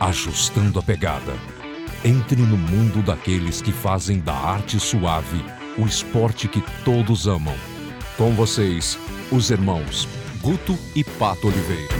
Ajustando 0.00 0.80
a 0.80 0.82
Pegada. 0.82 1.34
Entre 2.04 2.42
no 2.42 2.56
mundo 2.56 3.00
daqueles 3.00 3.62
que 3.62 3.72
fazem 3.72 4.18
da 4.18 4.34
arte 4.34 4.78
suave 4.80 5.44
o 5.78 5.86
esporte 5.86 6.48
que 6.48 6.60
todos 6.84 7.28
amam. 7.28 7.54
Com 8.16 8.34
vocês, 8.34 8.98
os 9.30 9.50
irmãos 9.50 10.08
Guto 10.40 10.76
e 10.96 11.04
Pato 11.04 11.46
Oliveira. 11.46 11.94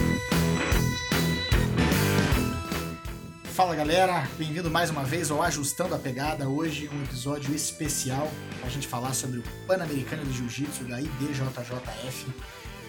Fala 3.45 3.73
galera, 3.73 4.27
bem-vindo 4.37 4.69
mais 4.69 4.89
uma 4.89 5.05
vez 5.05 5.31
ao 5.31 5.41
Ajustando 5.41 5.95
a 5.95 5.97
Pegada. 5.97 6.49
Hoje 6.49 6.89
um 6.93 7.01
episódio 7.01 7.55
especial 7.55 8.29
para 8.59 8.67
a 8.67 8.71
gente 8.71 8.89
falar 8.89 9.13
sobre 9.13 9.39
o 9.39 9.43
Pan-Americano 9.65 10.25
de 10.25 10.33
Jiu-Jitsu 10.33 10.83
da 10.83 10.99
IBJJF. 10.99 12.25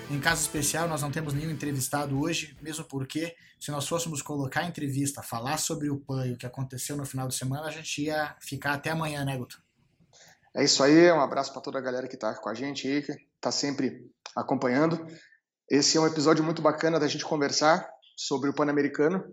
Em 0.09 0.21
caso 0.21 0.43
especial, 0.43 0.87
nós 0.87 1.03
não 1.03 1.11
temos 1.11 1.35
nenhum 1.35 1.51
entrevistado 1.51 2.21
hoje, 2.21 2.57
mesmo 2.63 2.85
porque, 2.85 3.35
se 3.59 3.73
nós 3.73 3.89
fôssemos 3.89 4.23
colocar 4.23 4.61
a 4.61 4.65
entrevista, 4.65 5.21
falar 5.21 5.59
sobre 5.59 5.91
o 5.91 5.99
PAN 5.99 6.27
e 6.27 6.33
o 6.33 6.39
que 6.39 6.47
aconteceu 6.47 6.97
no 6.97 7.05
final 7.05 7.27
de 7.27 7.35
semana, 7.35 7.67
a 7.67 7.73
gente 7.73 8.03
ia 8.03 8.37
ficar 8.41 8.75
até 8.75 8.91
amanhã, 8.91 9.25
né, 9.25 9.37
Guto? 9.37 9.61
É 10.55 10.63
isso 10.63 10.81
aí, 10.85 11.11
um 11.11 11.21
abraço 11.21 11.53
para 11.53 11.61
toda 11.61 11.79
a 11.79 11.83
galera 11.83 12.07
que 12.07 12.15
está 12.15 12.33
com 12.37 12.49
a 12.49 12.55
gente 12.55 12.87
aí, 12.87 13.03
que 13.03 13.13
está 13.35 13.51
sempre 13.51 14.09
acompanhando. 14.35 15.05
Esse 15.69 15.99
é 15.99 16.01
um 16.01 16.07
episódio 16.07 16.45
muito 16.45 16.63
bacana 16.63 17.01
da 17.01 17.09
gente 17.09 17.25
conversar 17.25 17.87
sobre 18.17 18.49
o 18.49 18.55
Pan-Americano. 18.55 19.25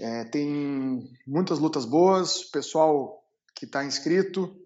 É, 0.00 0.24
tem 0.26 1.12
muitas 1.26 1.58
lutas 1.58 1.84
boas, 1.84 2.42
o 2.42 2.50
pessoal 2.52 3.20
que 3.54 3.64
está 3.64 3.84
inscrito. 3.84 4.56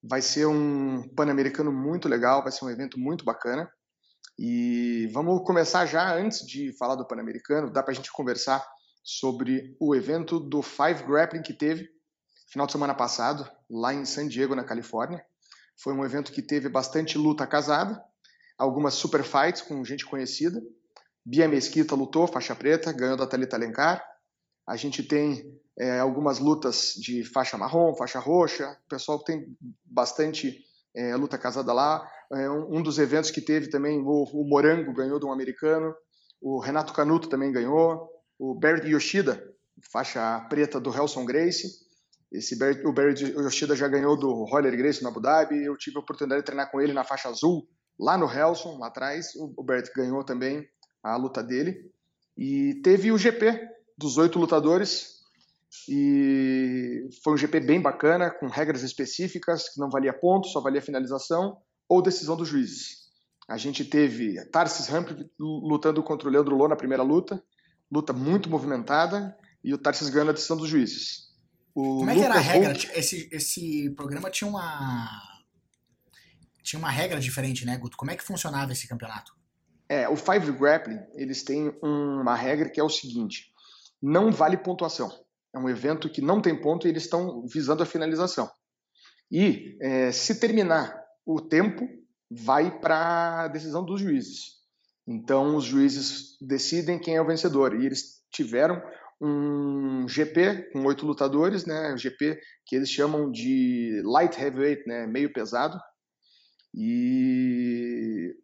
Vai 0.00 0.22
ser 0.22 0.46
um 0.46 1.08
Pan-Americano 1.16 1.72
muito 1.72 2.08
legal, 2.08 2.42
vai 2.42 2.52
ser 2.52 2.64
um 2.64 2.70
evento 2.70 3.00
muito 3.00 3.24
bacana. 3.24 3.68
E 4.38 5.08
vamos 5.12 5.44
começar 5.44 5.86
já, 5.86 6.14
antes 6.14 6.46
de 6.46 6.72
falar 6.76 6.94
do 6.94 7.06
Pan-Americano, 7.06 7.70
dá 7.70 7.82
para 7.82 7.92
a 7.92 7.94
gente 7.94 8.12
conversar 8.12 8.64
sobre 9.02 9.76
o 9.80 9.94
evento 9.94 10.38
do 10.38 10.62
Five 10.62 11.04
Grappling 11.06 11.42
que 11.42 11.52
teve 11.52 11.88
final 12.52 12.66
de 12.66 12.72
semana 12.72 12.94
passado, 12.94 13.50
lá 13.70 13.94
em 13.94 14.04
San 14.04 14.28
Diego, 14.28 14.54
na 14.54 14.62
Califórnia. 14.62 15.24
Foi 15.82 15.94
um 15.94 16.04
evento 16.04 16.30
que 16.30 16.42
teve 16.42 16.68
bastante 16.68 17.16
luta 17.16 17.46
casada, 17.46 18.02
algumas 18.58 18.94
super 18.94 19.24
fights 19.24 19.62
com 19.62 19.82
gente 19.84 20.04
conhecida. 20.04 20.62
Bia 21.24 21.48
Mesquita 21.48 21.94
lutou, 21.94 22.26
faixa 22.26 22.54
preta, 22.54 22.92
ganhou 22.92 23.16
da 23.16 23.26
Thalita 23.26 23.56
Alencar. 23.56 24.04
A 24.66 24.76
gente 24.76 25.02
tem 25.02 25.58
é, 25.78 25.98
algumas 25.98 26.38
lutas 26.38 26.92
de 26.94 27.24
faixa 27.24 27.56
marrom, 27.56 27.94
faixa 27.94 28.18
roxa. 28.18 28.78
O 28.84 28.88
pessoal 28.88 29.18
tem 29.18 29.56
bastante 29.84 30.62
é, 30.94 31.16
luta 31.16 31.38
casada 31.38 31.72
lá. 31.72 32.06
É, 32.34 32.48
um 32.50 32.82
dos 32.82 32.98
eventos 32.98 33.30
que 33.30 33.42
teve 33.42 33.68
também, 33.68 34.00
o, 34.00 34.24
o, 34.24 34.48
Morango 34.48 34.94
ganhou 34.94 35.18
de 35.18 35.26
um 35.26 35.32
americano, 35.32 35.94
o 36.40 36.58
Renato 36.58 36.94
Canuto 36.94 37.28
também 37.28 37.52
ganhou, 37.52 38.08
o 38.38 38.54
Barry 38.54 38.90
Yoshida, 38.90 39.52
faixa 39.92 40.40
preta 40.48 40.80
do 40.80 40.94
Helson 40.94 41.26
Gracie. 41.26 41.68
Esse 42.32 42.54
o 42.86 42.92
Barry 42.92 43.14
Yoshida 43.36 43.76
já 43.76 43.86
ganhou 43.86 44.16
do 44.16 44.44
Roller 44.44 44.74
Gracie 44.74 45.02
no 45.02 45.10
Abu 45.10 45.20
Dhabi. 45.20 45.62
Eu 45.62 45.76
tive 45.76 45.98
a 45.98 46.00
oportunidade 46.00 46.40
de 46.40 46.46
treinar 46.46 46.70
com 46.70 46.80
ele 46.80 46.94
na 46.94 47.04
faixa 47.04 47.28
azul, 47.28 47.68
lá 48.00 48.16
no 48.16 48.26
Helson, 48.26 48.78
lá 48.78 48.86
atrás. 48.86 49.34
O, 49.36 49.62
Barry 49.62 49.82
ganhou 49.94 50.24
também 50.24 50.66
a 51.02 51.14
luta 51.16 51.42
dele. 51.42 51.92
E 52.36 52.80
teve 52.82 53.12
o 53.12 53.18
GP 53.18 53.68
dos 53.98 54.16
oito 54.16 54.38
lutadores, 54.38 55.20
e 55.86 57.06
foi 57.22 57.34
um 57.34 57.36
GP 57.36 57.60
bem 57.60 57.80
bacana, 57.80 58.30
com 58.30 58.46
regras 58.46 58.82
específicas, 58.82 59.68
que 59.68 59.78
não 59.78 59.90
valia 59.90 60.14
ponto, 60.14 60.48
só 60.48 60.60
valia 60.62 60.80
finalização 60.80 61.58
ou 61.88 62.02
decisão 62.02 62.36
dos 62.36 62.48
juízes. 62.48 63.02
A 63.48 63.56
gente 63.56 63.84
teve 63.84 64.42
Tarsis 64.46 64.88
Humphrey 64.88 65.30
lutando 65.38 66.02
contra 66.02 66.28
o 66.28 66.30
Leandro 66.30 66.56
Lô 66.56 66.68
na 66.68 66.76
primeira 66.76 67.02
luta, 67.02 67.42
luta 67.90 68.12
muito 68.12 68.48
movimentada, 68.48 69.36
e 69.62 69.74
o 69.74 69.78
Tarsis 69.78 70.08
ganhando 70.08 70.30
a 70.30 70.34
decisão 70.34 70.56
dos 70.56 70.68
juízes. 70.68 71.32
O 71.74 71.98
Como 71.98 72.10
é 72.10 72.14
que 72.14 72.22
era 72.22 72.34
a 72.34 72.40
regra? 72.40 72.72
Esse, 72.94 73.28
esse 73.32 73.90
programa 73.90 74.30
tinha 74.30 74.48
uma 74.48 75.08
tinha 76.62 76.78
uma 76.78 76.90
regra 76.90 77.18
diferente, 77.18 77.66
né, 77.66 77.76
Guto? 77.76 77.96
Como 77.96 78.10
é 78.10 78.16
que 78.16 78.22
funcionava 78.22 78.72
esse 78.72 78.86
campeonato? 78.86 79.34
É, 79.88 80.08
o 80.08 80.16
Five 80.16 80.52
Grappling, 80.52 81.00
eles 81.14 81.42
têm 81.42 81.76
uma 81.82 82.36
regra 82.36 82.70
que 82.70 82.80
é 82.80 82.84
o 82.84 82.88
seguinte, 82.88 83.52
não 84.00 84.30
vale 84.30 84.56
pontuação. 84.56 85.10
É 85.54 85.58
um 85.58 85.68
evento 85.68 86.08
que 86.08 86.22
não 86.22 86.40
tem 86.40 86.58
ponto 86.58 86.86
e 86.86 86.90
eles 86.90 87.02
estão 87.02 87.46
visando 87.46 87.82
a 87.82 87.86
finalização. 87.86 88.50
E 89.30 89.76
é, 89.80 90.12
se 90.12 90.38
terminar 90.40 91.01
o 91.24 91.40
tempo, 91.40 91.88
vai 92.30 92.80
para 92.80 93.44
a 93.44 93.48
decisão 93.48 93.84
dos 93.84 94.00
juízes. 94.00 94.62
Então, 95.06 95.56
os 95.56 95.64
juízes 95.64 96.36
decidem 96.40 96.98
quem 96.98 97.16
é 97.16 97.22
o 97.22 97.26
vencedor. 97.26 97.74
E 97.74 97.86
eles 97.86 98.22
tiveram 98.30 98.80
um 99.20 100.08
GP 100.08 100.70
com 100.72 100.84
oito 100.84 101.06
lutadores, 101.06 101.64
né? 101.64 101.92
Um 101.92 101.98
GP 101.98 102.40
que 102.66 102.74
eles 102.74 102.90
chamam 102.90 103.30
de 103.30 104.02
light 104.04 104.40
heavyweight, 104.40 104.86
né? 104.86 105.06
Meio 105.06 105.32
pesado. 105.32 105.78
E 106.74 108.34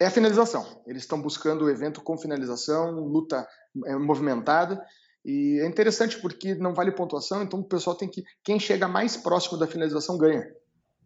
é 0.00 0.06
a 0.06 0.10
finalização. 0.10 0.82
Eles 0.86 1.02
estão 1.02 1.20
buscando 1.20 1.64
o 1.64 1.70
evento 1.70 2.02
com 2.02 2.18
finalização, 2.18 2.90
luta 2.92 3.46
é, 3.86 3.96
movimentada. 3.96 4.82
E 5.24 5.60
é 5.60 5.66
interessante 5.66 6.18
porque 6.20 6.54
não 6.54 6.74
vale 6.74 6.92
pontuação, 6.92 7.42
então 7.42 7.60
o 7.60 7.68
pessoal 7.68 7.94
tem 7.94 8.08
que. 8.08 8.24
Quem 8.42 8.58
chega 8.58 8.88
mais 8.88 9.16
próximo 9.16 9.58
da 9.58 9.66
finalização 9.66 10.16
ganha. 10.16 10.50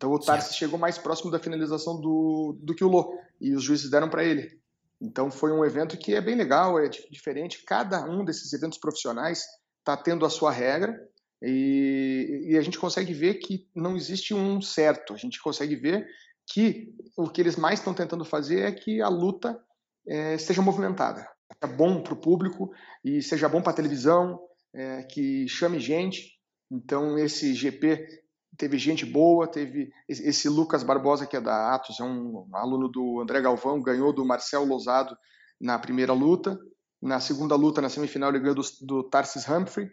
Então 0.04 0.12
o 0.12 0.18
Tarsi 0.18 0.54
chegou 0.54 0.78
mais 0.78 0.98
próximo 0.98 1.30
da 1.30 1.38
finalização 1.38 1.98
do, 1.98 2.58
do 2.60 2.74
que 2.74 2.84
o 2.84 2.88
Lô, 2.88 3.18
e 3.40 3.54
os 3.54 3.62
juízes 3.62 3.90
deram 3.90 4.10
para 4.10 4.22
ele. 4.22 4.60
Então 5.00 5.30
foi 5.30 5.50
um 5.50 5.64
evento 5.64 5.96
que 5.96 6.14
é 6.14 6.20
bem 6.20 6.34
legal, 6.34 6.78
é 6.78 6.90
diferente. 7.10 7.64
Cada 7.64 8.04
um 8.04 8.22
desses 8.22 8.52
eventos 8.52 8.78
profissionais 8.78 9.44
está 9.78 9.96
tendo 9.96 10.26
a 10.26 10.30
sua 10.30 10.52
regra, 10.52 10.94
e, 11.40 12.48
e, 12.50 12.58
a 12.58 12.62
gente 12.62 12.78
consegue 12.78 13.12
ver 13.12 13.34
que 13.34 13.66
não 13.74 13.96
existe 13.96 14.34
um 14.34 14.60
certo. 14.60 15.14
A 15.14 15.16
gente 15.16 15.42
consegue 15.42 15.74
ver 15.74 16.06
que 16.46 16.94
o 17.16 17.28
que 17.28 17.40
eles 17.40 17.56
mais 17.56 17.78
estão 17.78 17.92
tentando 17.92 18.24
fazer 18.24 18.60
é 18.60 18.72
que 18.72 19.00
a 19.00 19.08
luta 19.08 19.58
é, 20.06 20.38
seja 20.38 20.62
movimentada 20.62 21.26
seja 21.62 21.74
bom 21.74 22.02
para 22.02 22.14
o 22.14 22.20
público 22.20 22.72
e 23.04 23.22
seja 23.22 23.48
bom 23.48 23.60
para 23.60 23.72
a 23.72 23.76
televisão, 23.76 24.38
é, 24.74 25.02
que 25.02 25.46
chame 25.48 25.78
gente. 25.80 26.32
Então, 26.70 27.18
esse 27.18 27.54
GP 27.54 28.23
teve 28.56 28.78
gente 28.78 29.04
boa, 29.04 29.46
teve 29.46 29.90
esse 30.08 30.48
Lucas 30.48 30.82
Barbosa, 30.82 31.26
que 31.26 31.36
é 31.36 31.40
da 31.40 31.74
Atos, 31.74 32.00
é 32.00 32.04
um 32.04 32.46
aluno 32.52 32.88
do 32.88 33.20
André 33.20 33.40
Galvão, 33.40 33.80
ganhou 33.80 34.12
do 34.12 34.24
Marcel 34.24 34.64
Lozado 34.64 35.16
na 35.60 35.78
primeira 35.78 36.12
luta. 36.12 36.58
Na 37.00 37.20
segunda 37.20 37.54
luta, 37.54 37.82
na 37.82 37.88
semifinal, 37.88 38.30
ele 38.30 38.40
ganhou 38.40 38.54
do, 38.54 38.62
do 38.82 39.02
Tarsis 39.04 39.48
Humphrey. 39.48 39.90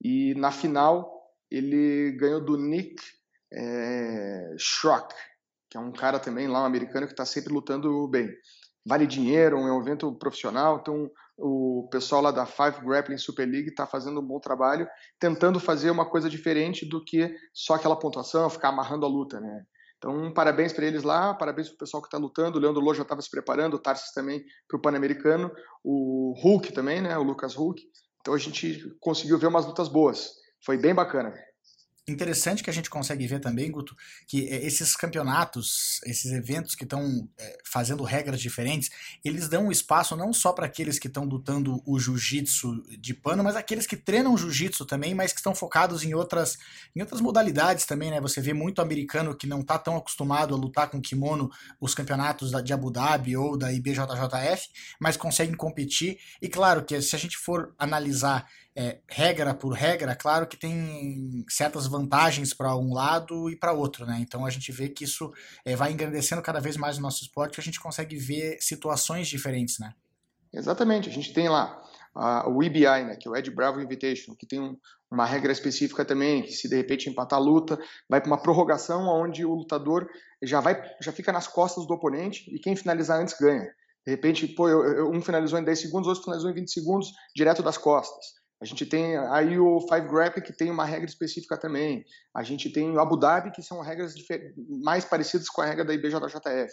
E 0.00 0.34
na 0.34 0.50
final, 0.50 1.10
ele 1.50 2.12
ganhou 2.12 2.40
do 2.40 2.56
Nick 2.56 3.02
é, 3.52 4.54
Schrock, 4.58 5.14
que 5.68 5.76
é 5.76 5.80
um 5.80 5.92
cara 5.92 6.18
também 6.18 6.46
lá, 6.46 6.62
um 6.62 6.66
americano, 6.66 7.06
que 7.06 7.12
está 7.12 7.24
sempre 7.24 7.52
lutando 7.52 8.06
bem 8.08 8.28
vale 8.84 9.06
dinheiro, 9.06 9.56
é 9.56 9.72
um 9.72 9.80
evento 9.80 10.12
profissional, 10.14 10.78
então 10.80 11.10
o 11.38 11.88
pessoal 11.90 12.22
lá 12.22 12.30
da 12.30 12.46
Five 12.46 12.84
Grappling 12.84 13.18
Super 13.18 13.46
League 13.48 13.68
está 13.68 13.86
fazendo 13.86 14.20
um 14.20 14.26
bom 14.26 14.38
trabalho, 14.38 14.86
tentando 15.18 15.58
fazer 15.58 15.90
uma 15.90 16.08
coisa 16.08 16.28
diferente 16.28 16.86
do 16.86 17.02
que 17.04 17.34
só 17.52 17.74
aquela 17.74 17.98
pontuação, 17.98 18.50
ficar 18.50 18.68
amarrando 18.68 19.06
a 19.06 19.08
luta, 19.08 19.40
né? 19.40 19.64
Então, 19.96 20.32
parabéns 20.32 20.72
para 20.72 20.84
eles 20.84 21.04
lá, 21.04 21.32
parabéns 21.32 21.68
para 21.68 21.76
o 21.76 21.78
pessoal 21.78 22.02
que 22.02 22.08
está 22.08 22.18
lutando. 22.18 22.58
O 22.58 22.60
Leandro 22.60 22.80
Lô 22.80 22.92
já 22.92 23.02
estava 23.02 23.22
se 23.22 23.30
preparando, 23.30 23.74
o 23.74 23.78
Tarsis 23.78 24.12
também 24.12 24.44
para 24.66 24.76
o 24.76 24.80
Pan-Americano, 24.80 25.48
o 25.84 26.34
Hulk 26.42 26.72
também, 26.72 27.00
né? 27.00 27.16
O 27.16 27.22
Lucas 27.22 27.54
Hulk. 27.54 27.80
Então 28.20 28.34
a 28.34 28.38
gente 28.38 28.92
conseguiu 29.00 29.38
ver 29.38 29.46
umas 29.46 29.64
lutas 29.64 29.88
boas. 29.88 30.32
Foi 30.64 30.76
bem 30.76 30.92
bacana 30.92 31.32
interessante 32.06 32.62
que 32.62 32.70
a 32.70 32.72
gente 32.72 32.90
consegue 32.90 33.26
ver 33.26 33.40
também, 33.40 33.70
Guto, 33.70 33.96
que 34.26 34.48
é, 34.48 34.66
esses 34.66 34.96
campeonatos, 34.96 36.00
esses 36.04 36.32
eventos 36.32 36.74
que 36.74 36.82
estão 36.82 37.28
é, 37.38 37.58
fazendo 37.64 38.02
regras 38.02 38.40
diferentes, 38.40 38.90
eles 39.24 39.48
dão 39.48 39.70
espaço 39.70 40.16
não 40.16 40.32
só 40.32 40.52
para 40.52 40.66
aqueles 40.66 40.98
que 40.98 41.06
estão 41.06 41.24
lutando 41.24 41.80
o 41.86 41.98
jiu-jitsu 41.98 42.82
de 42.98 43.14
pano, 43.14 43.44
mas 43.44 43.54
aqueles 43.54 43.86
que 43.86 43.96
treinam 43.96 44.36
jiu-jitsu 44.36 44.84
também, 44.84 45.14
mas 45.14 45.32
que 45.32 45.38
estão 45.38 45.54
focados 45.54 46.02
em 46.02 46.12
outras, 46.12 46.58
em 46.94 47.00
outras 47.00 47.20
modalidades 47.20 47.86
também, 47.86 48.10
né? 48.10 48.20
Você 48.20 48.40
vê 48.40 48.52
muito 48.52 48.82
americano 48.82 49.36
que 49.36 49.46
não 49.46 49.60
está 49.60 49.78
tão 49.78 49.96
acostumado 49.96 50.54
a 50.54 50.58
lutar 50.58 50.90
com 50.90 51.00
kimono 51.00 51.50
os 51.80 51.94
campeonatos 51.94 52.50
da, 52.50 52.60
de 52.60 52.72
Abu 52.72 52.90
Dhabi 52.90 53.36
ou 53.36 53.56
da 53.56 53.72
IBJJF, 53.72 54.68
mas 55.00 55.16
conseguem 55.16 55.54
competir. 55.54 56.18
E 56.40 56.48
claro 56.48 56.84
que 56.84 57.00
se 57.00 57.14
a 57.14 57.18
gente 57.18 57.36
for 57.36 57.74
analisar 57.78 58.46
é, 58.74 59.00
regra 59.06 59.54
por 59.54 59.72
regra, 59.72 60.16
claro 60.16 60.46
que 60.46 60.56
tem 60.56 61.44
certas 61.48 61.86
vantagens 61.86 62.54
para 62.54 62.76
um 62.76 62.92
lado 62.92 63.50
e 63.50 63.56
para 63.56 63.72
outro, 63.72 64.06
né? 64.06 64.18
Então 64.20 64.46
a 64.46 64.50
gente 64.50 64.72
vê 64.72 64.88
que 64.88 65.04
isso 65.04 65.32
é, 65.64 65.76
vai 65.76 65.92
engrandecendo 65.92 66.42
cada 66.42 66.60
vez 66.60 66.76
mais 66.76 66.98
o 66.98 67.02
nosso 67.02 67.22
esporte, 67.22 67.60
a 67.60 67.62
gente 67.62 67.80
consegue 67.80 68.16
ver 68.16 68.58
situações 68.60 69.28
diferentes, 69.28 69.78
né? 69.78 69.94
Exatamente, 70.52 71.08
a 71.08 71.12
gente 71.12 71.32
tem 71.32 71.48
lá 71.48 71.82
o 72.46 72.62
EBI, 72.62 73.04
né, 73.04 73.16
que 73.16 73.26
é 73.26 73.30
o 73.30 73.36
Ed 73.36 73.50
Bravo 73.50 73.80
Invitation, 73.80 74.34
que 74.34 74.46
tem 74.46 74.60
um, 74.60 74.76
uma 75.10 75.24
regra 75.24 75.50
específica 75.50 76.04
também, 76.04 76.42
que 76.42 76.52
se 76.52 76.68
de 76.68 76.76
repente 76.76 77.08
empatar 77.08 77.38
a 77.38 77.42
luta, 77.42 77.78
vai 78.08 78.20
para 78.20 78.30
uma 78.30 78.40
prorrogação 78.40 79.06
onde 79.08 79.44
o 79.44 79.54
lutador 79.54 80.06
já 80.42 80.60
vai, 80.60 80.80
já 81.00 81.10
fica 81.10 81.32
nas 81.32 81.48
costas 81.48 81.86
do 81.86 81.94
oponente 81.94 82.54
e 82.54 82.58
quem 82.58 82.76
finalizar 82.76 83.20
antes 83.20 83.34
ganha. 83.38 83.66
De 84.06 84.10
repente, 84.10 84.46
pô, 84.48 84.68
eu, 84.68 84.84
eu, 84.84 85.10
um 85.10 85.22
finalizou 85.22 85.58
em 85.58 85.64
10 85.64 85.80
segundos, 85.80 86.08
outro 86.08 86.24
finalizou 86.24 86.50
em 86.50 86.54
20 86.54 86.70
segundos, 86.70 87.12
direto 87.34 87.62
das 87.62 87.78
costas. 87.78 88.41
A 88.62 88.64
gente 88.64 88.86
tem 88.86 89.16
aí 89.16 89.58
o 89.58 89.80
Five 89.80 90.06
Grappling, 90.06 90.44
que 90.44 90.52
tem 90.52 90.70
uma 90.70 90.84
regra 90.84 91.08
específica 91.08 91.58
também. 91.58 92.04
A 92.32 92.44
gente 92.44 92.70
tem 92.70 92.92
o 92.92 93.00
Abu 93.00 93.16
Dhabi, 93.16 93.50
que 93.50 93.60
são 93.60 93.80
regras 93.80 94.14
mais 94.84 95.04
parecidas 95.04 95.48
com 95.48 95.62
a 95.62 95.66
regra 95.66 95.84
da 95.84 95.92
IBJJF. 95.92 96.72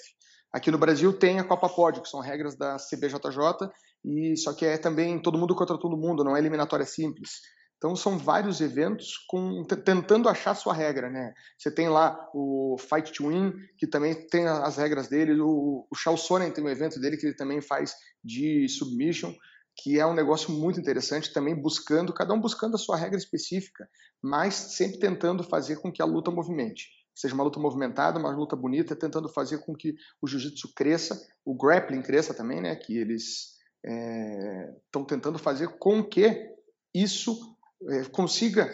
Aqui 0.54 0.70
no 0.70 0.78
Brasil 0.78 1.12
tem 1.12 1.40
a 1.40 1.44
Copa 1.44 1.68
Pódio, 1.68 2.04
que 2.04 2.08
são 2.08 2.20
regras 2.20 2.56
da 2.56 2.78
CBJJ, 2.78 3.72
e 4.06 4.38
só 4.38 4.54
que 4.54 4.68
é 4.68 4.78
também 4.78 5.20
todo 5.20 5.40
mundo 5.40 5.56
contra 5.56 5.80
todo 5.80 5.98
mundo, 5.98 6.24
não 6.24 6.38
é 6.38 6.40
eliminatória 6.40 6.86
simples. 6.86 7.32
Então 7.78 7.96
são 7.96 8.20
vários 8.20 8.62
eventos 8.62 9.14
com, 9.28 9.64
tentando 9.64 10.30
achar 10.30 10.54
sua 10.54 10.76
regra, 10.76 11.10
né? 11.10 11.34
Você 11.58 11.74
tem 11.74 11.90
lá 11.90 12.16
o 12.36 12.76
Fight 12.78 13.12
to 13.14 13.30
Win, 13.30 13.52
que 13.80 13.88
também 13.88 14.14
tem 14.28 14.48
as 14.48 14.78
regras 14.78 15.08
dele, 15.08 15.42
o, 15.42 15.88
o 15.90 15.96
Shao 15.96 16.16
Sonnen 16.16 16.52
tem 16.52 16.64
um 16.64 16.70
evento 16.70 17.00
dele 17.00 17.18
que 17.18 17.26
ele 17.26 17.36
também 17.36 17.62
faz 17.62 17.96
de 18.24 18.68
submission, 18.70 19.34
que 19.82 20.00
é 20.00 20.06
um 20.06 20.14
negócio 20.14 20.52
muito 20.52 20.80
interessante, 20.80 21.32
também 21.32 21.56
buscando, 21.56 22.14
cada 22.14 22.34
um 22.34 22.40
buscando 22.40 22.76
a 22.76 22.78
sua 22.78 22.98
regra 22.98 23.18
específica, 23.18 23.90
mas 24.22 24.54
sempre 24.54 25.00
tentando 25.00 25.44
fazer 25.44 25.78
com 25.78 25.92
que 25.92 26.02
a 26.02 26.06
luta 26.06 26.30
movimente. 26.30 26.90
Seja 27.16 27.34
uma 27.34 27.44
luta 27.44 27.60
movimentada, 27.60 28.20
uma 28.20 28.30
luta 28.30 28.56
bonita, 28.56 28.96
tentando 28.96 29.28
fazer 29.30 29.60
com 29.60 29.76
que 29.76 29.96
o 30.22 30.28
jiu-jitsu 30.28 30.74
cresça, 30.74 31.20
o 31.44 31.56
grappling 31.56 32.02
cresça 32.02 32.34
também, 32.34 32.62
né? 32.62 32.76
Que 32.76 32.98
eles 32.98 33.58
estão 34.86 35.04
é, 35.04 35.06
tentando 35.06 35.40
fazer 35.40 35.68
com 35.80 36.04
que 36.04 36.54
isso 36.94 37.58
é, 37.90 38.06
consiga 38.06 38.70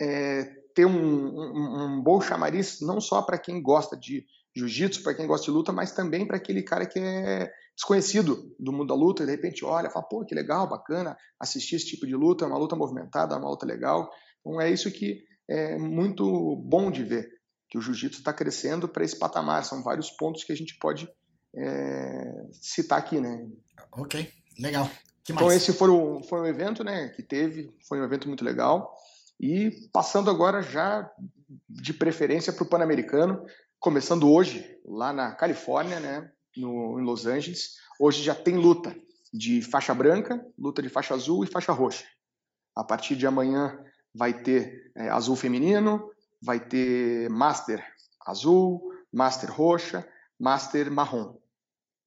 é, 0.00 0.44
ter 0.74 0.84
um, 0.84 0.92
um, 0.92 1.84
um, 1.84 2.02
bom 2.02 2.20
chamariz 2.20 2.80
não 2.80 3.00
só 3.00 3.22
para 3.22 3.38
quem 3.38 3.62
gosta 3.62 3.96
de 3.96 4.26
jiu-jitsu, 4.56 5.02
para 5.02 5.14
quem 5.14 5.26
gosta 5.26 5.44
de 5.44 5.50
luta, 5.50 5.72
mas 5.72 5.92
também 5.92 6.26
para 6.26 6.36
aquele 6.36 6.62
cara 6.62 6.86
que 6.86 6.98
é 6.98 7.52
desconhecido 7.74 8.54
do 8.58 8.72
mundo 8.72 8.88
da 8.88 8.94
luta 8.94 9.22
e 9.22 9.26
de 9.26 9.32
repente 9.32 9.64
olha, 9.64 9.90
fala, 9.90 10.06
pô, 10.06 10.24
que 10.24 10.34
legal, 10.34 10.66
bacana 10.66 11.16
assistir 11.38 11.76
esse 11.76 11.86
tipo 11.86 12.06
de 12.06 12.14
luta, 12.14 12.44
é 12.44 12.48
uma 12.48 12.58
luta 12.58 12.74
movimentada, 12.74 13.34
é 13.34 13.38
uma 13.38 13.50
luta 13.50 13.66
legal. 13.66 14.10
Então 14.40 14.60
é 14.60 14.70
isso 14.70 14.90
que 14.90 15.22
é 15.48 15.76
muito 15.78 16.56
bom 16.64 16.90
de 16.90 17.04
ver, 17.04 17.28
que 17.68 17.76
o 17.76 17.80
jiu-jitsu 17.82 18.20
está 18.20 18.32
crescendo 18.32 18.88
para 18.88 19.04
esse 19.04 19.18
patamar. 19.18 19.64
São 19.64 19.82
vários 19.82 20.10
pontos 20.10 20.42
que 20.42 20.52
a 20.52 20.56
gente 20.56 20.78
pode 20.78 21.08
é, 21.54 22.46
citar 22.52 22.98
aqui, 22.98 23.20
né? 23.20 23.46
Ok, 23.92 24.28
legal. 24.58 24.90
Que 25.22 25.32
então 25.32 25.50
esse 25.50 25.72
foi 25.72 25.90
um, 25.90 26.22
foi 26.22 26.40
um 26.40 26.46
evento 26.46 26.84
né, 26.84 27.08
que 27.08 27.22
teve, 27.22 27.74
foi 27.88 28.00
um 28.00 28.04
evento 28.04 28.28
muito 28.28 28.44
legal. 28.44 28.94
E 29.40 29.70
passando 29.92 30.30
agora 30.30 30.62
já 30.62 31.10
de 31.68 31.92
preferência 31.92 32.52
para 32.52 32.64
o 32.64 32.68
Pan-Americano, 32.68 33.44
começando 33.86 34.28
hoje 34.28 34.68
lá 34.84 35.12
na 35.12 35.30
Califórnia, 35.30 36.00
né, 36.00 36.28
no, 36.56 36.98
em 36.98 37.04
Los 37.04 37.24
Angeles. 37.24 37.76
Hoje 38.00 38.20
já 38.20 38.34
tem 38.34 38.56
luta 38.56 38.92
de 39.32 39.62
faixa 39.62 39.94
branca, 39.94 40.44
luta 40.58 40.82
de 40.82 40.88
faixa 40.88 41.14
azul 41.14 41.44
e 41.44 41.46
faixa 41.46 41.70
roxa. 41.70 42.04
A 42.74 42.82
partir 42.82 43.14
de 43.14 43.28
amanhã 43.28 43.78
vai 44.12 44.42
ter 44.42 44.90
é, 44.96 45.08
azul 45.08 45.36
feminino, 45.36 46.10
vai 46.42 46.58
ter 46.58 47.30
master 47.30 47.80
azul, 48.26 48.82
master 49.12 49.52
roxa, 49.52 50.04
master 50.36 50.90
marrom. 50.90 51.36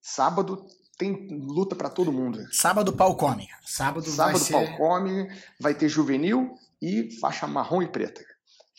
Sábado 0.01 0.65
tem 0.97 1.29
luta 1.29 1.77
para 1.77 1.89
todo 1.89 2.11
mundo. 2.11 2.45
Sábado 2.51 2.91
pau 2.91 3.15
come. 3.15 3.47
Sábado, 3.65 4.05
Sábado 4.09 4.33
vai 4.33 4.41
ser... 4.41 4.51
pau 4.51 4.77
come, 4.77 5.29
vai 5.57 5.73
ter 5.73 5.87
juvenil 5.87 6.55
e 6.81 7.09
faixa 7.21 7.47
marrom 7.47 7.81
e 7.81 7.87
preta. 7.87 8.21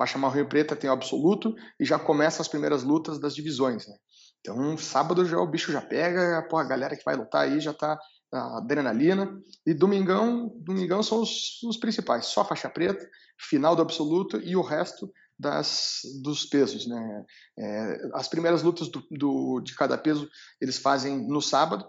Faixa 0.00 0.16
marrom 0.16 0.38
e 0.38 0.48
preta 0.48 0.74
tem 0.74 0.88
o 0.88 0.92
absoluto 0.94 1.54
e 1.78 1.84
já 1.84 1.98
começam 1.98 2.40
as 2.40 2.48
primeiras 2.48 2.82
lutas 2.82 3.20
das 3.20 3.34
divisões. 3.34 3.86
Né? 3.86 3.94
Então, 4.40 4.78
sábado 4.78 5.26
já 5.26 5.36
o 5.36 5.46
bicho 5.46 5.70
já 5.70 5.82
pega, 5.82 6.46
pô, 6.48 6.56
a 6.56 6.64
galera 6.64 6.96
que 6.96 7.04
vai 7.04 7.14
lutar 7.14 7.42
aí 7.42 7.60
já 7.60 7.74
tá 7.74 7.98
adrenalina. 8.32 9.30
E 9.66 9.74
domingão, 9.74 10.50
domingão 10.56 11.02
são 11.02 11.20
os, 11.20 11.62
os 11.64 11.76
principais, 11.76 12.24
só 12.24 12.42
faixa 12.46 12.70
preta, 12.70 13.06
final 13.38 13.76
do 13.76 13.82
absoluto 13.82 14.38
e 14.38 14.56
o 14.56 14.62
resto 14.62 15.12
das, 15.38 16.00
dos 16.22 16.46
pesos. 16.46 16.86
Né? 16.86 17.24
É, 17.58 18.08
as 18.14 18.26
primeiras 18.26 18.62
lutas 18.62 18.88
do, 18.88 19.06
do, 19.10 19.60
de 19.60 19.74
cada 19.74 19.98
peso 19.98 20.26
eles 20.62 20.78
fazem 20.78 21.28
no 21.28 21.42
sábado, 21.42 21.84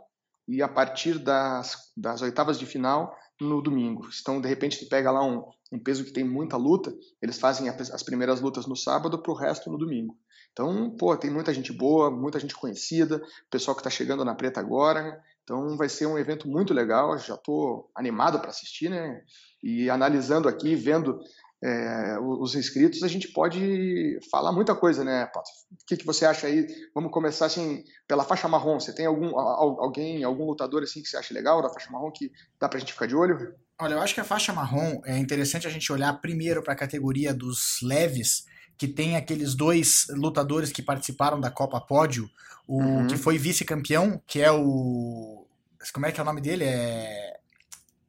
e 0.48 0.62
a 0.62 0.68
partir 0.68 1.18
das, 1.20 1.92
das 1.96 2.22
oitavas 2.22 2.58
de 2.58 2.66
final 2.66 3.16
no 3.40 3.62
domingo. 3.62 4.08
Então, 4.22 4.40
de 4.40 4.48
repente, 4.48 4.80
tu 4.80 4.90
pega 4.90 5.12
lá 5.12 5.24
um, 5.24 5.44
um 5.72 5.80
peso 5.80 6.04
que 6.04 6.12
tem 6.12 6.24
muita 6.24 6.58
luta, 6.58 6.94
eles 7.22 7.40
fazem 7.40 7.70
as 7.70 8.04
primeiras 8.04 8.42
lutas 8.42 8.66
no 8.68 8.76
sábado 8.76 9.22
para 9.22 9.32
o 9.32 9.36
resto 9.36 9.72
no 9.72 9.78
domingo. 9.78 10.18
Então, 10.52 10.92
pô, 10.98 11.16
tem 11.16 11.32
muita 11.32 11.54
gente 11.54 11.72
boa, 11.72 12.12
muita 12.12 12.40
gente 12.40 12.56
conhecida, 12.56 13.22
pessoal 13.50 13.74
que 13.74 13.80
está 13.80 13.90
chegando 13.90 14.26
na 14.26 14.36
preta 14.36 14.60
agora. 14.60 15.22
Então, 15.44 15.78
vai 15.78 15.88
ser 15.88 16.06
um 16.06 16.18
evento 16.18 16.48
muito 16.48 16.74
legal. 16.74 17.18
Já 17.18 17.36
estou 17.36 17.90
animado 17.96 18.40
para 18.40 18.50
assistir, 18.50 18.90
né? 18.90 19.22
E 19.64 19.90
analisando 19.90 20.50
aqui, 20.50 20.76
vendo 20.76 21.20
é, 21.64 22.18
os 22.20 22.56
inscritos, 22.56 23.04
a 23.04 23.08
gente 23.08 23.28
pode 23.28 24.20
falar 24.32 24.52
muita 24.52 24.74
coisa, 24.74 25.04
né, 25.04 25.28
Pato? 25.28 25.50
O 25.72 25.86
que, 25.86 25.96
que 25.96 26.06
você 26.06 26.26
acha 26.26 26.48
aí? 26.48 26.68
Vamos 26.94 27.12
começar 27.12 27.46
assim 27.46 27.84
pela 28.08 28.24
faixa 28.24 28.48
marrom. 28.48 28.80
Você 28.80 28.94
tem 28.94 29.06
algum 29.06 29.38
alguém, 29.38 30.24
algum 30.24 30.46
lutador 30.46 30.82
assim 30.82 31.04
que 31.04 31.08
você 31.08 31.18
acha 31.18 31.34
legal 31.34 31.62
da 31.62 31.70
faixa 31.70 31.92
marrom 31.92 32.12
que 32.12 32.32
dá 32.60 32.68
pra 32.68 32.80
gente 32.80 32.94
ficar 32.94 33.06
de 33.06 33.16
olho? 33.16 33.54
Olha, 33.80 33.94
eu 33.94 34.02
acho 34.02 34.16
que 34.16 34.20
a 34.20 34.26
faixa 34.26 34.52
marrom 34.52 35.02
é 35.06 35.18
interessante 35.18 35.68
a 35.68 35.70
gente 35.70 35.92
olhar 35.92 36.12
primeiro 36.20 36.64
para 36.64 36.74
a 36.74 36.78
categoria 36.78 37.32
dos 37.32 37.80
leves, 37.84 38.46
que 38.76 38.88
tem 38.88 39.16
aqueles 39.16 39.54
dois 39.54 40.08
lutadores 40.10 40.72
que 40.72 40.82
participaram 40.82 41.40
da 41.40 41.52
Copa 41.52 41.80
Pódio, 41.80 42.28
o 42.68 42.82
uhum. 42.82 43.08
que 43.08 43.18
foi 43.18 43.38
vice-campeão, 43.38 44.20
que 44.26 44.42
é 44.42 44.52
o 44.52 45.46
como 45.94 46.06
é 46.06 46.12
que 46.12 46.20
é 46.20 46.24
o 46.24 46.26
nome 46.26 46.42
dele? 46.42 46.64
É 46.64 47.38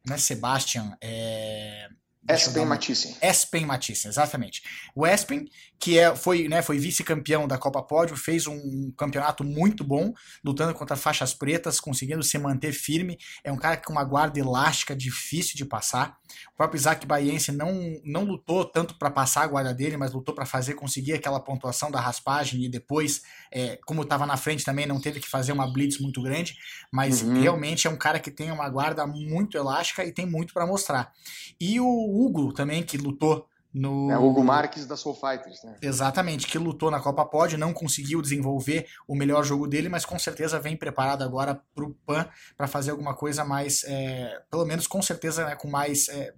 não 0.06 0.16
é 0.16 0.18
Sebastian, 0.18 0.96
é 1.00 1.88
Espen 2.28 2.64
Matisse. 2.64 3.16
Espen 3.20 3.66
Matisse, 3.66 4.06
exatamente. 4.06 4.62
O 4.94 5.04
Espen, 5.04 5.48
que 5.78 5.98
é, 5.98 6.14
foi, 6.14 6.46
né, 6.46 6.62
foi 6.62 6.78
vice-campeão 6.78 7.48
da 7.48 7.58
Copa 7.58 7.82
Pódio, 7.82 8.16
fez 8.16 8.46
um 8.46 8.92
campeonato 8.96 9.42
muito 9.42 9.82
bom, 9.82 10.12
lutando 10.44 10.72
contra 10.72 10.94
faixas 10.94 11.34
pretas, 11.34 11.80
conseguindo 11.80 12.22
se 12.22 12.38
manter 12.38 12.72
firme. 12.72 13.18
É 13.42 13.50
um 13.50 13.56
cara 13.56 13.76
com 13.76 13.92
uma 13.92 14.04
guarda 14.04 14.38
elástica, 14.38 14.94
difícil 14.94 15.56
de 15.56 15.64
passar. 15.64 16.16
O 16.52 16.56
próprio 16.56 16.78
Isaac 16.78 17.04
Baiense 17.04 17.50
não, 17.50 17.72
não 18.04 18.24
lutou 18.24 18.64
tanto 18.64 18.96
para 18.96 19.10
passar 19.10 19.42
a 19.42 19.46
guarda 19.48 19.74
dele, 19.74 19.96
mas 19.96 20.12
lutou 20.12 20.34
para 20.34 20.46
fazer 20.46 20.74
conseguir 20.74 21.14
aquela 21.14 21.40
pontuação 21.40 21.90
da 21.90 22.00
raspagem 22.00 22.62
e 22.62 22.68
depois, 22.68 23.22
é, 23.50 23.78
como 23.84 24.02
estava 24.02 24.24
na 24.26 24.36
frente 24.36 24.64
também, 24.64 24.86
não 24.86 25.00
teve 25.00 25.18
que 25.18 25.28
fazer 25.28 25.50
uma 25.50 25.70
blitz 25.70 25.98
muito 25.98 26.22
grande. 26.22 26.56
Mas 26.92 27.22
uhum. 27.22 27.40
realmente 27.40 27.88
é 27.88 27.90
um 27.90 27.96
cara 27.96 28.20
que 28.20 28.30
tem 28.30 28.52
uma 28.52 28.68
guarda 28.68 29.04
muito 29.06 29.56
elástica 29.56 30.04
e 30.04 30.12
tem 30.12 30.24
muito 30.24 30.54
para 30.54 30.66
mostrar. 30.66 31.12
E 31.60 31.80
o 31.80 32.11
Hugo 32.12 32.52
também, 32.52 32.82
que 32.82 32.96
lutou 32.96 33.46
no... 33.72 34.10
É, 34.10 34.18
Hugo 34.18 34.44
Marques 34.44 34.86
da 34.86 34.96
Soul 34.96 35.14
Fighters, 35.14 35.62
né? 35.64 35.76
Exatamente, 35.80 36.46
que 36.46 36.58
lutou 36.58 36.90
na 36.90 37.00
Copa 37.00 37.24
Pod, 37.24 37.56
não 37.56 37.72
conseguiu 37.72 38.20
desenvolver 38.20 38.86
o 39.08 39.14
melhor 39.14 39.44
jogo 39.44 39.66
dele, 39.66 39.88
mas 39.88 40.04
com 40.04 40.18
certeza 40.18 40.60
vem 40.60 40.76
preparado 40.76 41.22
agora 41.22 41.60
para 41.74 41.84
o 41.84 41.94
PAN 42.06 42.26
para 42.56 42.66
fazer 42.66 42.90
alguma 42.90 43.14
coisa 43.14 43.44
mais, 43.44 43.84
é, 43.84 44.42
pelo 44.50 44.66
menos 44.66 44.86
com 44.86 45.00
certeza, 45.00 45.46
né, 45.46 45.56
com 45.56 45.68
mais 45.68 46.08
é, 46.08 46.34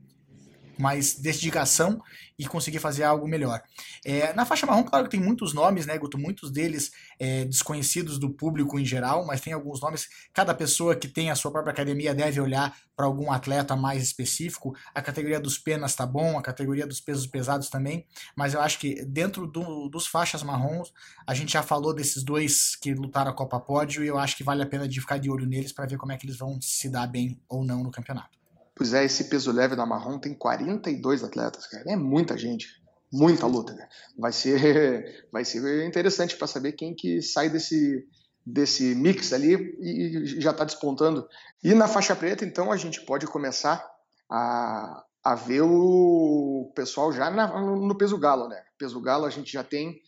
mais 0.79 1.15
dedicação 1.15 2.01
e 2.39 2.47
conseguir 2.47 2.81
fazer 2.81 3.05
algo 3.05 3.29
melhor. 3.29 3.63
É, 4.05 4.33
na 4.33 4.45
faixa 4.45 4.67
marrom, 4.67 4.83
claro 4.83 5.05
que 5.05 5.11
tem 5.13 5.21
muitos 5.21 5.55
nomes, 5.55 5.87
né, 5.87 5.97
Guto? 5.97 6.19
Muitos 6.19 6.51
deles 6.51 6.91
é, 7.19 7.45
desconhecidos 7.45 8.19
do 8.19 8.29
público 8.31 8.79
em 8.79 8.85
geral, 8.85 9.25
mas 9.25 9.41
tem 9.41 9.53
alguns 9.53 9.81
nomes. 9.81 10.09
Cada 10.33 10.53
pessoa 10.53 10.97
que 10.97 11.07
tem 11.07 11.31
a 11.31 11.37
sua 11.37 11.53
própria 11.53 11.73
academia 11.73 12.15
deve 12.15 12.41
olhar 12.41 12.77
para 12.97 13.07
algum 13.07 13.31
atleta 13.31 13.77
mais 13.77 14.03
específico. 14.03 14.75
A 14.95 15.01
categoria 15.01 15.41
dos 15.41 15.59
penas 15.59 15.95
tá 15.95 16.05
bom, 16.07 16.39
a 16.39 16.43
categoria 16.43 16.87
dos 16.87 17.01
pesos 17.01 17.27
pesados 17.27 17.69
também, 17.69 18.07
mas 18.37 18.55
eu 18.55 18.61
acho 18.61 18.79
que 18.79 19.05
dentro 19.05 19.47
do, 19.47 19.89
dos 19.89 20.07
faixas 20.07 20.43
marrons, 20.43 20.93
a 21.27 21.35
gente 21.35 21.53
já 21.53 21.63
falou 21.63 21.95
desses 21.95 22.23
dois 22.25 22.77
que 22.77 22.95
lutaram 22.95 23.31
a 23.31 23.35
Copa 23.35 23.61
Pódio 23.61 24.03
e 24.03 24.09
eu 24.09 24.19
acho 24.19 24.37
que 24.37 24.45
vale 24.45 24.63
a 24.63 24.67
pena 24.67 24.89
de 24.89 25.01
ficar 25.01 25.19
de 25.19 25.31
olho 25.31 25.47
neles 25.47 25.73
para 25.73 25.87
ver 25.87 25.99
como 25.99 26.13
é 26.13 26.17
que 26.17 26.27
eles 26.27 26.37
vão 26.37 26.61
se 26.61 26.89
dar 26.89 27.07
bem 27.07 27.41
ou 27.49 27.65
não 27.65 27.83
no 27.83 27.91
campeonato. 27.91 28.44
Pois 28.75 28.93
é, 28.93 29.05
esse 29.05 29.25
peso 29.25 29.53
leve 29.53 29.77
da 29.77 29.87
Marrom 29.87 30.19
tem 30.19 30.35
42 30.35 31.23
atletas, 31.23 31.67
cara. 31.67 31.85
É 31.93 31.97
muita 31.97 32.37
gente, 32.37 32.67
muita 33.13 33.47
luta, 33.47 33.73
né? 33.73 33.89
Vai 34.19 34.33
ser, 34.33 35.29
vai 35.33 35.45
ser 35.45 35.87
interessante 35.87 36.37
para 36.37 36.47
saber 36.47 36.73
quem 36.73 36.95
que 36.95 37.23
sai 37.23 37.49
desse, 37.49 38.05
desse 38.45 38.95
mix 38.95 39.33
ali 39.33 39.55
e 39.81 40.41
já 40.41 40.51
está 40.51 40.65
despontando. 40.65 41.27
E 41.63 41.73
na 41.73 41.87
faixa 41.87 42.17
preta, 42.17 42.45
então, 42.45 42.73
a 42.73 42.77
gente 42.77 43.05
pode 43.05 43.27
começar 43.27 43.85
a, 44.29 45.05
a 45.23 45.35
ver 45.37 45.63
o 45.63 46.73
pessoal 46.75 47.13
já 47.13 47.31
na, 47.31 47.47
no 47.61 47.97
peso 47.97 48.19
galo, 48.19 48.49
né? 48.49 48.61
Peso 48.77 49.01
galo 49.01 49.25
a 49.25 49.31
gente 49.31 49.53
já 49.53 49.63
tem 49.63 50.01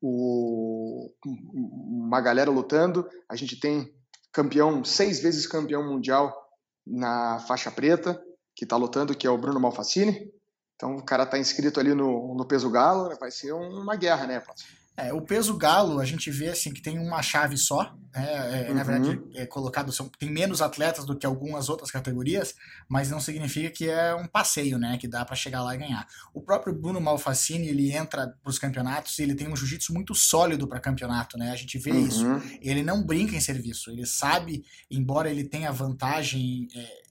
o, 0.00 1.10
uma 1.24 2.20
galera 2.20 2.50
lutando, 2.50 3.06
a 3.28 3.36
gente 3.36 3.60
tem 3.60 3.94
campeão, 4.32 4.82
seis 4.82 5.20
vezes 5.20 5.46
campeão 5.46 5.86
mundial 5.86 6.43
na 6.86 7.38
faixa 7.40 7.70
preta, 7.70 8.20
que 8.54 8.64
está 8.64 8.76
lutando, 8.76 9.14
que 9.14 9.26
é 9.26 9.30
o 9.30 9.38
Bruno 9.38 9.60
Malfacini. 9.60 10.30
Então 10.74 10.96
o 10.96 11.04
cara 11.04 11.24
está 11.24 11.38
inscrito 11.38 11.80
ali 11.80 11.94
no, 11.94 12.34
no 12.34 12.46
peso 12.46 12.70
galo, 12.70 13.14
vai 13.18 13.30
ser 13.30 13.52
uma 13.52 13.96
guerra, 13.96 14.26
né, 14.26 14.40
É, 14.96 15.12
o 15.12 15.20
peso 15.20 15.56
galo, 15.56 15.98
a 15.98 16.04
gente 16.04 16.30
vê 16.30 16.48
assim 16.48 16.72
que 16.72 16.80
tem 16.80 17.00
uma 17.00 17.20
chave 17.20 17.56
só, 17.56 17.92
né? 18.14 18.66
é, 18.66 18.68
uhum. 18.68 18.76
na 18.76 18.82
verdade 18.84 19.20
é 19.34 19.44
colocado, 19.44 19.90
são, 19.90 20.08
tem 20.08 20.30
menos 20.30 20.62
atletas 20.62 21.04
do 21.04 21.16
que 21.16 21.26
algumas 21.26 21.68
outras 21.68 21.90
categorias, 21.90 22.54
mas 22.88 23.10
não 23.10 23.18
significa 23.18 23.70
que 23.70 23.88
é 23.88 24.14
um 24.14 24.28
passeio, 24.28 24.78
né, 24.78 24.96
que 24.96 25.08
dá 25.08 25.24
para 25.24 25.34
chegar 25.34 25.64
lá 25.64 25.74
e 25.74 25.78
ganhar. 25.78 26.06
O 26.32 26.40
próprio 26.40 26.72
Bruno 26.72 27.00
Malfacini, 27.00 27.66
ele 27.66 27.90
entra 27.90 28.28
para 28.40 28.48
os 28.48 28.56
campeonatos 28.56 29.18
e 29.18 29.24
ele 29.24 29.34
tem 29.34 29.48
um 29.48 29.56
jiu-jitsu 29.56 29.92
muito 29.92 30.14
sólido 30.14 30.68
para 30.68 30.78
campeonato, 30.78 31.36
né, 31.36 31.50
a 31.50 31.56
gente 31.56 31.76
vê 31.76 31.90
uhum. 31.90 32.06
isso. 32.06 32.24
Ele 32.62 32.84
não 32.84 33.02
brinca 33.02 33.34
em 33.34 33.40
serviço, 33.40 33.90
ele 33.90 34.06
sabe, 34.06 34.64
embora 34.88 35.28
ele 35.28 35.42
tenha 35.42 35.72
vantagem 35.72 36.68
é, 36.72 37.03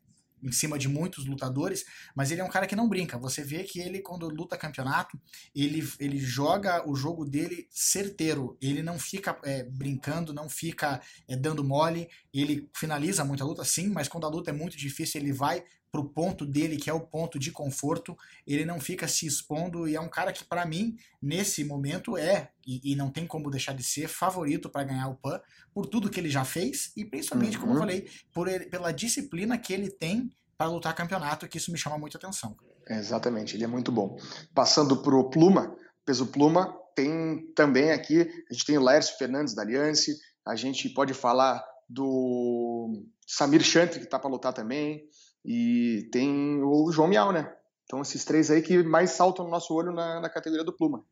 em 0.43 0.51
cima 0.51 0.77
de 0.77 0.88
muitos 0.88 1.25
lutadores, 1.25 1.85
mas 2.15 2.31
ele 2.31 2.41
é 2.41 2.43
um 2.43 2.50
cara 2.50 2.67
que 2.67 2.75
não 2.75 2.89
brinca. 2.89 3.17
Você 3.17 3.43
vê 3.43 3.63
que 3.63 3.79
ele, 3.79 4.01
quando 4.01 4.27
luta 4.27 4.57
campeonato, 4.57 5.19
ele, 5.55 5.88
ele 6.00 6.17
joga 6.19 6.88
o 6.88 6.95
jogo 6.95 7.25
dele 7.25 7.67
certeiro. 7.69 8.57
Ele 8.62 8.83
não 8.83 9.00
fica 9.00 9.39
é, 9.43 9.63
brincando, 9.63 10.33
não 10.33 10.50
fica 10.50 11.01
é, 11.27 11.35
dando 11.35 11.63
mole. 11.63 12.09
Ele 12.33 12.69
finaliza 12.75 13.23
muita 13.23 13.45
luta, 13.45 13.63
sim, 13.63 13.89
mas 13.89 14.07
quando 14.07 14.25
a 14.25 14.29
luta 14.29 14.50
é 14.50 14.53
muito 14.53 14.77
difícil, 14.77 15.21
ele 15.21 15.31
vai 15.31 15.63
pro 15.93 16.03
ponto 16.03 16.43
dele, 16.43 16.75
que 16.75 16.89
é 16.89 16.93
o 16.93 17.00
ponto 17.00 17.38
de 17.38 17.51
conforto. 17.51 18.17
Ele 18.47 18.65
não 18.65 18.79
fica 18.79 19.07
se 19.07 19.27
expondo 19.27 19.88
e 19.88 19.95
é 19.95 20.01
um 20.01 20.09
cara 20.09 20.33
que, 20.33 20.43
para 20.43 20.65
mim, 20.65 20.97
nesse 21.21 21.63
momento, 21.63 22.17
é, 22.17 22.50
e, 22.65 22.93
e, 22.93 22.95
não 22.95 23.12
tem 23.12 23.27
como 23.27 23.51
deixar 23.51 23.73
de 23.73 23.83
ser, 23.83 24.07
favorito 24.07 24.71
para 24.71 24.85
ganhar 24.85 25.07
o 25.07 25.13
PAN 25.13 25.39
por 25.71 25.85
tudo 25.85 26.09
que 26.09 26.19
ele 26.19 26.31
já 26.31 26.43
fez 26.43 26.91
e 26.97 27.05
principalmente, 27.05 27.57
uhum. 27.57 27.62
como 27.62 27.73
eu 27.73 27.75
uhum. 27.75 27.81
falei, 27.81 28.09
por 28.33 28.47
ele, 28.47 28.65
pela 28.65 28.91
disciplina 28.91 29.55
que 29.55 29.71
ele 29.71 29.91
tem 29.91 30.31
para 30.57 30.67
lutar 30.67 30.95
campeonato, 30.95 31.47
que 31.47 31.59
isso 31.59 31.71
me 31.71 31.77
chama 31.77 32.00
muita 32.00 32.17
atenção. 32.17 32.57
Exatamente, 32.89 33.55
ele 33.55 33.63
é 33.63 33.67
muito 33.67 33.91
bom. 33.91 34.17
Passando 34.51 34.97
pro 35.03 35.29
Pluma, 35.29 35.75
peso 36.03 36.25
Pluma, 36.25 36.75
tem 36.95 37.45
também 37.55 37.91
aqui, 37.91 38.21
a 38.50 38.53
gente 38.53 38.65
tem 38.65 38.79
o 38.79 38.83
Lércio 38.83 39.15
Fernandes 39.19 39.53
da 39.53 39.62
Aliança, 39.62 40.12
a 40.43 40.55
gente 40.55 40.89
pode 40.89 41.13
falar 41.13 41.63
do 41.88 43.05
Samir 43.27 43.62
Chantri, 43.62 44.00
que 44.00 44.05
está 44.05 44.17
para 44.17 44.29
lutar 44.29 44.53
também, 44.53 45.07
e 45.45 46.07
tem 46.12 46.62
o 46.63 46.91
João 46.91 47.07
Miau, 47.07 47.31
né? 47.31 47.53
Então 47.85 48.01
esses 48.01 48.23
três 48.23 48.50
aí 48.50 48.62
que 48.62 48.81
mais 48.81 49.12
saltam 49.12 49.45
no 49.45 49.51
nosso 49.51 49.73
olho 49.73 49.91
na, 49.91 50.19
na 50.19 50.29
categoria 50.29 50.63
do 50.63 50.73
Pluma. 50.73 51.03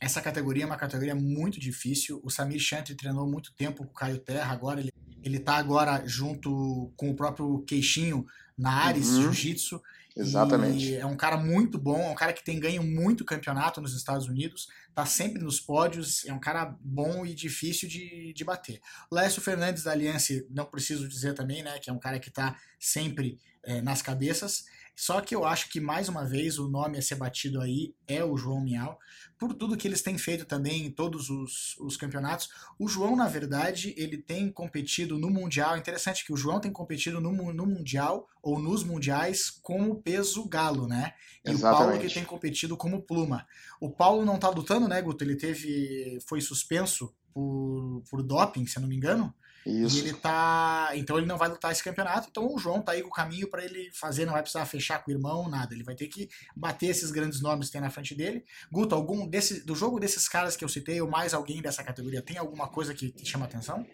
Essa 0.00 0.20
categoria 0.20 0.64
é 0.64 0.66
uma 0.66 0.76
categoria 0.76 1.14
muito 1.14 1.60
difícil. 1.60 2.20
O 2.24 2.30
Samir 2.30 2.58
Chantri 2.58 2.96
treinou 2.96 3.26
muito 3.26 3.54
tempo 3.54 3.84
com 3.84 3.90
o 3.90 3.94
Caio 3.94 4.18
Terra, 4.18 4.52
agora 4.52 4.80
ele, 4.80 4.92
ele 5.22 5.38
tá 5.38 5.56
agora 5.56 6.02
junto 6.06 6.92
com 6.96 7.10
o 7.10 7.14
próprio 7.14 7.60
Queixinho 7.60 8.26
na 8.58 8.72
Ares 8.72 9.10
uhum. 9.10 9.22
Jiu-Jitsu. 9.22 9.80
Exatamente. 10.16 10.90
E 10.90 10.94
é 10.96 11.06
um 11.06 11.16
cara 11.16 11.36
muito 11.36 11.78
bom, 11.78 12.00
é 12.00 12.10
um 12.10 12.14
cara 12.14 12.32
que 12.32 12.44
tem 12.44 12.60
ganho 12.60 12.82
muito 12.82 13.24
campeonato 13.24 13.80
nos 13.80 13.94
Estados 13.94 14.26
Unidos, 14.26 14.68
tá 14.94 15.06
sempre 15.06 15.42
nos 15.42 15.58
pódios, 15.60 16.24
é 16.26 16.32
um 16.32 16.40
cara 16.40 16.76
bom 16.80 17.24
e 17.24 17.34
difícil 17.34 17.88
de, 17.88 18.32
de 18.32 18.44
bater. 18.44 18.80
Lécio 19.10 19.40
Fernandes 19.40 19.84
da 19.84 19.92
Aliança, 19.92 20.34
não 20.50 20.66
preciso 20.66 21.08
dizer 21.08 21.34
também, 21.34 21.62
né, 21.62 21.78
que 21.78 21.88
é 21.88 21.92
um 21.92 21.98
cara 21.98 22.18
que 22.18 22.30
tá 22.30 22.56
sempre 22.78 23.38
é, 23.62 23.80
nas 23.80 24.02
cabeças. 24.02 24.64
Só 24.94 25.20
que 25.20 25.34
eu 25.34 25.44
acho 25.44 25.68
que, 25.70 25.80
mais 25.80 26.08
uma 26.08 26.24
vez, 26.24 26.58
o 26.58 26.68
nome 26.68 26.98
a 26.98 27.02
ser 27.02 27.14
batido 27.14 27.60
aí 27.60 27.94
é 28.06 28.22
o 28.22 28.36
João 28.36 28.60
Miau, 28.60 28.98
por 29.38 29.54
tudo 29.54 29.76
que 29.76 29.88
eles 29.88 30.02
têm 30.02 30.16
feito 30.18 30.44
também 30.44 30.86
em 30.86 30.90
todos 30.90 31.30
os, 31.30 31.76
os 31.80 31.96
campeonatos. 31.96 32.48
O 32.78 32.86
João, 32.86 33.16
na 33.16 33.26
verdade, 33.26 33.94
ele 33.96 34.18
tem 34.18 34.50
competido 34.50 35.18
no 35.18 35.30
Mundial. 35.30 35.76
Interessante 35.76 36.24
que 36.24 36.32
o 36.32 36.36
João 36.36 36.60
tem 36.60 36.70
competido 36.70 37.20
no, 37.20 37.52
no 37.52 37.66
Mundial 37.66 38.28
ou 38.42 38.60
nos 38.60 38.84
Mundiais 38.84 39.50
como 39.50 40.00
peso 40.02 40.48
galo, 40.48 40.86
né? 40.86 41.14
E 41.44 41.50
Exatamente. 41.50 41.82
o 41.82 41.86
Paulo 41.86 42.00
que 42.00 42.14
tem 42.14 42.24
competido 42.24 42.76
como 42.76 43.02
pluma. 43.02 43.46
O 43.80 43.90
Paulo 43.90 44.24
não 44.24 44.38
tá 44.38 44.48
lutando, 44.48 44.86
né, 44.86 45.00
Guto? 45.02 45.24
Ele 45.24 45.36
teve. 45.36 46.18
foi 46.28 46.40
suspenso 46.40 47.12
por, 47.32 48.02
por 48.08 48.22
doping, 48.22 48.66
se 48.66 48.76
eu 48.76 48.82
não 48.82 48.88
me 48.88 48.96
engano. 48.96 49.34
Isso. 49.66 49.96
E 49.96 50.00
ele 50.00 50.14
tá. 50.14 50.90
Então 50.94 51.18
ele 51.18 51.26
não 51.26 51.38
vai 51.38 51.48
lutar 51.48 51.70
esse 51.72 51.82
campeonato. 51.82 52.28
Então 52.30 52.52
o 52.52 52.58
João 52.58 52.82
tá 52.82 52.92
aí 52.92 53.02
com 53.02 53.08
o 53.08 53.12
caminho 53.12 53.48
para 53.48 53.64
ele 53.64 53.90
fazer, 53.92 54.24
não 54.24 54.32
vai 54.32 54.42
precisar 54.42 54.66
fechar 54.66 55.02
com 55.02 55.10
o 55.10 55.14
irmão, 55.14 55.48
nada. 55.48 55.74
Ele 55.74 55.84
vai 55.84 55.94
ter 55.94 56.08
que 56.08 56.28
bater 56.56 56.86
esses 56.86 57.10
grandes 57.10 57.40
nomes 57.40 57.66
que 57.66 57.72
tem 57.72 57.80
na 57.80 57.90
frente 57.90 58.14
dele. 58.14 58.44
Guto, 58.70 58.94
algum 58.94 59.26
desse, 59.26 59.64
do 59.64 59.74
jogo 59.74 60.00
desses 60.00 60.28
caras 60.28 60.56
que 60.56 60.64
eu 60.64 60.68
citei, 60.68 61.00
ou 61.00 61.08
mais 61.08 61.32
alguém 61.34 61.62
dessa 61.62 61.82
categoria, 61.84 62.22
tem 62.22 62.38
alguma 62.38 62.68
coisa 62.68 62.94
que 62.94 63.10
te 63.10 63.26
chama 63.26 63.44
atenção? 63.44 63.86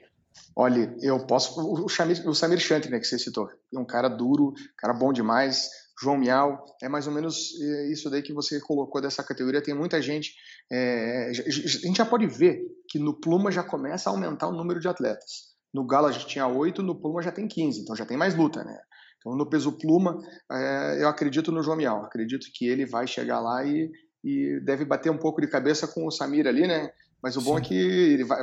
Olha, 0.54 0.94
eu 1.00 1.26
posso. 1.26 1.60
O, 1.60 1.88
Samir, 1.88 2.26
o 2.28 2.34
Samir 2.34 2.58
Chantry, 2.58 2.90
né, 2.90 2.98
que 2.98 3.06
você 3.06 3.18
citou. 3.18 3.48
É 3.74 3.78
um 3.78 3.84
cara 3.84 4.08
duro, 4.08 4.54
cara 4.76 4.94
bom 4.94 5.12
demais. 5.12 5.68
João 6.00 6.16
Miau, 6.16 6.64
é 6.80 6.88
mais 6.88 7.08
ou 7.08 7.12
menos 7.12 7.60
é, 7.60 7.90
isso 7.90 8.08
daí 8.08 8.22
que 8.22 8.32
você 8.32 8.60
colocou 8.60 9.00
dessa 9.00 9.22
categoria. 9.22 9.62
Tem 9.62 9.74
muita 9.74 10.00
gente. 10.00 10.34
É, 10.70 11.28
a 11.28 11.32
gente 11.32 11.96
já 11.96 12.06
pode 12.06 12.26
ver 12.26 12.62
que 12.88 12.98
no 12.98 13.18
Pluma 13.18 13.50
já 13.50 13.64
começa 13.64 14.08
a 14.08 14.12
aumentar 14.12 14.46
o 14.48 14.52
número 14.52 14.78
de 14.78 14.86
atletas. 14.86 15.47
No 15.72 15.86
Galo 15.86 16.10
já 16.12 16.20
tinha 16.20 16.46
oito, 16.46 16.82
no 16.82 16.94
Pluma 16.94 17.22
já 17.22 17.30
tem 17.30 17.46
15, 17.46 17.82
então 17.82 17.94
já 17.94 18.06
tem 18.06 18.16
mais 18.16 18.34
luta, 18.34 18.64
né? 18.64 18.78
Então 19.18 19.36
no 19.36 19.48
peso 19.48 19.72
Pluma, 19.72 20.18
é, 20.50 21.02
eu 21.02 21.08
acredito 21.08 21.52
no 21.52 21.62
João 21.62 21.76
Miau, 21.76 22.04
acredito 22.04 22.46
que 22.54 22.66
ele 22.66 22.86
vai 22.86 23.06
chegar 23.06 23.40
lá 23.40 23.64
e, 23.64 23.90
e 24.24 24.60
deve 24.64 24.84
bater 24.84 25.10
um 25.10 25.18
pouco 25.18 25.40
de 25.40 25.48
cabeça 25.48 25.86
com 25.86 26.06
o 26.06 26.10
Samir 26.10 26.46
ali, 26.46 26.66
né? 26.66 26.90
Mas 27.22 27.36
o 27.36 27.42
bom 27.42 27.56
Sim. 27.56 27.62
é 27.62 27.64
que 27.64 27.74
ele 27.74 28.24
vai. 28.24 28.42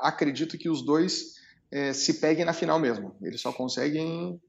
Acredito 0.00 0.58
que 0.58 0.68
os 0.68 0.84
dois 0.84 1.34
é, 1.72 1.92
se 1.92 2.20
peguem 2.20 2.44
na 2.44 2.52
final 2.52 2.78
mesmo. 2.78 3.16
Eles 3.22 3.40
só 3.40 3.52
conseguem. 3.52 4.40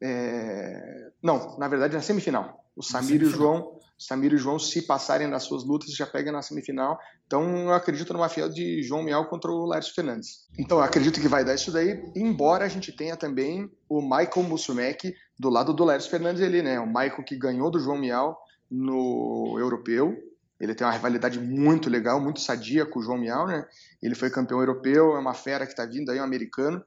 É, 0.00 1.10
não, 1.22 1.58
na 1.58 1.68
verdade 1.68 1.94
na 1.94 2.02
semifinal. 2.02 2.64
O 2.76 2.82
Samir 2.82 3.22
e 3.22 3.26
o 3.26 3.30
João 3.30 3.78
Samir 3.98 4.32
e 4.32 4.36
João, 4.36 4.60
se 4.60 4.82
passarem 4.82 5.26
nas 5.26 5.42
suas 5.42 5.64
lutas, 5.64 5.90
já 5.92 6.06
pegam 6.06 6.32
na 6.32 6.40
semifinal. 6.40 6.96
Então, 7.26 7.64
eu 7.64 7.72
acredito 7.72 8.12
numa 8.12 8.28
fiel 8.28 8.48
de 8.48 8.80
João 8.82 9.02
Miau 9.02 9.26
contra 9.26 9.50
o 9.50 9.66
Lárcio 9.66 9.92
Fernandes. 9.92 10.46
Então, 10.56 10.78
eu 10.78 10.84
acredito 10.84 11.20
que 11.20 11.26
vai 11.26 11.44
dar 11.44 11.56
isso 11.56 11.72
daí, 11.72 12.00
embora 12.14 12.64
a 12.64 12.68
gente 12.68 12.92
tenha 12.92 13.16
também 13.16 13.68
o 13.88 14.00
Michael 14.00 14.44
Musumeci 14.48 15.14
do 15.36 15.50
lado 15.50 15.74
do 15.74 15.84
Lárcio 15.84 16.10
Fernandes 16.10 16.42
ali, 16.42 16.62
né? 16.62 16.78
O 16.78 16.86
Michael 16.86 17.24
que 17.24 17.36
ganhou 17.36 17.70
do 17.72 17.80
João 17.80 17.98
Miau 17.98 18.38
no 18.70 19.56
europeu. 19.58 20.16
Ele 20.60 20.74
tem 20.74 20.86
uma 20.86 20.92
rivalidade 20.92 21.40
muito 21.40 21.90
legal, 21.90 22.20
muito 22.20 22.40
sadia 22.40 22.86
com 22.86 23.00
o 23.00 23.02
João 23.02 23.18
Miau, 23.18 23.48
né? 23.48 23.66
Ele 24.00 24.14
foi 24.14 24.30
campeão 24.30 24.60
europeu, 24.60 25.16
é 25.16 25.18
uma 25.18 25.34
fera 25.34 25.66
que 25.66 25.72
está 25.72 25.84
vindo 25.84 26.10
aí, 26.10 26.20
um 26.20 26.24
americano, 26.24 26.84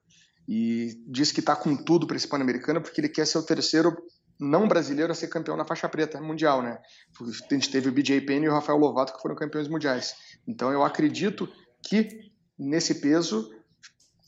e 0.53 1.01
diz 1.07 1.31
que 1.31 1.39
está 1.39 1.55
com 1.55 1.77
tudo 1.77 2.05
para 2.05 2.17
esse 2.17 2.27
Pan-Americano 2.27 2.81
porque 2.81 2.99
ele 2.99 3.07
quer 3.07 3.25
ser 3.25 3.37
o 3.37 3.43
terceiro 3.43 3.95
não 4.37 4.67
brasileiro 4.67 5.09
a 5.09 5.15
ser 5.15 5.29
campeão 5.29 5.55
na 5.55 5.63
faixa 5.63 5.87
preta 5.87 6.19
mundial, 6.19 6.61
né? 6.61 6.77
A 7.21 7.53
gente 7.53 7.71
teve 7.71 7.87
o 7.87 7.91
BJ 7.93 8.19
Penn 8.19 8.43
e 8.43 8.49
o 8.49 8.51
Rafael 8.51 8.77
Lovato 8.77 9.13
que 9.13 9.21
foram 9.21 9.33
campeões 9.33 9.69
mundiais. 9.69 10.13
Então 10.45 10.69
eu 10.69 10.83
acredito 10.83 11.47
que 11.81 12.33
nesse 12.59 12.95
peso 12.95 13.49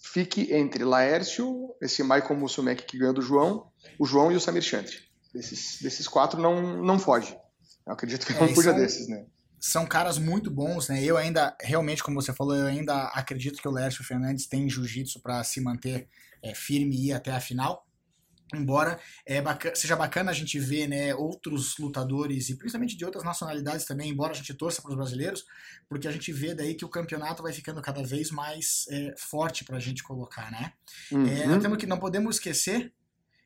fique 0.01 0.53
entre 0.53 0.86
Laércio, 0.86 1.75
esse 1.82 2.01
Michael 2.03 2.38
Musumeci 2.38 2.86
que 2.86 2.98
ganhou 2.98 3.13
do 3.13 3.22
João, 3.22 3.68
o 4.00 4.06
João 4.06 4.32
e 4.32 4.38
o 4.38 4.39
Samir 4.39 4.62
Chantry. 4.62 5.00
Desses, 5.34 5.82
desses 5.82 6.08
quatro 6.08 6.42
não, 6.42 6.82
não 6.82 6.98
foge. 6.98 7.38
Eu 7.86 7.92
acredito 7.92 8.25
que 8.25 8.34
não 8.34 8.46
é, 8.46 8.56
fuja 8.56 8.72
são, 8.72 8.80
desses, 8.80 9.10
né? 9.10 9.25
São 9.65 9.86
caras 9.86 10.17
muito 10.17 10.51
bons, 10.51 10.89
né? 10.89 11.01
Eu 11.01 11.15
ainda, 11.15 11.55
realmente, 11.62 12.03
como 12.03 12.22
você 12.22 12.34
falou, 12.34 12.53
eu 12.53 12.67
ainda 12.67 13.05
acredito 13.13 13.62
que 13.62 13.67
o 13.67 13.72
Laércio 13.72 14.03
Fernandes 14.03 14.46
tem 14.46 14.70
jiu-jitsu 14.70 15.22
para 15.22 15.41
se 15.41 15.62
manter 15.62 16.10
é, 16.41 16.53
firme 16.53 16.98
e 16.98 17.08
ir 17.08 17.13
até 17.13 17.32
a 17.32 17.39
final 17.39 17.88
embora 18.53 19.00
é 19.25 19.41
bacana, 19.41 19.75
seja 19.75 19.96
bacana 19.96 20.29
a 20.29 20.34
gente 20.34 20.60
ver 20.60 20.88
né, 20.88 21.15
outros 21.15 21.75
lutadores 21.79 22.50
e 22.50 22.55
principalmente 22.55 22.96
de 22.96 23.03
outras 23.03 23.24
nacionalidades 23.24 23.86
também, 23.86 24.12
embora 24.12 24.34
a 24.34 24.36
gente 24.36 24.53
torça 24.53 24.79
para 24.79 24.91
os 24.91 24.98
brasileiros, 24.98 25.43
porque 25.89 26.08
a 26.08 26.12
gente 26.12 26.32
vê 26.32 26.53
daí 26.53 26.75
que 26.75 26.86
o 26.86 26.89
campeonato 26.89 27.41
vai 27.41 27.51
ficando 27.51 27.82
cada 27.82 28.03
vez 28.03 28.29
mais 28.29 28.86
é, 28.91 29.15
forte 29.17 29.63
para 29.63 29.77
a 29.77 29.79
gente 29.79 30.03
colocar, 30.03 30.51
né? 30.51 30.74
Uhum. 31.12 31.25
É, 31.25 31.48
nós 31.48 31.62
temos 31.63 31.79
que 31.79 31.88
não 31.88 31.98
podemos 31.98 32.36
esquecer 32.36 32.93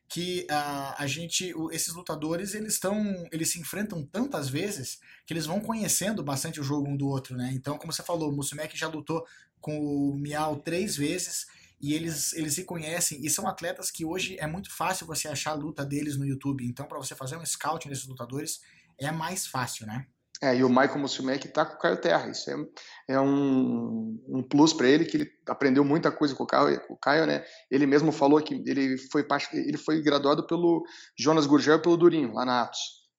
que 0.08 0.46
uh, 0.50 0.94
a 0.96 1.06
gente, 1.06 1.54
esses 1.70 1.92
lutadores, 1.92 2.54
eles 2.54 2.74
estão, 2.74 3.28
eles 3.30 3.50
se 3.50 3.60
enfrentam 3.60 4.02
tantas 4.06 4.48
vezes 4.48 4.98
que 5.26 5.34
eles 5.34 5.44
vão 5.44 5.60
conhecendo 5.60 6.22
bastante 6.22 6.58
o 6.58 6.64
jogo 6.64 6.88
um 6.88 6.96
do 6.96 7.06
outro, 7.06 7.36
né? 7.36 7.50
Então, 7.52 7.76
como 7.76 7.92
você 7.92 8.02
falou, 8.02 8.30
o 8.30 8.34
Musumeci 8.34 8.76
já 8.76 8.88
lutou 8.88 9.26
com 9.60 9.78
o 9.78 10.16
Miau 10.16 10.56
três 10.56 10.96
vezes 10.96 11.46
e 11.78 11.92
eles, 11.92 12.32
eles 12.32 12.54
se 12.54 12.64
conhecem 12.64 13.24
e 13.24 13.28
são 13.28 13.46
atletas 13.46 13.90
que 13.90 14.04
hoje 14.04 14.36
é 14.40 14.46
muito 14.46 14.74
fácil 14.74 15.06
você 15.06 15.28
achar 15.28 15.50
a 15.50 15.54
luta 15.54 15.84
deles 15.84 16.16
no 16.16 16.24
YouTube. 16.24 16.66
Então, 16.66 16.86
para 16.86 16.98
você 16.98 17.14
fazer 17.14 17.36
um 17.36 17.44
scouting 17.44 17.90
desses 17.90 18.06
lutadores 18.06 18.60
é 18.96 19.12
mais 19.12 19.46
fácil, 19.46 19.86
né? 19.86 20.06
É, 20.40 20.56
e 20.56 20.62
o 20.62 20.68
Michael 20.68 20.98
Musumeci 20.98 21.48
tá 21.48 21.66
com 21.66 21.74
o 21.74 21.78
Caio 21.78 22.00
Terra. 22.00 22.30
Isso 22.30 22.48
é, 22.50 23.14
é 23.14 23.20
um, 23.20 24.22
um 24.28 24.42
plus 24.42 24.72
para 24.72 24.88
ele, 24.88 25.04
que 25.04 25.16
ele 25.16 25.30
aprendeu 25.48 25.84
muita 25.84 26.12
coisa 26.12 26.34
com 26.34 26.44
o 26.44 26.46
Caio, 26.46 26.80
com 26.86 26.94
o 26.94 26.98
Caio, 26.98 27.26
né? 27.26 27.44
Ele 27.70 27.86
mesmo 27.86 28.12
falou 28.12 28.40
que 28.40 28.54
ele 28.54 28.96
foi, 29.10 29.26
ele 29.52 29.76
foi 29.76 30.00
graduado 30.00 30.46
pelo 30.46 30.84
Jonas 31.18 31.46
Gurgel 31.46 31.76
e 31.76 31.82
pelo 31.82 31.96
Durinho, 31.96 32.32
lá 32.32 32.44
na 32.44 32.62
Atos. 32.62 32.78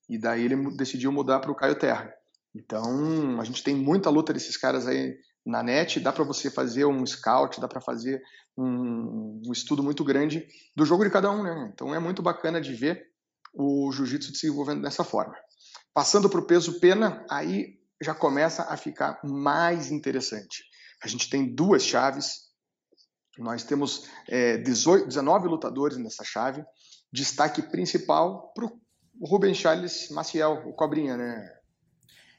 E 0.10 0.18
daí 0.18 0.46
ele 0.46 0.78
decidiu 0.78 1.12
mudar 1.12 1.40
para 1.40 1.52
o 1.52 1.56
Caio 1.56 1.76
Terra. 1.76 2.10
Então, 2.56 3.40
a 3.40 3.44
gente 3.44 3.64
tem 3.64 3.76
muita 3.76 4.10
luta 4.10 4.34
desses 4.34 4.56
caras 4.58 4.88
aí 4.88 5.16
na 5.46 5.64
net, 5.64 6.00
dá 6.00 6.12
para 6.12 6.24
você 6.24 6.50
fazer 6.50 6.86
um 6.86 7.06
scout, 7.06 7.60
dá 7.60 7.68
para 7.68 7.82
fazer 7.82 8.22
um, 8.58 9.42
um, 9.46 9.52
estudo 9.52 9.84
muito 9.84 10.04
grande 10.04 10.46
do 10.76 10.86
jogo 10.86 11.04
de 11.04 11.10
cada 11.10 11.32
um, 11.32 11.44
né? 11.44 11.72
Então 11.74 11.94
é 11.94 12.00
muito 12.00 12.22
bacana 12.22 12.60
de 12.62 12.74
ver 12.74 13.04
o 13.54 13.92
jiu-jitsu 13.92 14.28
se 14.28 14.34
desenvolvendo 14.34 14.82
dessa 14.82 15.04
forma. 15.04 15.34
Passando 15.94 16.30
para 16.30 16.40
o 16.40 16.46
peso 16.46 16.80
pena, 16.80 17.26
aí 17.30 17.80
já 18.02 18.14
começa 18.14 18.64
a 18.64 18.78
ficar 18.78 19.20
mais 19.24 19.92
interessante. 19.92 20.64
A 21.04 21.08
gente 21.08 21.30
tem 21.30 21.54
duas 21.54 21.84
chaves, 21.84 22.50
nós 23.38 23.64
temos 23.64 24.08
é, 24.28 24.58
18, 24.58 25.08
19 25.08 25.48
lutadores 25.48 25.98
nessa 25.98 26.24
chave. 26.24 26.64
Destaque 27.12 27.62
principal 27.62 28.54
para 28.54 28.66
o 28.66 28.80
Rubens 29.28 29.58
Charles 29.58 30.10
Maciel, 30.10 30.64
o 30.66 30.74
Cobrinha, 30.74 31.18
né? 31.18 31.50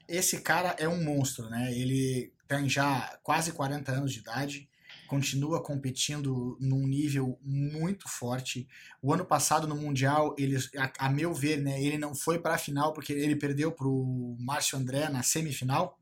Esse 0.09 0.41
cara 0.41 0.75
é 0.79 0.89
um 0.89 1.03
monstro, 1.03 1.49
né? 1.49 1.73
Ele 1.73 2.33
tem 2.47 2.69
já 2.69 3.19
quase 3.23 3.53
40 3.53 3.93
anos 3.93 4.13
de 4.13 4.21
idade, 4.21 4.70
continua 5.11 5.61
competindo 5.61 6.57
num 6.61 6.87
nível 6.87 7.37
muito 7.43 8.09
forte. 8.09 8.69
O 9.03 9.13
ano 9.13 9.25
passado 9.25 9.67
no 9.67 9.75
Mundial, 9.75 10.37
ele, 10.39 10.57
a, 10.79 11.07
a 11.07 11.11
meu 11.11 11.35
ver, 11.35 11.61
né, 11.61 11.83
ele 11.83 11.99
não 11.99 12.15
foi 12.15 12.39
para 12.39 12.55
a 12.55 12.59
final 12.59 12.93
porque 12.93 13.13
ele 13.13 13.35
perdeu 13.35 13.73
para 13.73 13.89
o 13.89 14.37
Márcio 14.39 14.79
André 14.79 15.09
na 15.09 15.25
semifinal 15.25 15.99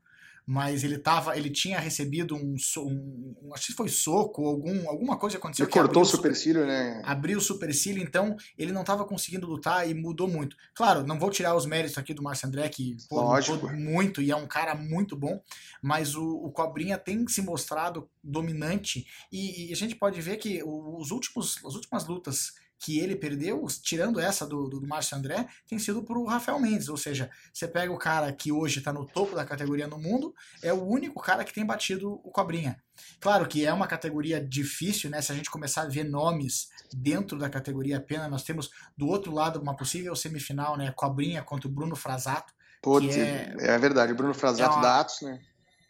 mas 0.51 0.83
ele 0.83 0.97
tava, 0.97 1.37
ele 1.37 1.51
tinha 1.51 1.79
recebido 1.79 2.35
um, 2.35 2.55
um, 2.77 3.35
um 3.43 3.53
acho 3.53 3.67
que 3.67 3.73
foi 3.73 3.87
soco, 3.87 4.47
algum, 4.47 4.89
alguma 4.89 5.15
coisa 5.15 5.37
aconteceu. 5.37 5.65
Ele 5.65 5.71
cortou 5.71 6.01
o 6.01 6.05
supercílio, 6.05 6.65
né? 6.65 7.03
Abriu 7.05 7.37
o 7.37 7.41
supercílio, 7.41 8.01
então 8.01 8.35
ele 8.57 8.71
não 8.71 8.81
estava 8.81 9.05
conseguindo 9.05 9.45
lutar 9.45 9.87
e 9.87 9.93
mudou 9.93 10.27
muito. 10.27 10.55
Claro, 10.73 11.05
não 11.05 11.19
vou 11.19 11.29
tirar 11.29 11.55
os 11.55 11.67
méritos 11.67 11.99
aqui 11.99 12.15
do 12.15 12.23
Márcio 12.23 12.47
André, 12.47 12.67
que 12.67 12.97
pô, 13.07 13.37
lutou 13.37 13.71
muito 13.73 14.23
e 14.23 14.31
é 14.31 14.35
um 14.35 14.47
cara 14.47 14.73
muito 14.73 15.15
bom, 15.15 15.39
mas 15.83 16.15
o, 16.15 16.25
o 16.25 16.51
Cobrinha 16.51 16.97
tem 16.97 17.27
se 17.27 17.43
mostrado 17.43 18.09
dominante 18.23 19.05
e, 19.31 19.69
e 19.69 19.71
a 19.71 19.75
gente 19.75 19.93
pode 19.93 20.19
ver 20.19 20.37
que 20.37 20.63
os 20.63 21.11
últimos, 21.11 21.63
as 21.63 21.75
últimas 21.75 22.07
lutas 22.07 22.53
que 22.79 22.97
ele 22.97 23.15
perdeu, 23.15 23.65
tirando 23.83 24.19
essa 24.19 24.47
do, 24.47 24.69
do, 24.69 24.79
do 24.79 24.87
Márcio 24.87 25.17
André, 25.17 25.47
tem 25.67 25.77
sido 25.77 26.01
para 26.01 26.17
o 26.17 26.25
Rafael 26.25 26.59
Mendes. 26.59 26.87
Ou 26.87 26.95
seja, 26.95 27.29
você 27.53 27.67
pega 27.67 27.91
o 27.91 27.97
cara 27.97 28.31
que 28.31 28.51
hoje 28.51 28.79
está 28.79 28.93
no 28.93 29.05
topo 29.05 29.35
da 29.35 29.45
categoria 29.45 29.85
no 29.85 29.99
mundo, 29.99 30.33
é 30.63 30.71
o 30.71 30.81
único 30.81 31.21
cara 31.21 31.43
que 31.43 31.53
tem 31.53 31.65
batido 31.65 32.13
o 32.23 32.31
Cobrinha. 32.31 32.81
Claro 33.19 33.47
que 33.47 33.65
é 33.65 33.73
uma 33.73 33.87
categoria 33.87 34.43
difícil, 34.43 35.09
né? 35.09 35.21
Se 35.21 35.31
a 35.31 35.35
gente 35.35 35.51
começar 35.51 35.83
a 35.83 35.87
ver 35.87 36.05
nomes 36.05 36.69
dentro 36.93 37.37
da 37.37 37.49
categoria 37.49 37.99
pena, 37.99 38.29
nós 38.29 38.43
temos 38.43 38.71
do 38.97 39.07
outro 39.07 39.33
lado 39.33 39.61
uma 39.61 39.75
possível 39.75 40.15
semifinal, 40.15 40.77
né? 40.77 40.91
Cobrinha 40.95 41.43
contra 41.43 41.67
o 41.67 41.71
Bruno 41.71 41.95
Frasato. 41.95 42.53
Putz, 42.81 43.17
é, 43.17 43.53
é 43.59 43.77
verdade, 43.77 44.13
o 44.13 44.15
Bruno 44.15 44.33
Frasato 44.33 44.71
é 44.71 44.75
uma, 44.75 44.81
da 44.81 44.99
Atos, 45.01 45.21
né? 45.21 45.41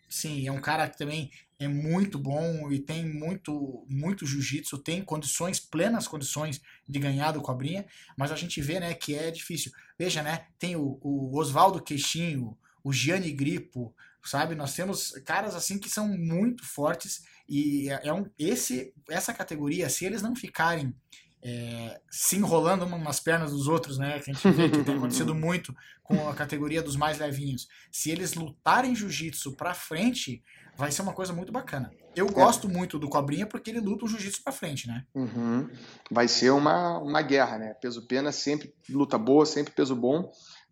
Sim, 0.09 0.47
é 0.47 0.51
um 0.51 0.59
cara 0.59 0.89
que 0.89 0.97
também 0.97 1.29
é 1.59 1.67
muito 1.67 2.17
bom 2.17 2.71
e 2.71 2.79
tem 2.79 3.05
muito 3.05 3.85
muito 3.87 4.25
jiu-jitsu, 4.25 4.79
tem 4.79 5.03
condições, 5.03 5.59
plenas 5.59 6.07
condições 6.07 6.59
de 6.87 6.99
ganhar 6.99 7.31
do 7.31 7.41
Cobrinha, 7.41 7.85
mas 8.17 8.31
a 8.31 8.35
gente 8.35 8.59
vê, 8.59 8.79
né, 8.79 8.93
que 8.93 9.13
é 9.13 9.29
difícil. 9.29 9.71
Veja, 9.97 10.23
né, 10.23 10.47
tem 10.57 10.75
o, 10.75 10.97
o 11.01 11.37
Oswaldo 11.37 11.83
Queixinho, 11.83 12.57
o 12.83 12.91
Gianni 12.91 13.31
Gripo, 13.31 13.93
sabe? 14.23 14.55
Nós 14.55 14.73
temos 14.73 15.11
caras 15.25 15.53
assim 15.53 15.77
que 15.77 15.89
são 15.89 16.07
muito 16.07 16.65
fortes 16.65 17.23
e 17.47 17.89
é, 17.89 18.07
é 18.07 18.13
um 18.13 18.25
esse 18.37 18.93
essa 19.07 19.33
categoria, 19.33 19.89
se 19.89 20.05
eles 20.05 20.21
não 20.21 20.35
ficarem 20.35 20.95
é, 21.41 21.99
se 22.09 22.35
enrolando 22.35 22.85
nas 22.85 23.19
pernas 23.19 23.51
dos 23.51 23.67
outros, 23.67 23.97
né? 23.97 24.19
Que 24.19 24.31
a 24.31 24.33
gente 24.33 24.49
vê 24.51 24.69
que 24.69 24.83
tem 24.83 24.95
acontecido 24.95 25.33
muito 25.35 25.75
com 26.03 26.27
a 26.27 26.33
categoria 26.33 26.81
dos 26.81 26.95
mais 26.95 27.19
levinhos. 27.19 27.67
Se 27.91 28.09
eles 28.11 28.33
lutarem 28.33 28.95
jiu-jitsu 28.95 29.55
pra 29.55 29.73
frente, 29.73 30.43
vai 30.75 30.91
ser 30.91 31.01
uma 31.01 31.13
coisa 31.13 31.31
muito 31.31 31.51
bacana. 31.51 31.91
Eu 32.15 32.27
é. 32.27 32.31
gosto 32.31 32.67
muito 32.67 32.99
do 32.99 33.07
Cobrinha 33.07 33.45
porque 33.45 33.69
ele 33.69 33.79
luta 33.79 34.05
o 34.05 34.07
jiu-jitsu 34.07 34.43
pra 34.43 34.51
frente, 34.51 34.87
né? 34.87 35.05
Uhum. 35.15 35.69
Vai 36.11 36.27
ser 36.27 36.49
uma, 36.49 36.97
uma 36.99 37.21
guerra, 37.21 37.57
né? 37.57 37.73
Peso 37.75 38.05
pena 38.05 38.31
sempre 38.31 38.73
luta 38.89 39.17
boa, 39.17 39.45
sempre 39.45 39.73
peso 39.73 39.95
bom. 39.95 40.31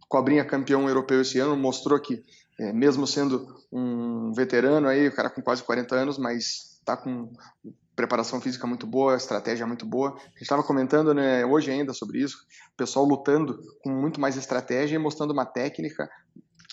Cobrinha 0.10 0.46
campeão 0.46 0.88
europeu 0.88 1.22
esse 1.22 1.38
ano 1.40 1.56
mostrou 1.56 2.00
que, 2.00 2.24
é, 2.60 2.74
mesmo 2.74 3.06
sendo 3.06 3.46
um 3.72 4.34
veterano 4.34 4.88
aí, 4.88 5.08
o 5.08 5.16
cara 5.16 5.30
com 5.30 5.42
quase 5.42 5.64
40 5.64 5.96
anos, 5.96 6.18
mas 6.18 6.80
tá 6.84 6.98
com 6.98 7.32
preparação 7.98 8.40
física 8.40 8.68
muito 8.68 8.86
boa, 8.86 9.18
estratégia 9.18 9.66
muito 9.66 9.86
boa. 9.86 10.12
A 10.12 10.30
gente 10.30 10.44
estava 10.44 10.64
comentando 10.64 11.16
né, 11.16 11.44
hoje 11.44 11.72
ainda 11.72 11.94
sobre 11.94 12.20
isso, 12.20 12.38
o 12.74 12.78
pessoal 12.78 13.04
lutando 13.04 13.60
com 13.84 13.90
muito 13.90 14.22
mais 14.22 14.38
estratégia 14.38 14.96
e 14.96 15.00
mostrando 15.00 15.32
uma 15.32 15.46
técnica 15.46 16.08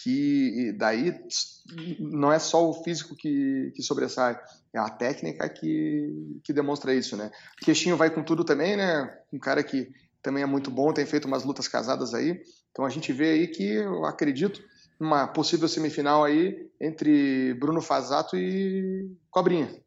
que 0.03 0.75
daí 0.77 1.19
não 1.99 2.31
é 2.31 2.39
só 2.39 2.69
o 2.69 2.85
físico 2.85 3.17
que, 3.17 3.73
que 3.75 3.83
sobressai, 3.83 4.39
é 4.75 4.79
a 4.79 4.91
técnica 4.91 5.49
que, 5.49 6.41
que 6.45 6.53
demonstra 6.53 6.95
isso, 6.95 7.17
né? 7.17 7.31
O 7.61 7.65
Queixinho 7.65 7.97
vai 7.97 8.11
com 8.11 8.23
tudo 8.23 8.45
também, 8.45 8.77
né? 8.77 9.19
Um 9.33 9.39
cara 9.39 9.63
que 9.63 9.91
também 10.23 10.43
é 10.43 10.47
muito 10.47 10.71
bom, 10.71 10.93
tem 10.93 11.07
feito 11.07 11.25
umas 11.25 11.43
lutas 11.43 11.67
casadas 11.67 12.13
aí. 12.13 12.39
Então 12.71 12.85
a 12.85 12.91
gente 12.91 13.15
vê 13.15 13.31
aí 13.31 13.49
que 13.49 13.65
eu 13.65 14.05
acredito 14.05 14.63
uma 15.01 15.27
possível 15.27 15.69
semifinal 15.69 16.23
aí 16.23 16.69
entre 16.79 17.55
Bruno 17.55 17.81
Fazato 17.81 18.37
e 18.37 19.11
Cobrinha. 19.31 19.84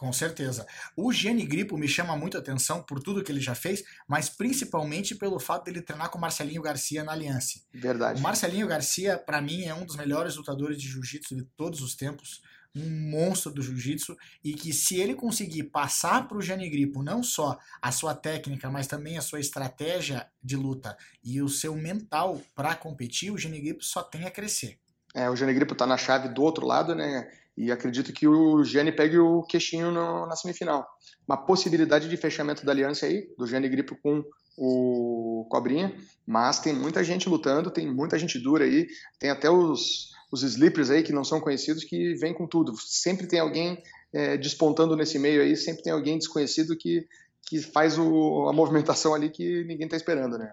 Com 0.00 0.14
certeza. 0.14 0.66
O 0.96 1.12
Gianni 1.12 1.44
Gripo 1.44 1.76
me 1.76 1.86
chama 1.86 2.16
muito 2.16 2.38
atenção 2.38 2.82
por 2.82 3.02
tudo 3.02 3.22
que 3.22 3.30
ele 3.30 3.38
já 3.38 3.54
fez, 3.54 3.84
mas 4.08 4.30
principalmente 4.30 5.14
pelo 5.14 5.38
fato 5.38 5.66
dele 5.66 5.82
treinar 5.82 6.08
com 6.08 6.16
o 6.16 6.20
Marcelinho 6.22 6.62
Garcia 6.62 7.04
na 7.04 7.12
Aliança. 7.12 7.60
Verdade. 7.70 8.18
O 8.18 8.22
Marcelinho 8.22 8.66
Garcia, 8.66 9.18
para 9.18 9.42
mim, 9.42 9.64
é 9.64 9.74
um 9.74 9.84
dos 9.84 9.96
melhores 9.96 10.36
lutadores 10.36 10.80
de 10.80 10.88
jiu-jitsu 10.88 11.36
de 11.36 11.44
todos 11.54 11.82
os 11.82 11.94
tempos. 11.94 12.40
Um 12.74 13.10
monstro 13.10 13.52
do 13.52 13.60
jiu-jitsu. 13.60 14.16
E 14.42 14.54
que 14.54 14.72
se 14.72 14.98
ele 14.98 15.14
conseguir 15.14 15.64
passar 15.64 16.26
para 16.26 16.38
o 16.38 16.40
Gianni 16.40 16.70
Gripo 16.70 17.02
não 17.02 17.22
só 17.22 17.58
a 17.82 17.92
sua 17.92 18.14
técnica, 18.14 18.70
mas 18.70 18.86
também 18.86 19.18
a 19.18 19.22
sua 19.22 19.38
estratégia 19.38 20.26
de 20.42 20.56
luta 20.56 20.96
e 21.22 21.42
o 21.42 21.48
seu 21.50 21.76
mental 21.76 22.40
para 22.54 22.74
competir, 22.74 23.30
o 23.30 23.36
Gianni 23.36 23.60
Gripo 23.60 23.84
só 23.84 24.02
tem 24.02 24.24
a 24.24 24.30
crescer. 24.30 24.78
É, 25.14 25.28
o 25.28 25.36
Gianni 25.36 25.52
Gripo 25.52 25.74
tá 25.74 25.86
na 25.86 25.98
chave 25.98 26.28
do 26.28 26.42
outro 26.42 26.64
lado, 26.64 26.94
né? 26.94 27.30
E 27.60 27.70
acredito 27.70 28.10
que 28.10 28.26
o 28.26 28.64
Gianni 28.64 28.90
pegue 28.90 29.18
o 29.18 29.42
queixinho 29.42 29.90
no, 29.90 30.24
na 30.24 30.34
semifinal. 30.34 30.88
Uma 31.28 31.36
possibilidade 31.36 32.08
de 32.08 32.16
fechamento 32.16 32.64
da 32.64 32.72
aliança 32.72 33.04
aí, 33.04 33.28
do 33.36 33.46
Gianni 33.46 33.68
Gripo 33.68 33.94
com 34.02 34.24
o 34.56 35.46
Cobrinha, 35.50 35.94
mas 36.26 36.58
tem 36.58 36.72
muita 36.72 37.04
gente 37.04 37.28
lutando, 37.28 37.70
tem 37.70 37.86
muita 37.92 38.18
gente 38.18 38.38
dura 38.38 38.64
aí, 38.64 38.86
tem 39.18 39.28
até 39.28 39.50
os, 39.50 40.08
os 40.32 40.42
sleepers 40.42 40.88
aí 40.88 41.02
que 41.02 41.12
não 41.12 41.22
são 41.22 41.38
conhecidos 41.38 41.84
que 41.84 42.14
vêm 42.14 42.32
com 42.32 42.46
tudo. 42.46 42.72
Sempre 42.78 43.26
tem 43.26 43.40
alguém 43.40 43.82
é, 44.10 44.38
despontando 44.38 44.96
nesse 44.96 45.18
meio 45.18 45.42
aí, 45.42 45.54
sempre 45.54 45.82
tem 45.82 45.92
alguém 45.92 46.16
desconhecido 46.16 46.74
que, 46.78 47.06
que 47.46 47.60
faz 47.60 47.98
o, 47.98 48.48
a 48.48 48.52
movimentação 48.52 49.14
ali 49.14 49.30
que 49.30 49.64
ninguém 49.64 49.86
está 49.86 49.96
esperando, 49.96 50.38
né? 50.38 50.52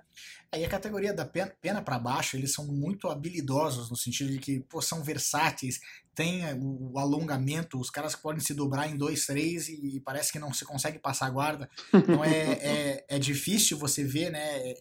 Aí 0.51 0.63
a 0.63 0.69
categoria 0.69 1.13
da 1.13 1.25
pena, 1.25 1.81
para 1.81 1.99
baixo, 1.99 2.37
eles 2.37 2.53
são 2.53 2.65
muito 2.65 3.09
habilidosos 3.09 3.89
no 3.89 3.97
sentido 3.97 4.31
de 4.31 4.39
que 4.39 4.61
pô, 4.61 4.81
são 4.81 5.03
versáteis, 5.03 5.79
tem 6.15 6.41
o, 6.55 6.97
alongamento, 6.97 7.77
os 7.77 7.89
caras 7.89 8.15
podem 8.15 8.39
se 8.39 8.53
dobrar 8.53 8.89
em 8.89 8.95
dois, 8.95 9.25
três 9.25 9.67
e, 9.67 9.99
parece 9.99 10.31
que 10.31 10.39
não 10.39 10.53
se 10.53 10.63
consegue 10.63 10.99
passar 10.99 11.27
a 11.27 11.29
guarda. 11.29 11.69
Então 11.93 12.23
é, 12.23 12.53
é, 12.53 13.05
é 13.09 13.19
difícil 13.19 13.77
você 13.77 14.03
ver, 14.03 14.31
né? 14.31 14.73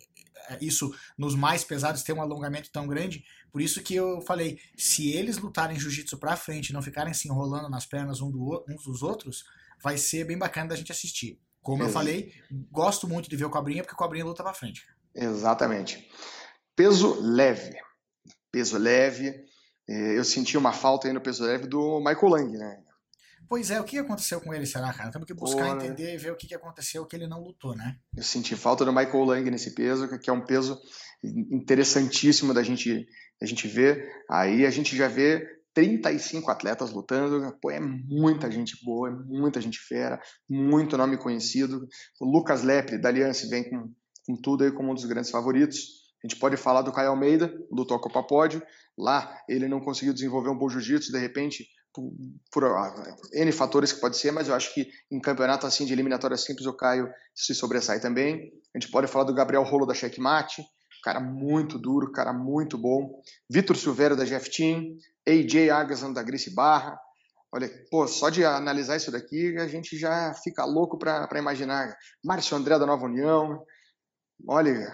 Isso 0.61 0.95
nos 1.19 1.35
mais 1.35 1.64
pesados 1.64 2.05
ter 2.05 2.12
um 2.12 2.23
alongamento 2.23 2.71
tão 2.71 2.87
grande. 2.87 3.25
Por 3.51 3.61
isso 3.61 3.83
que 3.83 3.95
eu 3.95 4.21
falei, 4.21 4.61
se 4.77 5.11
eles 5.11 5.37
lutarem 5.37 5.79
jiu-jitsu 5.79 6.16
pra 6.19 6.37
frente, 6.37 6.73
não 6.73 6.81
ficarem 6.81 7.12
se 7.12 7.27
enrolando 7.27 7.69
nas 7.69 7.85
pernas 7.85 8.21
um 8.21 8.31
do, 8.31 8.64
uns 8.69 8.85
dos 8.85 9.03
outros, 9.03 9.45
vai 9.83 9.99
ser 9.99 10.25
bem 10.25 10.38
bacana 10.38 10.69
da 10.69 10.77
gente 10.77 10.92
assistir. 10.92 11.40
Como 11.67 11.83
eu 11.83 11.89
falei, 11.89 12.33
gosto 12.71 13.09
muito 13.09 13.29
de 13.29 13.35
ver 13.35 13.45
o 13.45 13.51
Cobrinha, 13.51 13.83
porque 13.83 13.95
o 13.95 13.99
Cobrinha 13.99 14.25
luta 14.25 14.41
pra 14.41 14.55
frente. 14.55 14.87
Exatamente. 15.13 16.09
Peso 16.77 17.21
leve. 17.21 17.77
Peso 18.53 18.79
leve. 18.79 19.35
É, 19.89 20.17
eu 20.17 20.25
senti 20.25 20.57
uma 20.57 20.73
falta 20.73 21.09
aí 21.09 21.13
no 21.13 21.21
peso 21.21 21.43
leve 21.43 21.67
do 21.67 21.99
Michael 21.99 22.29
Lang, 22.29 22.57
né? 22.57 22.79
Pois 23.49 23.73
é, 23.73 23.81
o 23.81 23.85
que 23.85 23.99
aconteceu 23.99 24.41
com 24.41 24.55
ele, 24.55 24.65
será, 24.65 24.93
cara? 24.93 25.11
Temos 25.11 25.27
que 25.27 25.35
buscar 25.35 25.67
Pô, 25.67 25.75
entender 25.75 26.15
e 26.15 26.17
ver 26.17 26.31
o 26.31 26.37
que 26.37 26.55
aconteceu 26.55 27.05
que 27.05 27.17
ele 27.17 27.27
não 27.27 27.43
lutou, 27.43 27.75
né? 27.75 27.97
Eu 28.17 28.23
senti 28.23 28.55
falta 28.55 28.85
do 28.85 28.93
Michael 28.93 29.25
Lang 29.25 29.51
nesse 29.51 29.75
peso, 29.75 30.09
que 30.21 30.31
é 30.31 30.33
um 30.33 30.45
peso 30.45 30.81
interessantíssimo 31.25 32.55
da 32.55 32.63
gente, 32.63 33.09
da 33.41 33.47
gente 33.47 33.67
ver. 33.67 34.09
Aí 34.31 34.65
a 34.65 34.71
gente 34.71 34.97
já 34.97 35.09
vê 35.09 35.45
35 35.77 36.51
atletas 36.51 36.91
lutando, 36.91 37.57
pô, 37.61 37.71
é 37.71 37.79
muita 37.79 38.51
gente 38.51 38.77
boa, 38.85 39.11
é 39.11 39.12
muita 39.12 39.61
gente 39.61 39.79
fera, 39.79 40.21
muito 40.51 40.97
nome 40.97 41.17
conhecido. 41.17 41.87
O 42.21 42.25
Lucas 42.25 42.65
Lepre, 42.65 42.99
da 42.99 43.11
Aliança, 43.11 43.47
vem 43.49 43.69
com 43.69 43.93
com 44.27 44.37
tudo 44.37 44.65
aí 44.65 44.73
como 44.73 44.91
um 44.91 44.95
dos 44.95 45.05
grandes 45.05 45.31
favoritos. 45.31 46.05
A 46.23 46.27
gente 46.27 46.39
pode 46.41 46.57
falar 46.57 46.83
do 46.83 46.93
Caio 46.93 47.11
Almeida, 47.11 47.55
lutou 47.71 47.97
a 47.97 48.01
Copa 48.01 48.23
Pódio. 48.23 48.61
Lá 48.99 49.39
ele 49.49 49.69
não 49.69 49.81
conseguiu 49.81 50.12
desenvolver 50.12 50.51
um 50.51 50.59
bom 50.59 50.69
jiu-jitsu, 50.69 51.12
de 51.12 51.19
repente, 51.19 51.67
por, 51.95 52.11
por 52.51 52.65
uh, 52.65 53.17
N 53.33 53.53
fatores 53.53 53.93
que 53.93 54.01
pode 54.01 54.17
ser, 54.17 54.33
mas 54.33 54.49
eu 54.49 54.55
acho 54.55 54.75
que 54.75 54.89
em 55.11 55.21
campeonato 55.21 55.67
assim 55.67 55.87
de 55.87 55.93
eliminatória 55.93 56.37
simples 56.37 56.67
o 56.67 56.77
Caio 56.77 57.09
se 57.35 57.55
sobressai 57.55 58.01
também. 58.01 58.51
A 58.75 58.79
gente 58.79 58.91
pode 58.91 59.07
falar 59.07 59.25
do 59.25 59.35
Gabriel 59.35 59.62
Rolo 59.62 59.87
da 59.87 59.95
Checkmate, 59.95 60.65
cara 61.05 61.21
muito 61.21 61.79
duro, 61.79 62.11
cara 62.11 62.33
muito 62.33 62.77
bom. 62.77 63.23
Vitor 63.49 63.77
Silveira 63.77 64.17
da 64.17 64.25
Jeff 64.25 64.51
Team, 64.51 64.97
AJ 65.29 65.71
Agasan 65.71 66.12
da 66.12 66.23
Grice 66.23 66.55
Barra. 66.55 66.99
Olha, 67.53 67.71
pô, 67.91 68.07
só 68.07 68.29
de 68.29 68.45
analisar 68.45 68.97
isso 68.97 69.11
daqui 69.11 69.57
a 69.59 69.67
gente 69.67 69.97
já 69.97 70.35
fica 70.35 70.65
louco 70.65 70.99
para 70.99 71.39
imaginar. 71.39 71.97
Márcio 72.25 72.57
André 72.57 72.79
da 72.79 72.87
Nova 72.87 73.07
União, 73.07 73.65
Olha, 74.47 74.93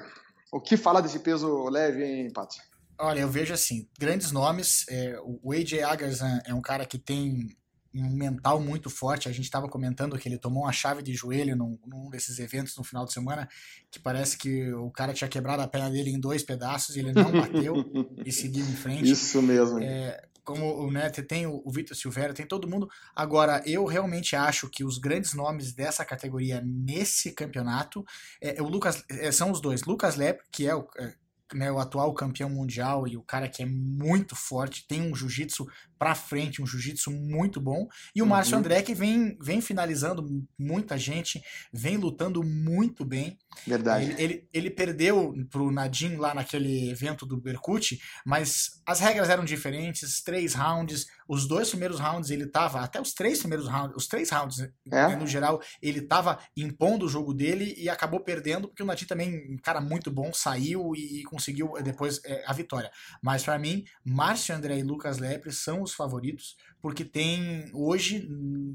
o 0.52 0.60
que 0.60 0.76
falar 0.76 1.00
desse 1.00 1.18
peso 1.18 1.68
leve, 1.68 2.04
hein, 2.04 2.32
Pato? 2.32 2.56
Olha, 2.98 3.20
eu 3.20 3.28
vejo 3.28 3.52
assim, 3.52 3.88
grandes 3.98 4.30
nomes. 4.30 4.86
É, 4.88 5.18
o 5.42 5.52
AJ 5.52 5.82
Agazan 5.82 6.40
é 6.44 6.54
um 6.54 6.60
cara 6.60 6.86
que 6.86 6.98
tem 6.98 7.48
mental 7.92 8.60
muito 8.60 8.88
forte. 8.88 9.28
A 9.28 9.32
gente 9.32 9.44
estava 9.44 9.68
comentando 9.68 10.18
que 10.18 10.28
ele 10.28 10.38
tomou 10.38 10.64
uma 10.64 10.72
chave 10.72 11.02
de 11.02 11.14
joelho 11.14 11.56
num, 11.56 11.78
num, 11.86 12.10
desses 12.10 12.38
eventos 12.38 12.76
no 12.76 12.84
final 12.84 13.04
de 13.04 13.12
semana, 13.12 13.48
que 13.90 13.98
parece 13.98 14.36
que 14.36 14.72
o 14.72 14.90
cara 14.90 15.12
tinha 15.12 15.28
quebrado 15.28 15.62
a 15.62 15.68
perna 15.68 15.90
dele 15.90 16.10
em 16.10 16.20
dois 16.20 16.42
pedaços 16.42 16.96
e 16.96 17.00
ele 17.00 17.12
não 17.12 17.30
bateu 17.30 17.74
e 18.24 18.32
seguiu 18.32 18.64
em 18.64 18.76
frente. 18.76 19.10
Isso 19.10 19.42
mesmo. 19.42 19.78
É, 19.80 20.22
como 20.44 20.90
né, 20.90 21.08
tem 21.10 21.46
o, 21.46 21.62
o 21.64 21.70
Vitor 21.70 21.96
Silveira, 21.96 22.34
tem 22.34 22.46
todo 22.46 22.68
mundo. 22.68 22.88
Agora, 23.14 23.62
eu 23.66 23.84
realmente 23.84 24.34
acho 24.34 24.68
que 24.68 24.84
os 24.84 24.98
grandes 24.98 25.34
nomes 25.34 25.72
dessa 25.72 26.04
categoria 26.04 26.62
nesse 26.64 27.32
campeonato 27.32 28.04
é, 28.40 28.58
é 28.58 28.62
o 28.62 28.68
Lucas, 28.68 29.04
é, 29.08 29.30
são 29.30 29.50
os 29.50 29.60
dois. 29.60 29.82
Lucas 29.84 30.16
Lepp, 30.16 30.42
que 30.50 30.66
é 30.66 30.74
o, 30.74 30.86
é, 30.98 31.14
né, 31.54 31.70
o 31.70 31.78
atual 31.78 32.12
campeão 32.14 32.48
mundial 32.50 33.06
e 33.06 33.16
o 33.16 33.22
cara 33.22 33.48
que 33.48 33.62
é 33.62 33.66
muito 33.66 34.34
forte, 34.34 34.86
tem 34.86 35.02
um 35.02 35.14
jiu-jitsu 35.14 35.66
para 35.98 36.14
frente, 36.14 36.60
um 36.60 36.66
jiu-jitsu 36.66 37.10
muito 37.10 37.60
bom. 37.60 37.86
E 38.14 38.20
o 38.20 38.24
uhum. 38.24 38.30
Márcio 38.30 38.58
André 38.58 38.82
que 38.82 38.94
vem, 38.94 39.38
vem 39.40 39.60
finalizando 39.60 40.26
muita 40.58 40.98
gente, 40.98 41.40
vem 41.72 41.96
lutando 41.96 42.42
muito 42.42 43.04
bem. 43.04 43.38
Verdade. 43.64 44.10
Ele, 44.10 44.22
ele, 44.22 44.48
ele 44.52 44.70
perdeu 44.70 45.32
pro 45.48 45.70
Nadim 45.70 46.16
lá 46.16 46.34
naquele 46.34 46.90
evento 46.90 47.24
do 47.24 47.40
Berkut, 47.40 48.00
mas 48.26 48.82
as 48.84 48.98
regras 48.98 49.28
eram 49.28 49.44
diferentes, 49.44 50.20
três 50.22 50.54
rounds, 50.54 51.06
os 51.28 51.46
dois 51.46 51.70
primeiros 51.70 52.00
rounds 52.00 52.30
ele 52.30 52.46
tava, 52.46 52.80
até 52.80 53.00
os 53.00 53.14
três 53.14 53.38
primeiros 53.38 53.68
rounds, 53.68 53.96
os 53.96 54.06
três 54.08 54.28
rounds 54.30 54.58
é? 54.60 54.70
Né, 54.86 55.16
no 55.16 55.26
geral, 55.26 55.62
ele 55.80 56.02
tava 56.02 56.38
impondo 56.56 57.06
o 57.06 57.08
jogo 57.08 57.32
dele 57.32 57.74
e 57.78 57.88
acabou 57.88 58.20
perdendo, 58.20 58.68
porque 58.68 58.82
o 58.82 58.86
Nadim 58.86 59.06
também, 59.06 59.54
um 59.54 59.56
cara 59.56 59.80
muito 59.80 60.10
bom, 60.10 60.32
saiu 60.32 60.94
e 60.96 61.22
conseguiu 61.24 61.41
eh, 61.50 61.82
depois 61.82 62.20
é, 62.24 62.42
a 62.46 62.52
vitória. 62.52 62.90
Mas 63.22 63.44
para 63.44 63.58
mim, 63.58 63.84
Márcio 64.04 64.54
André 64.54 64.78
e 64.78 64.82
Lucas 64.82 65.18
Lepre 65.18 65.52
são 65.52 65.82
os 65.82 65.92
os 65.92 65.94
favoritos, 65.94 66.56
porque 66.80 67.04
tem 67.04 67.70
hoje, 67.72 68.28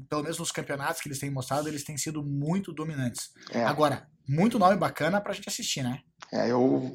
pelo 0.08 0.22
menos 0.22 0.38
nos 0.38 0.50
campeonatos 0.50 1.02
que 1.02 1.08
eles 1.08 1.18
têm 1.18 1.30
mostrado, 1.30 1.68
eles 1.68 1.84
têm 1.84 1.98
sido 1.98 2.24
muito 2.24 2.72
dominantes. 2.72 3.30
É. 3.50 3.64
Agora, 3.64 4.08
muito 4.26 4.58
nome 4.58 4.76
bacana 4.76 5.20
pra 5.20 5.34
gente 5.34 5.48
assistir, 5.48 5.82
né? 5.82 6.00
É, 6.32 6.50
eu 6.50 6.90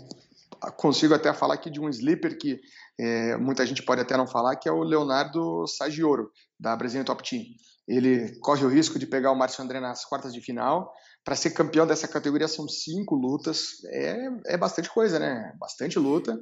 consigo 0.77 1.13
até 1.13 1.33
falar 1.33 1.55
aqui 1.55 1.69
de 1.69 1.79
um 1.79 1.89
sleeper 1.89 2.37
que 2.37 2.59
é, 2.99 3.37
muita 3.37 3.65
gente 3.65 3.83
pode 3.83 4.01
até 4.01 4.15
não 4.15 4.27
falar, 4.27 4.55
que 4.55 4.67
é 4.67 4.71
o 4.71 4.83
Leonardo 4.83 5.67
Sagioro, 5.67 6.31
da 6.59 6.75
Brasília 6.75 7.05
Top 7.05 7.27
Team. 7.27 7.43
Ele 7.87 8.39
corre 8.39 8.63
o 8.63 8.69
risco 8.69 8.97
de 8.97 9.05
pegar 9.05 9.31
o 9.31 9.35
Márcio 9.35 9.63
André 9.63 9.79
nas 9.79 10.05
quartas 10.05 10.33
de 10.33 10.39
final. 10.39 10.89
Para 11.23 11.35
ser 11.35 11.51
campeão 11.51 11.87
dessa 11.87 12.07
categoria 12.07 12.47
são 12.47 12.67
cinco 12.67 13.15
lutas. 13.15 13.83
É, 13.85 14.27
é 14.47 14.57
bastante 14.57 14.89
coisa, 14.89 15.19
né? 15.19 15.55
Bastante 15.57 15.97
luta. 15.97 16.37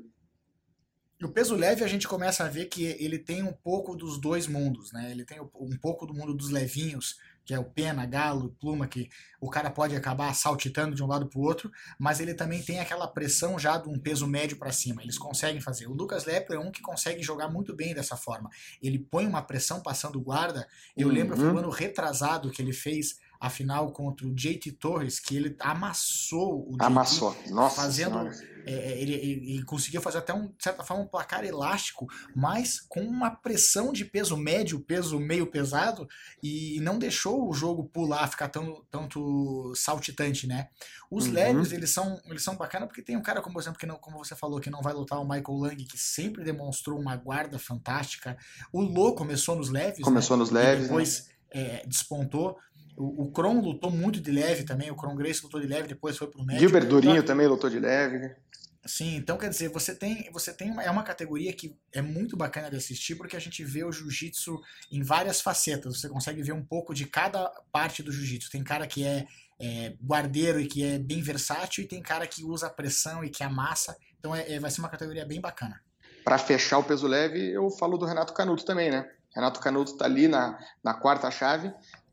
No 1.22 1.32
peso 1.32 1.56
leve 1.56 1.84
a 1.84 1.88
gente 1.88 2.08
começa 2.08 2.44
a 2.44 2.50
ver 2.50 2.66
que 2.66 2.84
ele 2.84 3.20
tem 3.20 3.44
um 3.44 3.54
pouco 3.54 3.96
dos 3.96 4.20
dois 4.20 4.48
mundos, 4.48 4.92
né? 4.92 5.12
Ele 5.12 5.24
tem 5.24 5.40
um 5.40 5.78
pouco 5.80 6.08
do 6.08 6.16
mundo 6.16 6.34
dos 6.34 6.50
levinhos, 6.50 7.16
que 7.46 7.54
é 7.54 7.60
o 7.60 7.64
pena, 7.64 8.08
galo, 8.08 8.58
pluma, 8.60 8.88
que 8.88 9.08
o 9.40 9.48
cara 9.48 9.70
pode 9.70 9.96
acabar 9.96 10.34
saltitando 10.34 10.96
de 10.96 11.04
um 11.04 11.08
lado 11.08 11.28
para 11.28 11.40
o 11.40 11.44
outro, 11.44 11.72
mas 12.00 12.20
ele 12.20 12.34
também 12.34 12.64
tem 12.64 12.80
aquela 12.80 13.08
pressão 13.08 13.60
já 13.60 13.78
de 13.78 13.88
um 13.88 14.00
peso 14.00 14.26
médio 14.26 14.58
para 14.58 14.72
cima. 14.72 15.04
Eles 15.04 15.20
conseguem 15.20 15.62
fazer. 15.62 15.86
O 15.86 15.94
Lucas 15.94 16.26
Lepre 16.26 16.56
é 16.56 16.60
um 16.60 16.72
que 16.72 16.82
consegue 16.82 17.22
jogar 17.22 17.50
muito 17.50 17.76
bem 17.76 17.94
dessa 17.94 18.18
forma. 18.18 18.50
Ele 18.82 18.98
põe 18.98 19.28
uma 19.28 19.44
pressão 19.44 19.80
passando 19.80 20.20
guarda. 20.20 20.68
Eu 20.98 21.08
uhum. 21.08 21.14
lembro 21.14 21.38
foi 21.38 21.54
um 21.54 21.58
ano 21.60 21.70
retrasado 21.70 22.50
que 22.50 22.64
ele 22.64 22.74
fez 22.74 23.20
a 23.42 23.50
final 23.50 23.92
contra 23.92 24.28
o 24.28 24.34
JT 24.36 24.74
Torres, 24.74 25.20
que 25.20 25.36
ele 25.36 25.56
amassou 25.60 26.70
o 26.70 26.74
JT, 26.74 26.86
Amassou, 26.86 27.36
nossa 27.50 27.82
fazendo 27.82 28.30
é, 28.66 28.72
é, 28.72 29.02
ele, 29.02 29.14
ele, 29.14 29.54
ele, 29.54 29.64
conseguiu 29.64 30.00
fazer 30.00 30.20
até 30.20 30.32
um, 30.32 30.46
de 30.46 30.64
certa 30.64 30.84
forma 30.84 31.04
um 31.04 31.08
placar 31.08 31.44
elástico, 31.44 32.08
mas 32.36 32.80
com 32.80 33.02
uma 33.02 33.32
pressão 33.32 33.92
de 33.92 34.06
peso 34.06 34.38
médio, 34.38 34.80
peso 34.80 35.20
meio 35.20 35.48
pesado, 35.48 36.08
e 36.44 36.80
não 36.82 37.00
deixou 37.00 37.50
o 37.50 37.54
jogo 37.54 37.86
pular, 37.86 38.28
ficar 38.28 38.50
tão, 38.50 38.84
tanto 38.92 39.74
saltitante, 39.76 40.46
né? 40.46 40.68
Os 41.10 41.26
uhum. 41.26 41.34
leves, 41.34 41.72
eles 41.72 41.92
são, 41.92 42.22
eles 42.26 42.44
são 42.44 42.56
bacanas 42.56 42.88
porque 42.88 43.02
tem 43.02 43.18
um 43.18 43.24
cara, 43.24 43.42
como 43.42 43.54
por 43.54 43.62
exemplo, 43.62 43.80
que 43.80 43.88
não, 43.88 43.96
como 43.96 44.20
você 44.20 44.36
falou, 44.36 44.60
que 44.60 44.70
não 44.70 44.84
vai 44.84 44.94
lutar 44.94 45.20
o 45.20 45.28
Michael 45.28 45.58
Lang, 45.58 45.84
que 45.84 45.98
sempre 45.98 46.44
demonstrou 46.44 47.00
uma 47.00 47.16
guarda 47.16 47.58
fantástica. 47.58 48.38
O 48.72 48.82
Lô 48.82 49.16
começou 49.16 49.56
nos 49.56 49.70
leves. 49.70 50.04
Começou 50.04 50.38
né? 50.38 50.42
nos 50.42 50.52
leves. 50.52 50.86
E 50.86 50.88
depois 50.88 51.28
né? 51.28 51.34
é, 51.52 51.84
despontou. 51.86 52.58
O, 52.98 53.24
o 53.24 53.32
Kron 53.32 53.62
lutou 53.62 53.90
muito 53.90 54.20
de 54.20 54.32
leve 54.32 54.64
também, 54.64 54.92
o 54.92 54.96
Kron 54.96 55.16
Grace 55.16 55.44
lutou 55.44 55.60
de 55.60 55.68
leve, 55.68 55.88
depois 55.88 56.18
foi 56.18 56.28
pro 56.28 56.44
médio. 56.44 56.62
Gilbert 56.62 56.88
Durinho 56.88 57.14
então, 57.16 57.26
também 57.26 57.48
lutou 57.48 57.70
de 57.70 57.80
leve. 57.80 58.36
Sim, 58.84 59.16
então 59.16 59.38
quer 59.38 59.50
dizer, 59.50 59.70
você 59.70 59.94
tem, 59.94 60.28
você 60.32 60.52
tem 60.52 60.72
uma, 60.72 60.84
é 60.84 60.90
uma 60.90 61.04
categoria 61.04 61.54
que 61.54 61.78
é 61.94 62.02
muito 62.02 62.36
bacana 62.36 62.70
de 62.70 62.78
assistir 62.78 63.16
porque 63.16 63.36
a 63.36 63.40
gente 63.40 63.64
vê 63.64 63.84
o 63.84 63.92
jiu-jitsu 63.92 64.60
em 64.92 65.04
várias 65.04 65.40
facetas. 65.40 66.00
Você 66.00 66.10
consegue 66.10 66.42
ver 66.42 66.54
um 66.54 66.66
pouco 66.66 66.94
de 66.94 67.06
cada 67.06 67.48
parte 67.72 68.02
do 68.02 68.12
jiu-jitsu. 68.12 68.50
Tem 68.50 68.64
cara 68.64 68.88
que 68.88 69.04
é, 69.06 69.28
é, 69.60 69.94
guardeiro 70.04 70.60
e 70.60 70.66
que 70.66 70.84
é 70.84 70.98
bem 70.98 71.22
versátil, 71.22 71.84
e 71.84 71.88
tem 71.88 72.02
cara 72.02 72.26
que 72.26 72.44
usa 72.44 72.70
pressão 72.72 73.24
e 73.24 73.30
que 73.30 73.44
amassa. 73.44 73.96
Então 74.18 74.36
é, 74.36 74.54
é 74.54 74.60
vai 74.60 74.72
ser 74.72 74.82
uma 74.82 74.90
categoria 74.90 75.26
bem 75.26 75.40
bacana. 75.40 75.80
Para 76.24 76.40
fechar 76.40 76.80
o 76.80 76.84
peso 76.84 77.08
leve, 77.08 77.52
eu 77.52 77.70
falo 77.70 77.98
do 77.98 78.06
Renato 78.06 78.34
Canuto 78.34 78.66
também, 78.66 78.90
né? 78.90 79.08
Renato 79.34 79.60
Canuto 79.60 79.96
tá 79.96 80.06
ali 80.06 80.28
na, 80.28 80.60
na 80.84 80.94
quarta 80.94 81.30
chave, 81.32 81.72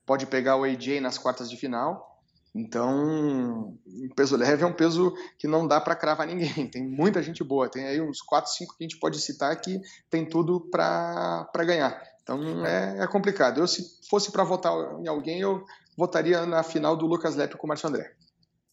pode 0.08 0.26
pegar 0.26 0.56
o 0.56 0.64
AJ 0.64 1.00
nas 1.00 1.16
quartas 1.16 1.48
de 1.48 1.56
final 1.56 2.08
então, 2.54 3.78
peso 4.16 4.36
leve 4.36 4.64
é 4.64 4.66
um 4.66 4.72
peso 4.72 5.14
que 5.38 5.46
não 5.46 5.66
dá 5.66 5.80
para 5.80 5.94
cravar 5.94 6.26
ninguém. 6.26 6.68
Tem 6.68 6.86
muita 6.86 7.22
gente 7.22 7.44
boa. 7.44 7.70
Tem 7.70 7.86
aí 7.86 8.00
uns 8.00 8.20
4, 8.20 8.50
5 8.50 8.76
que 8.76 8.84
a 8.84 8.88
gente 8.88 8.98
pode 8.98 9.20
citar 9.20 9.54
que 9.60 9.80
tem 10.10 10.28
tudo 10.28 10.60
para 10.60 11.46
ganhar. 11.58 12.02
Então, 12.22 12.66
é, 12.66 13.04
é, 13.04 13.06
complicado. 13.06 13.60
Eu, 13.60 13.68
se 13.68 14.00
fosse 14.08 14.32
para 14.32 14.44
votar 14.44 14.72
em 15.00 15.06
alguém, 15.06 15.40
eu 15.40 15.64
votaria 15.96 16.44
na 16.46 16.62
final 16.62 16.96
do 16.96 17.06
Lucas 17.06 17.36
Lepe 17.36 17.56
com 17.56 17.66
o 17.66 17.68
Márcio 17.68 17.88
André. 17.88 18.12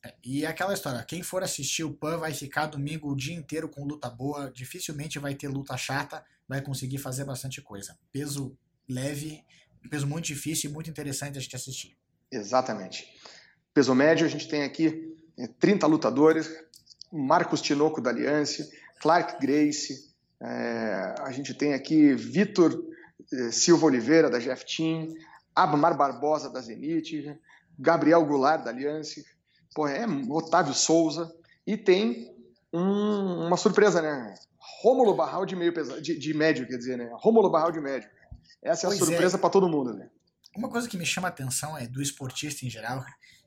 É, 0.03 0.15
e 0.23 0.45
aquela 0.45 0.73
história, 0.73 1.03
quem 1.03 1.21
for 1.21 1.43
assistir 1.43 1.83
o 1.83 1.93
PAN 1.93 2.17
vai 2.17 2.33
ficar 2.33 2.65
domingo 2.65 3.11
o 3.11 3.15
dia 3.15 3.35
inteiro 3.35 3.69
com 3.69 3.85
luta 3.85 4.09
boa, 4.09 4.51
dificilmente 4.51 5.19
vai 5.19 5.35
ter 5.35 5.47
luta 5.47 5.77
chata, 5.77 6.23
vai 6.47 6.61
conseguir 6.61 6.97
fazer 6.97 7.23
bastante 7.23 7.61
coisa. 7.61 7.97
Peso 8.11 8.57
leve, 8.89 9.43
peso 9.87 10.07
muito 10.07 10.25
difícil 10.25 10.69
e 10.69 10.73
muito 10.73 10.89
interessante 10.89 11.37
a 11.37 11.41
gente 11.41 11.55
assistir. 11.55 11.97
Exatamente. 12.31 13.07
Peso 13.73 13.93
médio, 13.93 14.25
a 14.25 14.29
gente 14.29 14.47
tem 14.47 14.63
aqui 14.63 15.15
30 15.59 15.85
é, 15.85 15.89
lutadores, 15.89 16.49
Marcos 17.11 17.61
Tinoco 17.61 18.01
da 18.01 18.09
Aliança, 18.09 18.67
Clark 18.99 19.39
Grace, 19.39 20.13
é, 20.41 21.15
a 21.19 21.31
gente 21.31 21.53
tem 21.53 21.73
aqui 21.73 22.13
Vitor 22.13 22.83
é, 23.33 23.51
Silva 23.51 23.85
Oliveira 23.85 24.29
da 24.29 24.39
Jeff 24.39 24.65
Team, 24.65 25.13
Abmar 25.55 25.97
Barbosa 25.97 26.49
da 26.49 26.61
Zenit, 26.61 27.37
Gabriel 27.77 28.25
Goulart 28.25 28.63
da 28.63 28.69
Aliança, 28.69 29.21
é, 29.89 30.05
Otávio 30.29 30.73
Souza, 30.73 31.33
e 31.65 31.77
tem 31.77 32.33
um, 32.71 33.47
uma 33.47 33.57
surpresa, 33.57 34.01
né? 34.01 34.35
Rômulo 34.81 35.15
Barral 35.15 35.45
de 35.45 35.55
meio 35.55 35.73
pesado, 35.73 36.01
de, 36.01 36.17
de, 36.17 36.33
médio, 36.33 36.67
quer 36.67 36.77
dizer, 36.77 36.97
né? 36.97 37.09
Rômulo 37.13 37.49
Barral 37.49 37.71
de 37.71 37.79
médio. 37.79 38.09
Essa 38.61 38.87
é 38.87 38.89
a 38.89 38.97
surpresa 38.97 39.37
é. 39.37 39.39
para 39.39 39.49
todo 39.49 39.69
mundo, 39.69 39.93
né? 39.93 40.09
Uma 40.55 40.69
coisa 40.69 40.87
que 40.87 40.97
me 40.97 41.05
chama 41.05 41.27
a 41.27 41.31
atenção 41.31 41.77
é 41.77 41.85
do 41.85 42.01
esportista 42.01 42.65
em 42.65 42.69
geral, 42.69 43.03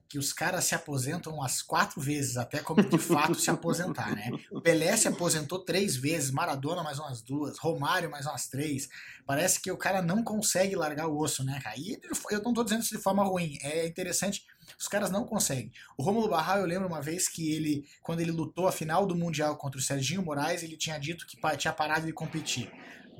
que 0.08 0.18
os 0.18 0.32
caras 0.32 0.64
se 0.64 0.74
aposentam 0.74 1.34
umas 1.34 1.60
quatro 1.60 2.00
vezes, 2.00 2.38
até 2.38 2.60
como 2.60 2.82
de 2.82 2.98
fato 2.98 3.34
se 3.34 3.50
aposentar, 3.50 4.14
né? 4.14 4.30
O 4.50 4.60
Pelé 4.60 4.96
se 4.96 5.06
aposentou 5.06 5.58
três 5.58 5.96
vezes, 5.96 6.30
Maradona 6.30 6.82
mais 6.82 6.98
umas 6.98 7.20
duas, 7.20 7.58
Romário 7.58 8.10
mais 8.10 8.24
umas 8.26 8.48
três. 8.48 8.88
Parece 9.26 9.60
que 9.60 9.70
o 9.70 9.76
cara 9.76 10.00
não 10.00 10.22
consegue 10.22 10.74
largar 10.74 11.08
o 11.08 11.18
osso, 11.18 11.44
né, 11.44 11.60
cara? 11.62 11.76
E 11.78 12.00
eu 12.30 12.42
não 12.42 12.54
tô 12.54 12.64
dizendo 12.64 12.82
isso 12.82 12.96
de 12.96 13.02
forma 13.02 13.22
ruim, 13.22 13.58
é 13.62 13.86
interessante. 13.86 14.46
Os 14.78 14.88
caras 14.88 15.10
não 15.10 15.24
conseguem. 15.24 15.72
O 15.96 16.02
Rômulo 16.02 16.28
Barral, 16.28 16.58
eu 16.58 16.66
lembro 16.66 16.88
uma 16.88 17.00
vez 17.00 17.28
que 17.28 17.52
ele, 17.52 17.84
quando 18.02 18.20
ele 18.20 18.32
lutou 18.32 18.66
a 18.66 18.72
final 18.72 19.06
do 19.06 19.14
Mundial 19.14 19.56
contra 19.56 19.78
o 19.78 19.82
Serginho 19.82 20.22
Moraes, 20.22 20.62
ele 20.62 20.76
tinha 20.76 20.98
dito 20.98 21.26
que 21.26 21.38
tinha 21.56 21.72
parado 21.72 22.06
de 22.06 22.12
competir 22.12 22.70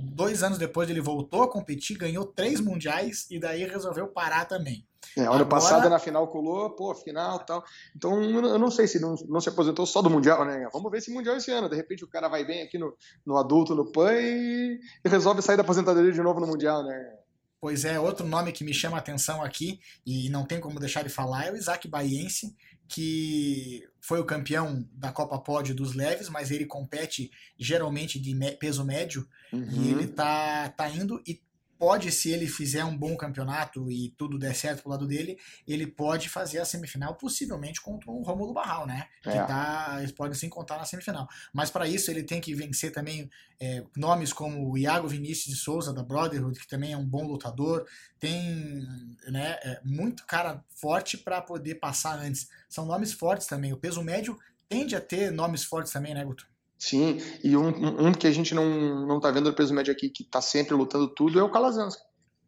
dois 0.01 0.43
anos 0.43 0.59
depois 0.59 0.89
ele 0.89 1.01
voltou 1.01 1.43
a 1.43 1.51
competir, 1.51 1.99
ganhou 1.99 2.25
três 2.25 2.61
mundiais 2.61 3.27
e 3.31 3.39
daí 3.39 3.65
resolveu 3.65 4.07
parar 4.07 4.45
também. 4.45 4.87
É, 5.17 5.23
ano 5.23 5.31
Agora... 5.31 5.47
passado 5.47 5.89
na 5.89 5.99
final 5.99 6.29
colou, 6.29 6.71
pô, 6.71 6.95
final 6.95 7.39
tal. 7.41 7.65
Então 7.97 8.23
eu 8.23 8.59
não 8.59 8.71
sei 8.71 8.87
se 8.87 9.01
não, 9.01 9.15
não, 9.29 9.41
se 9.41 9.49
aposentou 9.49 9.87
só 9.87 10.03
do 10.03 10.11
Mundial, 10.11 10.45
né? 10.45 10.69
Vamos 10.73 10.91
ver 10.91 10.99
esse 10.99 11.11
Mundial 11.11 11.37
esse 11.37 11.51
ano. 11.51 11.69
De 11.69 11.77
repente 11.77 12.05
o 12.05 12.09
cara 12.09 12.29
vai 12.29 12.45
bem 12.45 12.63
aqui 12.63 12.79
no, 12.79 12.95
no 13.25 13.37
adulto, 13.37 13.75
no 13.75 13.91
PAN 13.91 14.13
e, 14.13 14.79
e 15.05 15.09
resolve 15.09 15.43
sair 15.43 15.57
da 15.57 15.63
aposentadoria 15.63 16.13
de 16.13 16.23
novo 16.23 16.41
no 16.41 16.47
Mundial, 16.47 16.85
né? 16.85 17.18
Pois 17.61 17.85
é, 17.85 17.99
outro 17.99 18.27
nome 18.27 18.53
que 18.53 18.63
me 18.65 18.73
chama 18.73 18.97
a 18.97 19.01
atenção 19.01 19.43
aqui, 19.43 19.81
e 20.07 20.29
não 20.31 20.45
tem 20.45 20.61
como 20.61 20.79
deixar 20.79 21.03
de 21.03 21.09
falar, 21.09 21.47
é 21.47 21.53
o 21.53 21.57
Isaac 21.57 21.89
Baiense, 21.89 22.55
que 22.87 23.87
foi 24.01 24.21
o 24.21 24.25
campeão 24.25 24.89
da 24.93 25.13
Copa 25.13 25.39
Pódio 25.39 25.75
dos 25.75 25.95
leves, 25.95 26.29
mas 26.29 26.51
ele 26.51 26.65
compete 26.65 27.31
geralmente 27.59 28.19
de 28.19 28.35
peso 28.57 28.85
médio, 28.85 29.29
uhum. 29.53 29.69
e 29.73 29.91
ele 29.91 30.07
tá, 30.07 30.69
tá 30.71 30.89
indo 30.89 31.23
e 31.27 31.43
pode, 31.79 32.11
se 32.11 32.31
ele 32.31 32.47
fizer 32.47 32.85
um 32.85 32.97
bom 32.97 33.17
campeonato 33.17 33.91
e 33.91 34.11
tudo 34.17 34.39
der 34.39 34.55
certo 34.55 34.83
pro 34.83 34.91
lado 34.91 35.07
dele, 35.07 35.39
ele 35.67 35.87
pode 35.87 36.29
fazer 36.29 36.59
a 36.59 36.65
semifinal 36.65 37.15
possivelmente 37.15 37.81
contra 37.81 38.11
o 38.11 38.23
Romulo 38.23 38.53
Barral, 38.53 38.87
né? 38.87 39.07
É. 39.25 39.31
Que 39.31 39.47
tá, 39.47 39.97
eles 39.99 40.13
podem 40.13 40.35
se 40.35 40.45
encontrar 40.45 40.79
na 40.79 40.85
semifinal. 40.85 41.29
Mas 41.53 41.71
para 41.71 41.87
isso 41.87 42.11
ele 42.11 42.23
tem 42.23 42.41
que 42.41 42.55
vencer 42.55 42.93
também 42.93 43.31
é, 43.61 43.85
nomes 43.97 44.33
como 44.33 44.71
o 44.71 44.77
Iago 44.77 45.09
Vinícius 45.09 45.55
de 45.55 45.61
Souza 45.61 45.93
da 45.93 46.03
Brotherhood, 46.03 46.59
que 46.59 46.69
também 46.69 46.93
é 46.93 46.97
um 46.97 47.07
bom 47.07 47.27
lutador, 47.27 47.87
tem 48.19 48.87
né, 49.29 49.59
é, 49.63 49.81
muito 49.85 50.27
cara 50.27 50.65
forte 50.75 51.17
para 51.17 51.41
poder 51.41 51.77
passar 51.77 52.19
antes. 52.19 52.49
São 52.69 52.85
nomes 52.85 53.13
fortes 53.13 53.47
também. 53.47 53.73
O 53.73 53.79
peso 53.79 54.03
médio 54.03 54.37
tende 54.69 54.97
a 54.97 55.01
ter 55.01 55.31
nomes 55.31 55.65
fortes 55.65 55.93
também, 55.93 56.15
né, 56.15 56.25
Guto? 56.25 56.47
Sim, 56.79 57.21
e 57.43 57.57
um, 57.57 57.69
um 58.07 58.13
que 58.13 58.27
a 58.27 58.31
gente 58.31 58.55
não, 58.55 59.05
não 59.07 59.19
tá 59.19 59.31
vendo 59.31 59.51
no 59.51 59.57
peso 59.57 59.75
médio 59.75 59.93
aqui, 59.93 60.09
que 60.09 60.23
tá 60.23 60.41
sempre 60.41 60.75
lutando 60.75 61.09
tudo, 61.09 61.41
é 61.41 61.43
o 61.43 61.51
Calazans. 61.51 61.97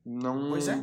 Não, 0.06 0.50
pois 0.50 0.68
é. 0.68 0.82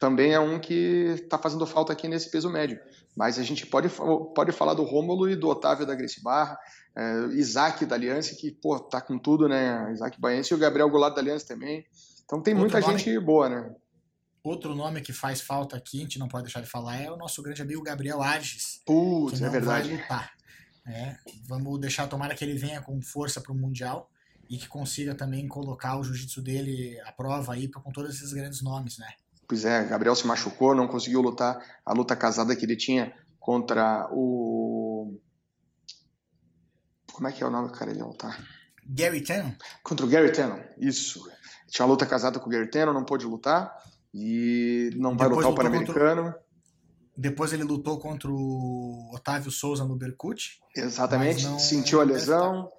Também 0.00 0.32
é 0.32 0.40
um 0.40 0.58
que 0.58 1.26
tá 1.28 1.38
fazendo 1.38 1.66
falta 1.66 1.92
aqui 1.92 2.08
nesse 2.08 2.30
peso 2.30 2.50
médio. 2.50 2.78
Mas 3.16 3.38
a 3.38 3.42
gente 3.42 3.66
pode, 3.66 3.88
pode 4.34 4.52
falar 4.52 4.74
do 4.74 4.82
Rômulo 4.82 5.28
e 5.28 5.36
do 5.36 5.48
Otávio 5.48 5.86
da 5.86 5.94
Gracie 5.94 6.22
Barra, 6.22 6.58
é, 6.94 7.26
Isaac 7.32 7.84
da 7.86 7.94
Aliança, 7.94 8.34
que, 8.34 8.50
pô, 8.50 8.78
tá 8.78 9.00
com 9.00 9.18
tudo, 9.18 9.48
né? 9.48 9.90
Isaac 9.92 10.20
Baense 10.20 10.52
e 10.52 10.56
o 10.56 10.58
Gabriel 10.58 10.90
Goulart 10.90 11.14
da 11.14 11.20
Aliança 11.20 11.46
também. 11.46 11.84
Então 12.24 12.42
tem 12.42 12.54
Outro 12.54 12.70
muita 12.70 12.80
nome... 12.80 12.98
gente 12.98 13.18
boa, 13.20 13.48
né? 13.48 13.74
Outro 14.42 14.74
nome 14.74 15.00
que 15.00 15.12
faz 15.12 15.40
falta 15.40 15.76
aqui, 15.76 15.98
a 15.98 16.02
gente 16.02 16.18
não 16.18 16.28
pode 16.28 16.44
deixar 16.44 16.60
de 16.60 16.68
falar, 16.68 17.00
é 17.00 17.10
o 17.10 17.16
nosso 17.16 17.42
grande 17.42 17.62
amigo 17.62 17.82
Gabriel 17.82 18.22
Arges. 18.22 18.80
Putz, 18.86 19.40
é 19.42 19.48
verdade. 19.48 19.88
Vai 19.88 19.98
lutar. 19.98 20.35
É, 20.86 21.16
vamos 21.46 21.80
deixar, 21.80 22.06
tomara 22.06 22.34
que 22.34 22.44
ele 22.44 22.56
venha 22.56 22.80
com 22.80 23.00
força 23.02 23.40
para 23.40 23.52
o 23.52 23.56
Mundial 23.56 24.08
e 24.48 24.56
que 24.56 24.68
consiga 24.68 25.14
também 25.14 25.48
colocar 25.48 25.98
o 25.98 26.04
jiu-jitsu 26.04 26.40
dele 26.40 27.00
à 27.00 27.10
prova 27.10 27.54
aí 27.54 27.68
com 27.68 27.90
todos 27.90 28.14
esses 28.14 28.32
grandes 28.32 28.62
nomes, 28.62 28.98
né? 28.98 29.08
Pois 29.48 29.64
é, 29.64 29.84
Gabriel 29.84 30.14
se 30.14 30.26
machucou, 30.26 30.74
não 30.74 30.88
conseguiu 30.88 31.20
lutar 31.20 31.58
a 31.84 31.92
luta 31.92 32.14
casada 32.16 32.54
que 32.54 32.64
ele 32.64 32.76
tinha 32.76 33.12
contra 33.38 34.08
o. 34.12 35.18
Como 37.12 37.28
é 37.28 37.32
que 37.32 37.42
é 37.42 37.46
o 37.46 37.50
nome 37.50 37.68
do 37.68 37.74
cara 37.74 37.90
ele 37.90 38.00
ia 38.00 38.06
lutar? 38.06 38.44
Gary 38.84 39.22
Tannen? 39.22 39.56
Contra 39.82 40.06
o 40.06 40.08
Gary 40.08 40.32
Tannen, 40.32 40.64
isso. 40.78 41.28
Tinha 41.68 41.84
uma 41.84 41.92
luta 41.92 42.06
casada 42.06 42.38
com 42.38 42.46
o 42.48 42.52
Gary 42.52 42.70
Tannen, 42.70 42.94
não 42.94 43.04
pôde 43.04 43.26
lutar 43.26 43.76
e 44.12 44.90
não 44.96 45.16
Depois 45.16 45.30
vai 45.30 45.38
lutar 45.38 45.50
o 45.50 45.54
Pan-Americano. 45.54 46.22
Contra... 46.24 46.45
Depois 47.16 47.52
ele 47.52 47.62
lutou 47.62 47.98
contra 47.98 48.30
o 48.30 49.10
Otávio 49.14 49.50
Souza 49.50 49.84
no 49.84 49.96
Berkut. 49.96 50.60
Exatamente, 50.76 51.44
não... 51.44 51.58
sentiu 51.58 52.00
a 52.00 52.04
lesão 52.04 52.70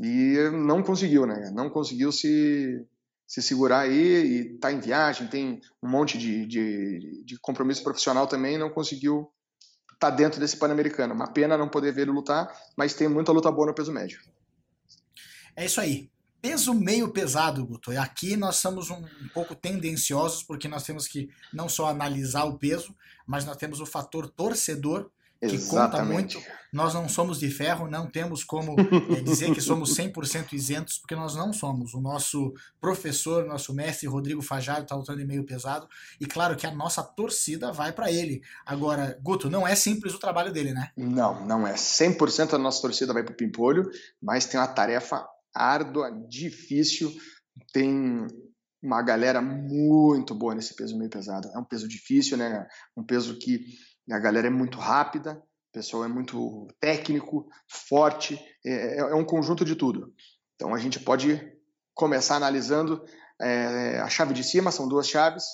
e 0.00 0.50
não 0.52 0.82
conseguiu, 0.82 1.26
né? 1.26 1.50
Não 1.54 1.70
conseguiu 1.70 2.10
se, 2.10 2.84
se 3.26 3.40
segurar 3.40 3.80
aí 3.80 4.24
e 4.26 4.58
tá 4.58 4.72
em 4.72 4.80
viagem, 4.80 5.28
tem 5.28 5.60
um 5.82 5.88
monte 5.88 6.18
de, 6.18 6.46
de, 6.46 7.22
de 7.24 7.38
compromisso 7.38 7.84
profissional 7.84 8.26
também, 8.26 8.58
não 8.58 8.70
conseguiu 8.70 9.30
estar 9.94 10.10
tá 10.10 10.16
dentro 10.16 10.40
desse 10.40 10.56
Pan-Americano. 10.56 11.14
Uma 11.14 11.32
pena 11.32 11.56
não 11.56 11.68
poder 11.68 11.92
ver 11.92 12.02
ele 12.02 12.10
lutar, 12.10 12.52
mas 12.76 12.94
tem 12.94 13.08
muita 13.08 13.32
luta 13.32 13.52
boa 13.52 13.68
no 13.68 13.74
peso 13.74 13.92
médio. 13.92 14.20
É 15.54 15.64
isso 15.64 15.80
aí 15.80 16.10
peso 16.40 16.74
meio 16.74 17.08
pesado, 17.08 17.64
Guto. 17.64 17.92
E 17.92 17.96
aqui 17.96 18.36
nós 18.36 18.56
somos 18.56 18.90
um, 18.90 18.96
um, 18.96 19.28
pouco 19.32 19.54
tendenciosos, 19.54 20.42
porque 20.42 20.68
nós 20.68 20.82
temos 20.82 21.08
que 21.08 21.28
não 21.52 21.68
só 21.68 21.88
analisar 21.88 22.44
o 22.44 22.58
peso, 22.58 22.94
mas 23.26 23.44
nós 23.44 23.56
temos 23.56 23.80
o 23.80 23.86
fator 23.86 24.28
torcedor, 24.28 25.10
que 25.38 25.54
Exatamente. 25.54 25.68
conta 25.68 26.04
muito. 26.04 26.66
Nós 26.72 26.94
não 26.94 27.08
somos 27.08 27.38
de 27.38 27.50
ferro, 27.50 27.88
não 27.88 28.06
temos 28.06 28.42
como 28.42 28.74
é, 28.78 29.20
dizer 29.20 29.52
que 29.52 29.60
somos 29.60 29.94
100% 29.94 30.52
isentos, 30.52 30.98
porque 30.98 31.14
nós 31.14 31.34
não 31.34 31.52
somos. 31.52 31.94
O 31.94 32.00
nosso 32.00 32.54
professor, 32.80 33.44
nosso 33.44 33.74
mestre 33.74 34.06
Rodrigo 34.06 34.42
Fajardo 34.42 34.82
está 34.82 34.94
lutando 34.94 35.20
em 35.20 35.26
meio 35.26 35.44
pesado, 35.44 35.88
e 36.20 36.26
claro 36.26 36.56
que 36.56 36.66
a 36.66 36.74
nossa 36.74 37.02
torcida 37.02 37.72
vai 37.72 37.92
para 37.92 38.10
ele. 38.10 38.42
Agora, 38.64 39.18
Guto, 39.22 39.50
não 39.50 39.66
é 39.66 39.74
simples 39.74 40.14
o 40.14 40.18
trabalho 40.18 40.52
dele, 40.52 40.72
né? 40.72 40.90
Não, 40.96 41.44
não 41.46 41.66
é. 41.66 41.74
100% 41.74 42.50
da 42.50 42.58
nossa 42.58 42.80
torcida 42.80 43.12
vai 43.12 43.22
para 43.22 43.32
o 43.32 43.36
Pimpolho, 43.36 43.90
mas 44.20 44.46
tem 44.46 44.58
uma 44.58 44.68
tarefa 44.68 45.26
árdua, 45.56 46.10
difícil. 46.28 47.12
Tem 47.72 48.26
uma 48.82 49.02
galera 49.02 49.40
muito 49.40 50.34
boa 50.34 50.54
nesse 50.54 50.74
peso 50.74 50.96
meio 50.96 51.10
pesado. 51.10 51.48
É 51.54 51.58
um 51.58 51.64
peso 51.64 51.88
difícil, 51.88 52.36
né? 52.36 52.66
Um 52.96 53.04
peso 53.04 53.38
que 53.38 53.64
a 54.10 54.18
galera 54.18 54.46
é 54.46 54.50
muito 54.50 54.78
rápida, 54.78 55.34
o 55.34 55.72
pessoal 55.72 56.04
é 56.04 56.08
muito 56.08 56.68
técnico, 56.80 57.48
forte, 57.68 58.38
é, 58.64 58.70
é, 58.70 58.98
é 58.98 59.14
um 59.14 59.24
conjunto 59.24 59.64
de 59.64 59.74
tudo. 59.74 60.14
Então 60.54 60.74
a 60.74 60.78
gente 60.78 61.00
pode 61.00 61.40
começar 61.94 62.36
analisando 62.36 63.04
é, 63.40 63.98
a 63.98 64.08
chave 64.08 64.32
de 64.32 64.44
cima, 64.44 64.70
são 64.70 64.88
duas 64.88 65.08
chaves. 65.08 65.44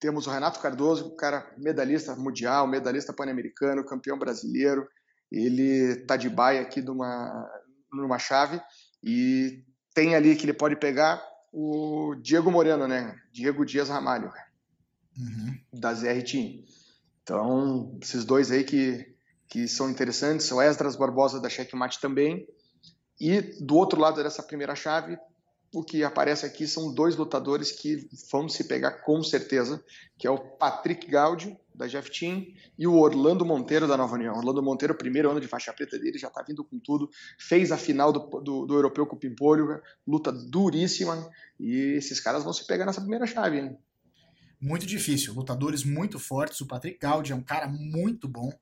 Temos 0.00 0.26
o 0.26 0.30
Renato 0.30 0.60
Cardoso, 0.60 1.14
cara 1.16 1.54
medalhista 1.58 2.16
mundial, 2.16 2.66
medalhista 2.66 3.12
pan-americano, 3.12 3.84
campeão 3.84 4.18
brasileiro. 4.18 4.86
Ele 5.30 6.04
tá 6.06 6.16
de 6.16 6.28
baia 6.28 6.60
aqui 6.60 6.82
numa, 6.82 7.48
numa 7.92 8.18
chave. 8.18 8.60
E 9.02 9.64
tem 9.94 10.14
ali 10.14 10.36
que 10.36 10.44
ele 10.44 10.52
pode 10.52 10.76
pegar 10.76 11.22
o 11.52 12.14
Diego 12.20 12.50
Moreno, 12.50 12.86
né? 12.86 13.14
Diego 13.30 13.64
Dias 13.64 13.88
Ramalho, 13.88 14.32
uhum. 15.16 15.58
da 15.72 15.92
ZR 15.92 16.22
Team. 16.24 16.64
Então, 17.22 17.98
esses 18.00 18.24
dois 18.24 18.50
aí 18.50 18.64
que, 18.64 19.14
que 19.48 19.68
são 19.68 19.90
interessantes, 19.90 20.50
o 20.50 20.60
Esdras 20.60 20.96
Barbosa 20.96 21.40
da 21.40 21.48
Checkmate 21.48 22.00
também. 22.00 22.46
E 23.20 23.40
do 23.60 23.76
outro 23.76 24.00
lado 24.00 24.22
dessa 24.22 24.42
primeira 24.42 24.74
chave, 24.74 25.16
o 25.74 25.82
que 25.82 26.04
aparece 26.04 26.44
aqui 26.44 26.66
são 26.66 26.92
dois 26.92 27.16
lutadores 27.16 27.70
que 27.70 28.08
vão 28.30 28.48
se 28.48 28.64
pegar 28.64 29.02
com 29.02 29.22
certeza, 29.22 29.82
que 30.18 30.26
é 30.26 30.30
o 30.30 30.38
Patrick 30.38 31.06
Gaudio, 31.06 31.56
da 31.74 31.86
Jeff 31.86 32.10
Team, 32.10 32.46
e 32.78 32.86
o 32.86 32.94
Orlando 32.94 33.44
Monteiro, 33.44 33.86
da 33.86 33.96
Nova 33.96 34.14
União. 34.14 34.36
Orlando 34.36 34.62
Monteiro, 34.62 34.94
primeiro 34.94 35.30
ano 35.30 35.40
de 35.40 35.48
faixa 35.48 35.72
preta 35.72 35.98
dele, 35.98 36.18
já 36.18 36.28
está 36.28 36.42
vindo 36.42 36.64
com 36.64 36.78
tudo, 36.78 37.08
fez 37.38 37.72
a 37.72 37.76
final 37.76 38.12
do, 38.12 38.20
do, 38.40 38.66
do 38.66 38.74
Europeu 38.74 39.06
com 39.06 39.16
o 39.16 39.18
Pimpolho, 39.18 39.80
luta 40.06 40.32
duríssima, 40.32 41.30
e 41.58 41.94
esses 41.96 42.20
caras 42.20 42.44
vão 42.44 42.52
se 42.52 42.66
pegar 42.66 42.86
nessa 42.86 43.00
primeira 43.00 43.26
chave. 43.26 43.58
Hein? 43.58 43.78
Muito 44.60 44.86
difícil, 44.86 45.34
lutadores 45.34 45.84
muito 45.84 46.18
fortes, 46.18 46.60
o 46.60 46.66
Patrick 46.66 46.98
Gaudio 46.98 47.32
é 47.32 47.36
um 47.36 47.42
cara 47.42 47.66
muito 47.66 48.28
bom, 48.28 48.52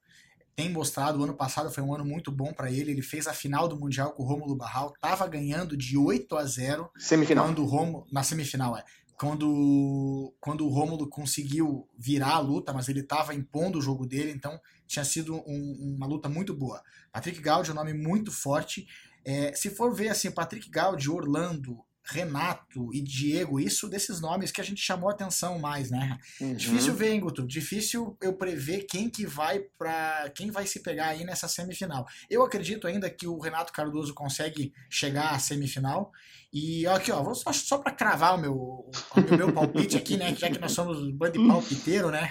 tem 0.61 0.69
mostrado, 0.69 1.19
o 1.19 1.25
ano 1.25 1.35
passado 1.35 1.71
foi 1.71 1.83
um 1.83 1.95
ano 1.95 2.05
muito 2.05 2.31
bom 2.31 2.53
para 2.53 2.71
ele. 2.71 2.91
Ele 2.91 3.01
fez 3.01 3.27
a 3.27 3.33
final 3.33 3.67
do 3.67 3.79
Mundial 3.79 4.13
com 4.13 4.23
o 4.23 4.27
Rômulo 4.27 4.55
Barral, 4.55 4.93
tava 5.01 5.27
ganhando 5.27 5.75
de 5.75 5.97
8 5.97 6.37
a 6.37 6.45
0 6.45 6.91
semifinal. 6.99 7.47
quando 7.47 7.63
o 7.63 7.65
Rômulo 7.65 8.07
na 8.13 8.23
semifinal 8.23 8.77
é. 8.77 8.85
Quando 9.21 10.35
quando 10.41 10.65
o 10.65 10.71
Rômulo 10.71 11.07
conseguiu 11.07 11.87
virar 11.99 12.37
a 12.37 12.39
luta, 12.39 12.73
mas 12.73 12.89
ele 12.89 13.03
tava 13.03 13.35
impondo 13.35 13.79
o 13.79 13.83
jogo 13.83 14.07
dele, 14.07 14.31
então 14.31 14.59
tinha 14.87 15.05
sido 15.05 15.35
um, 15.47 15.95
uma 15.95 16.07
luta 16.07 16.27
muito 16.27 16.55
boa. 16.55 16.83
Patrick 17.13 17.39
Gaudio 17.39 17.73
é 17.73 17.75
um 17.75 17.77
nome 17.77 17.93
muito 17.93 18.33
forte. 18.33 18.89
É, 19.23 19.53
se 19.55 19.69
for 19.69 19.95
ver 19.95 20.09
assim, 20.09 20.31
Patrick 20.31 20.71
Gaudio, 20.71 21.15
Orlando, 21.15 21.85
Renato 22.03 22.89
e 22.95 23.03
Diego, 23.03 23.61
isso 23.61 23.91
desses 23.91 24.23
nomes 24.23 24.51
que 24.51 24.61
a 24.63 24.65
gente 24.65 24.81
chamou 24.81 25.11
atenção 25.11 25.59
mais, 25.59 25.91
né? 25.91 26.19
Uhum. 26.41 26.55
Difícil 26.55 26.95
ver, 26.95 27.13
hein, 27.13 27.21
Guto? 27.21 27.47
Difícil 27.47 28.17
eu 28.23 28.33
prever 28.33 28.87
quem 28.87 29.11
que 29.11 29.27
vai 29.27 29.61
para 29.79 30.31
quem 30.35 30.51
vai 30.51 30.67
se 30.67 30.81
pegar 30.81 31.09
aí 31.09 31.25
nessa 31.25 31.47
semifinal. 31.47 32.07
Eu 32.31 32.43
acredito 32.43 32.87
ainda 32.87 33.11
que 33.11 33.27
o 33.27 33.39
Renato 33.39 33.71
Cardoso 33.71 34.15
consegue 34.15 34.73
chegar 34.89 35.35
à 35.35 35.39
semifinal 35.39 36.11
e 36.53 36.85
aqui, 36.89 37.13
ó, 37.13 37.23
vou 37.23 37.35
só, 37.35 37.53
só 37.53 37.79
para 37.79 37.93
cravar 37.93 38.35
o 38.35 38.41
meu, 38.41 38.55
o 38.55 39.37
meu 39.37 39.53
palpite 39.53 39.97
aqui, 39.97 40.17
né? 40.17 40.35
Já 40.35 40.51
que 40.51 40.59
nós 40.59 40.73
somos 40.73 41.01
um 41.01 41.13
bando 41.13 41.39
de 41.39 41.47
palpiteiro, 41.47 42.11
né? 42.11 42.29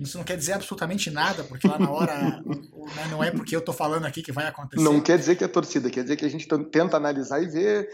Isso 0.00 0.18
não 0.18 0.24
quer 0.24 0.36
dizer 0.36 0.54
absolutamente 0.54 1.10
nada, 1.10 1.44
porque 1.44 1.68
lá 1.68 1.78
na 1.78 1.88
hora 1.88 2.42
né, 2.44 3.06
não 3.08 3.22
é 3.22 3.30
porque 3.30 3.54
eu 3.54 3.64
tô 3.64 3.72
falando 3.72 4.04
aqui 4.04 4.20
que 4.20 4.32
vai 4.32 4.48
acontecer. 4.48 4.82
Não 4.82 5.00
quer 5.00 5.16
dizer 5.16 5.36
que 5.36 5.44
é 5.44 5.48
torcida, 5.48 5.88
quer 5.90 6.02
dizer 6.02 6.16
que 6.16 6.24
a 6.24 6.28
gente 6.28 6.48
tenta 6.72 6.96
analisar 6.96 7.40
e 7.40 7.46
ver, 7.46 7.88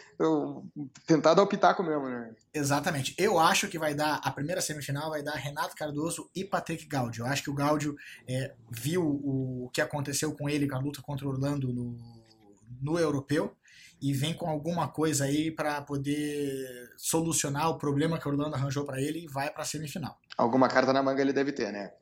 tentar 1.06 1.34
dar 1.34 1.42
o 1.42 1.46
pitaco 1.46 1.82
mesmo, 1.82 2.08
né? 2.08 2.30
Exatamente. 2.54 3.14
Eu 3.18 3.38
acho 3.38 3.68
que 3.68 3.78
vai 3.78 3.94
dar, 3.94 4.22
a 4.24 4.30
primeira 4.30 4.62
semifinal 4.62 5.10
vai 5.10 5.22
dar 5.22 5.34
Renato 5.34 5.76
Cardoso 5.76 6.30
e 6.34 6.46
Patrick 6.46 6.86
Gaudio. 6.86 7.26
Eu 7.26 7.26
acho 7.26 7.42
que 7.42 7.50
o 7.50 7.54
Gaudio 7.54 7.94
é, 8.26 8.54
viu 8.70 9.02
o 9.04 9.68
que 9.70 9.82
aconteceu 9.82 10.32
com 10.32 10.48
ele 10.48 10.66
com 10.66 10.76
a 10.76 10.80
luta 10.80 11.02
contra 11.02 11.26
o 11.26 11.30
Orlando 11.30 11.70
no, 11.74 11.94
no 12.80 12.98
europeu 12.98 13.54
e 14.00 14.12
vem 14.12 14.34
com 14.34 14.48
alguma 14.48 14.88
coisa 14.88 15.24
aí 15.24 15.50
para 15.50 15.80
poder 15.82 16.90
solucionar 16.96 17.70
o 17.70 17.78
problema 17.78 18.18
que 18.18 18.28
o 18.28 18.30
Orlando 18.30 18.54
arranjou 18.54 18.84
para 18.84 19.00
ele 19.00 19.24
e 19.24 19.26
vai 19.26 19.50
para 19.50 19.62
a 19.62 19.66
semifinal. 19.66 20.18
Alguma 20.36 20.68
carta 20.68 20.92
na 20.92 21.02
manga 21.02 21.20
ele 21.20 21.32
deve 21.32 21.52
ter, 21.52 21.72
né? 21.72 21.92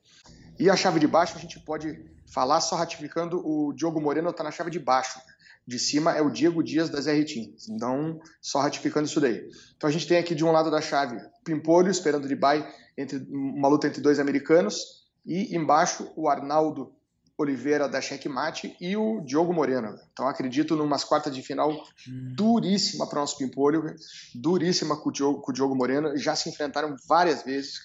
E 0.58 0.70
a 0.70 0.76
chave 0.76 0.98
de 1.00 1.06
baixo 1.06 1.36
a 1.36 1.40
gente 1.40 1.60
pode 1.60 2.04
falar 2.26 2.60
só 2.60 2.76
ratificando 2.76 3.40
o 3.46 3.72
Diogo 3.72 4.00
Moreno 4.00 4.30
está 4.30 4.42
na 4.42 4.50
chave 4.50 4.70
de 4.70 4.78
baixo. 4.78 5.18
De 5.66 5.78
cima 5.78 6.12
é 6.12 6.22
o 6.22 6.30
Diego 6.30 6.62
Dias 6.62 6.88
das 6.88 7.06
R 7.06 7.24
Teams. 7.24 7.68
Então, 7.68 8.20
só 8.40 8.60
ratificando 8.60 9.06
isso 9.06 9.20
daí. 9.20 9.48
Então 9.76 9.88
a 9.88 9.92
gente 9.92 10.06
tem 10.06 10.18
aqui 10.18 10.34
de 10.34 10.44
um 10.44 10.52
lado 10.52 10.70
da 10.70 10.80
chave 10.80 11.18
Pimpolho 11.44 11.90
esperando 11.90 12.28
de 12.28 12.36
bye 12.36 12.66
entre 12.96 13.18
uma 13.30 13.68
luta 13.68 13.86
entre 13.86 14.00
dois 14.00 14.18
americanos 14.18 15.06
e 15.24 15.56
embaixo 15.56 16.10
o 16.16 16.28
Arnaldo 16.28 16.92
Oliveira 17.38 17.88
da 17.88 18.00
Checkmate 18.00 18.76
e 18.80 18.96
o 18.96 19.20
Diogo 19.20 19.52
Moreno. 19.52 19.94
Então 20.12 20.26
acredito 20.26 20.74
numas 20.74 21.04
quartas 21.04 21.34
de 21.34 21.42
final 21.42 21.70
hum. 21.70 22.32
duríssima 22.34 23.06
para 23.06 23.18
o 23.18 23.20
nosso 23.20 23.36
Pimpolho, 23.36 23.94
duríssima 24.34 24.96
com 24.96 25.10
o, 25.10 25.12
Diogo, 25.12 25.40
com 25.40 25.50
o 25.50 25.54
Diogo 25.54 25.76
Moreno. 25.76 26.16
Já 26.16 26.34
se 26.34 26.48
enfrentaram 26.48 26.96
várias 27.06 27.42
vezes, 27.42 27.78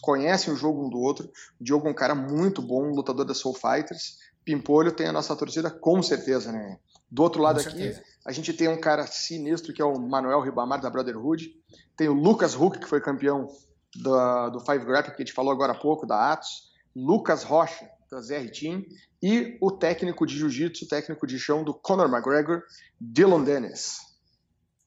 conhecem 0.00 0.52
o 0.52 0.56
jogo 0.56 0.84
um 0.84 0.90
do 0.90 0.98
outro. 0.98 1.30
O 1.60 1.64
Diogo 1.64 1.86
é 1.86 1.90
um 1.90 1.94
cara 1.94 2.14
muito 2.14 2.60
bom, 2.60 2.90
lutador 2.90 3.24
da 3.24 3.34
Soul 3.34 3.54
Fighters. 3.54 4.18
Pimpolho 4.44 4.92
tem 4.92 5.06
a 5.06 5.12
nossa 5.12 5.36
torcida 5.36 5.70
com 5.70 6.02
certeza, 6.02 6.50
né? 6.50 6.78
Do 7.10 7.22
outro 7.22 7.40
lado 7.40 7.62
com 7.62 7.68
aqui, 7.68 7.78
certeza. 7.78 8.02
a 8.26 8.32
gente 8.32 8.52
tem 8.52 8.68
um 8.68 8.80
cara 8.80 9.06
sinistro 9.06 9.72
que 9.72 9.80
é 9.80 9.84
o 9.84 9.98
Manuel 9.98 10.40
Ribamar 10.40 10.80
da 10.80 10.90
Brotherhood. 10.90 11.50
Tem 11.96 12.08
o 12.08 12.14
Lucas 12.14 12.54
Huck, 12.54 12.78
que 12.78 12.88
foi 12.88 13.00
campeão 13.00 13.46
do, 13.94 14.50
do 14.50 14.60
Five 14.60 14.84
Grappling, 14.84 15.14
que 15.14 15.22
a 15.22 15.24
gente 15.24 15.34
falou 15.34 15.52
agora 15.52 15.72
há 15.72 15.78
pouco, 15.78 16.06
da 16.06 16.32
Atos. 16.32 16.68
Lucas 16.94 17.44
Rocha, 17.44 17.88
da 18.10 18.20
ZR 18.20 18.50
Team. 18.50 18.84
E 19.22 19.58
o 19.60 19.70
técnico 19.70 20.26
de 20.26 20.36
jiu-jitsu, 20.36 20.88
técnico 20.88 21.26
de 21.26 21.38
chão 21.38 21.64
do 21.64 21.74
Conor 21.74 22.08
McGregor, 22.08 22.62
Dylan 23.00 23.44
Dennis. 23.44 23.98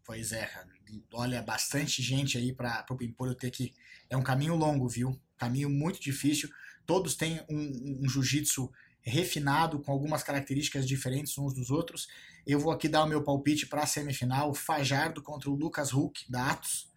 Pois 0.06 0.32
é, 0.32 0.50
olha, 1.14 1.42
bastante 1.42 2.02
gente 2.02 2.38
aí 2.38 2.54
para 2.54 2.86
o 2.90 2.96
Pimpolho 2.96 3.36
ter 3.36 3.52
que. 3.52 3.74
É 4.10 4.18
um 4.18 4.24
caminho 4.24 4.56
longo, 4.56 4.88
viu? 4.88 5.20
Caminho 5.38 5.70
muito 5.70 6.02
difícil. 6.02 6.50
Todos 6.86 7.16
têm 7.16 7.42
um, 7.50 8.02
um 8.04 8.10
jiu-jitsu 8.10 8.70
refinado, 9.02 9.80
com 9.80 9.92
algumas 9.92 10.24
características 10.24 10.88
diferentes 10.88 11.38
uns 11.38 11.54
dos 11.54 11.70
outros. 11.70 12.08
Eu 12.46 12.60
vou 12.60 12.72
aqui 12.72 12.88
dar 12.88 13.04
o 13.04 13.08
meu 13.08 13.24
palpite 13.24 13.68
para 13.68 13.84
a 13.84 13.88
semifinal: 13.88 14.54
Fajardo 14.54 15.22
contra 15.22 15.50
o 15.50 15.56
Lucas 15.56 15.94
Huck, 15.94 16.30
da 16.30 16.52
Atos. 16.52 16.90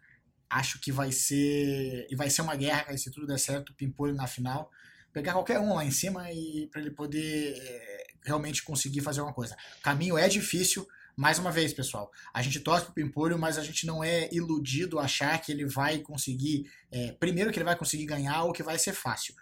Acho 0.48 0.80
que 0.80 0.92
vai 0.92 1.12
ser. 1.12 2.06
E 2.10 2.16
vai 2.16 2.30
ser 2.30 2.42
uma 2.42 2.56
guerra, 2.56 2.96
se 2.96 3.10
tudo 3.10 3.26
der 3.26 3.38
certo, 3.38 3.74
Pimpolho 3.74 4.14
na 4.14 4.26
final. 4.26 4.70
Pegar 5.14 5.32
qualquer 5.32 5.60
um 5.60 5.74
lá 5.74 5.84
em 5.84 5.92
cima 5.92 6.30
e 6.32 6.66
para 6.70 6.80
ele 6.80 6.90
poder 6.90 7.54
é, 7.56 8.06
realmente 8.24 8.64
conseguir 8.64 9.00
fazer 9.00 9.20
alguma 9.20 9.34
coisa. 9.34 9.56
O 9.78 9.82
caminho 9.82 10.18
é 10.18 10.28
difícil, 10.28 10.84
mais 11.16 11.38
uma 11.38 11.52
vez, 11.52 11.72
pessoal, 11.72 12.10
a 12.32 12.42
gente 12.42 12.58
torce 12.58 12.86
pro 12.86 12.94
Pimpolho, 12.94 13.38
mas 13.38 13.56
a 13.56 13.62
gente 13.62 13.86
não 13.86 14.02
é 14.02 14.28
iludido 14.32 14.98
achar 14.98 15.40
que 15.40 15.52
ele 15.52 15.64
vai 15.64 15.98
conseguir, 15.98 16.68
é, 16.90 17.12
primeiro 17.12 17.52
que 17.52 17.58
ele 17.58 17.64
vai 17.64 17.76
conseguir 17.76 18.04
ganhar 18.04 18.42
ou 18.42 18.52
que 18.52 18.62
vai 18.62 18.76
ser 18.76 18.92
fácil. 18.92 19.34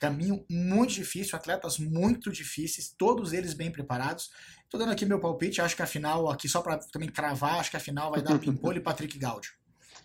Caminho 0.00 0.44
muito 0.50 0.94
difícil, 0.94 1.36
atletas 1.36 1.78
muito 1.78 2.32
difíceis, 2.32 2.92
todos 2.98 3.32
eles 3.32 3.54
bem 3.54 3.70
preparados. 3.70 4.30
Tô 4.68 4.78
dando 4.78 4.90
aqui 4.90 5.06
meu 5.06 5.20
palpite, 5.20 5.60
acho 5.60 5.76
que 5.76 5.82
a 5.82 5.86
final, 5.86 6.28
aqui 6.28 6.48
só 6.48 6.60
para 6.60 6.78
também 6.78 7.08
cravar, 7.08 7.60
acho 7.60 7.70
que 7.70 7.76
a 7.76 7.80
final 7.80 8.10
vai 8.10 8.20
dar 8.22 8.36
Pimpolho 8.40 8.78
e 8.78 8.82
Patrick 8.82 9.16
Gaudio. 9.16 9.52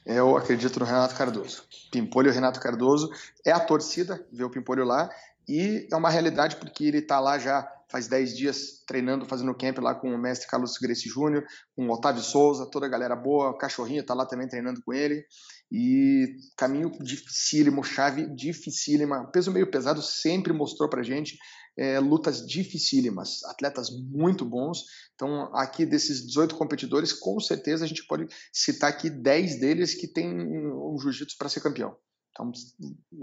Eu 0.05 0.37
acredito 0.37 0.79
no 0.79 0.85
Renato 0.85 1.15
Cardoso. 1.15 1.63
Pimpolho 1.91 2.31
Renato 2.31 2.59
Cardoso 2.59 3.09
é 3.43 3.51
a 3.51 3.59
torcida 3.59 4.23
ver 4.31 4.43
o 4.43 4.49
Pimpolho 4.49 4.85
lá 4.85 5.09
e 5.47 5.87
é 5.91 5.95
uma 5.95 6.09
realidade 6.09 6.57
porque 6.57 6.85
ele 6.85 6.99
está 6.99 7.19
lá 7.19 7.39
já 7.39 7.67
faz 7.89 8.07
10 8.07 8.35
dias 8.35 8.83
treinando, 8.85 9.25
fazendo 9.25 9.53
camp 9.53 9.77
lá 9.77 9.95
com 9.95 10.13
o 10.13 10.17
mestre 10.17 10.47
Carlos 10.47 10.77
Gracie 10.77 11.09
Júnior, 11.09 11.45
com 11.75 11.87
o 11.87 11.93
Otávio 11.93 12.21
Souza, 12.21 12.69
toda 12.69 12.85
a 12.85 12.89
galera 12.89 13.15
boa, 13.15 13.51
o 13.51 13.57
Cachorrinho 13.57 14.01
está 14.01 14.13
lá 14.13 14.25
também 14.25 14.47
treinando 14.47 14.81
com 14.81 14.93
ele. 14.93 15.23
E 15.71 16.35
caminho 16.57 16.91
dificílimo, 16.99 17.83
chave 17.83 18.27
dificílima. 18.35 19.29
Peso 19.31 19.51
meio 19.51 19.69
pesado 19.69 20.01
sempre 20.01 20.53
mostrou 20.53 20.89
pra 20.89 21.03
gente 21.03 21.37
é, 21.77 21.99
lutas 21.99 22.45
dificílimas, 22.45 23.43
atletas 23.45 23.89
muito 23.89 24.45
bons. 24.45 24.85
Então, 25.13 25.55
aqui 25.55 25.85
desses 25.85 26.25
18 26.25 26.55
competidores, 26.55 27.13
com 27.13 27.39
certeza 27.39 27.85
a 27.85 27.87
gente 27.87 28.05
pode 28.05 28.27
citar 28.51 28.89
aqui 28.89 29.09
10 29.09 29.59
deles 29.59 29.93
que 29.93 30.07
têm 30.07 30.29
um 30.29 30.97
jiu-jitsu 30.99 31.37
para 31.37 31.49
ser 31.49 31.61
campeão. 31.61 31.95
Então, 32.31 32.51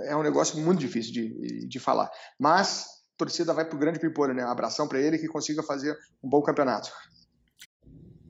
é 0.03 0.17
um 0.17 0.23
negócio 0.23 0.59
muito 0.59 0.81
difícil 0.81 1.12
de, 1.12 1.67
de 1.69 1.79
falar. 1.79 2.11
Mas, 2.38 2.87
a 3.15 3.19
torcida 3.19 3.53
vai 3.53 3.65
para 3.65 3.77
o 3.77 3.79
grande 3.79 3.99
Pipolho, 3.99 4.35
né? 4.35 4.43
Abração 4.43 4.88
para 4.88 5.01
ele 5.01 5.19
que 5.19 5.29
consiga 5.29 5.62
fazer 5.62 5.97
um 6.23 6.29
bom 6.29 6.43
campeonato. 6.43 6.91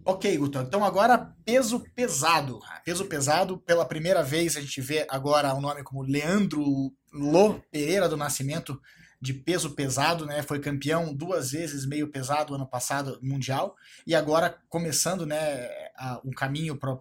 Ok, 0.05 0.37
Guto. 0.37 0.59
Então 0.59 0.85
agora 0.85 1.33
peso 1.45 1.81
pesado. 1.95 2.59
Peso 2.85 3.05
pesado, 3.05 3.59
pela 3.59 3.85
primeira 3.85 4.21
vez 4.23 4.57
a 4.57 4.61
gente 4.61 4.81
vê 4.81 5.07
agora 5.09 5.55
o 5.55 5.59
um 5.59 5.61
nome 5.61 5.85
como 5.85 6.03
Leandro 6.03 6.93
Lô 7.13 7.61
Pereira 7.71 8.09
do 8.09 8.17
Nascimento 8.17 8.81
de 9.23 9.33
peso 9.33 9.71
pesado, 9.71 10.27
né? 10.27 10.43
Foi 10.43 10.59
campeão 10.59 11.15
duas 11.15 11.53
vezes 11.53 11.87
meio 11.87 12.09
pesado 12.09 12.57
ano 12.57 12.67
passado 12.67 13.21
mundial 13.23 13.77
e 14.05 14.17
agora 14.17 14.59
começando, 14.69 15.25
né, 15.25 15.69
a, 15.97 16.21
um 16.25 16.33
caminho 16.33 16.77
para 16.77 16.99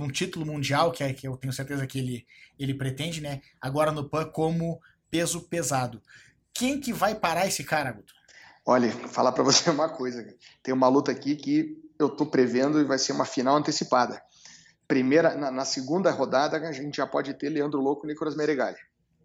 um 0.00 0.08
título 0.08 0.44
mundial 0.44 0.90
que 0.90 1.04
é 1.04 1.14
que 1.14 1.28
eu 1.28 1.36
tenho 1.36 1.52
certeza 1.52 1.86
que 1.86 2.00
ele 2.00 2.26
ele 2.58 2.74
pretende, 2.74 3.20
né? 3.20 3.40
Agora 3.60 3.92
no 3.92 4.08
PAN 4.08 4.24
como 4.24 4.80
peso 5.08 5.40
pesado. 5.42 6.02
Quem 6.52 6.80
que 6.80 6.92
vai 6.92 7.14
parar 7.14 7.46
esse 7.46 7.62
cara, 7.62 7.92
Guto? 7.92 8.12
Olha, 8.66 8.90
falar 9.08 9.30
para 9.30 9.44
você 9.44 9.70
uma 9.70 9.88
coisa. 9.88 10.26
Tem 10.64 10.74
uma 10.74 10.88
luta 10.88 11.12
aqui 11.12 11.36
que 11.36 11.80
eu 11.96 12.08
estou 12.08 12.26
prevendo 12.26 12.80
e 12.80 12.84
vai 12.84 12.98
ser 12.98 13.12
uma 13.12 13.24
final 13.24 13.56
antecipada. 13.56 14.20
Primeira, 14.88 15.36
na, 15.36 15.52
na, 15.52 15.64
segunda 15.64 16.10
rodada 16.10 16.56
a 16.56 16.72
gente 16.72 16.96
já 16.96 17.06
pode 17.06 17.32
ter 17.34 17.50
Leandro 17.50 17.80
Louco 17.80 18.04
e 18.04 18.08
Nicolas 18.08 18.34
Meregali. 18.34 18.76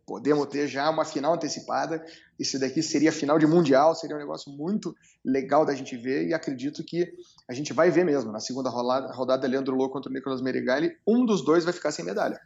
Podemos 0.08 0.48
ter 0.48 0.70
já 0.70 0.90
uma 0.90 1.04
final 1.04 1.34
antecipada. 1.34 2.02
Isso 2.40 2.58
daqui 2.58 2.82
seria 2.82 3.12
final 3.12 3.38
de 3.38 3.46
mundial, 3.46 3.94
seria 3.94 4.16
um 4.16 4.20
negócio 4.20 4.50
muito 4.50 4.96
legal 5.24 5.66
da 5.66 5.76
gente 5.76 5.98
ver 5.98 6.26
e 6.26 6.34
acredito 6.34 6.82
que 6.82 7.12
a 7.46 7.54
gente 7.54 7.74
vai 7.74 7.92
ver 7.92 8.06
mesmo. 8.06 8.32
Na 8.32 8.40
segunda 8.40 8.70
rodada, 8.70 9.14
rodada 9.14 9.46
Leandro 9.46 9.76
Louco 9.76 9.96
contra 9.96 10.10
o 10.10 10.14
Nicolas 10.14 10.42
Meregali, 10.42 10.96
um 11.06 11.26
dos 11.26 11.44
dois 11.44 11.66
vai 11.66 11.74
ficar 11.74 11.92
sem 11.92 12.06
medalha. 12.06 12.40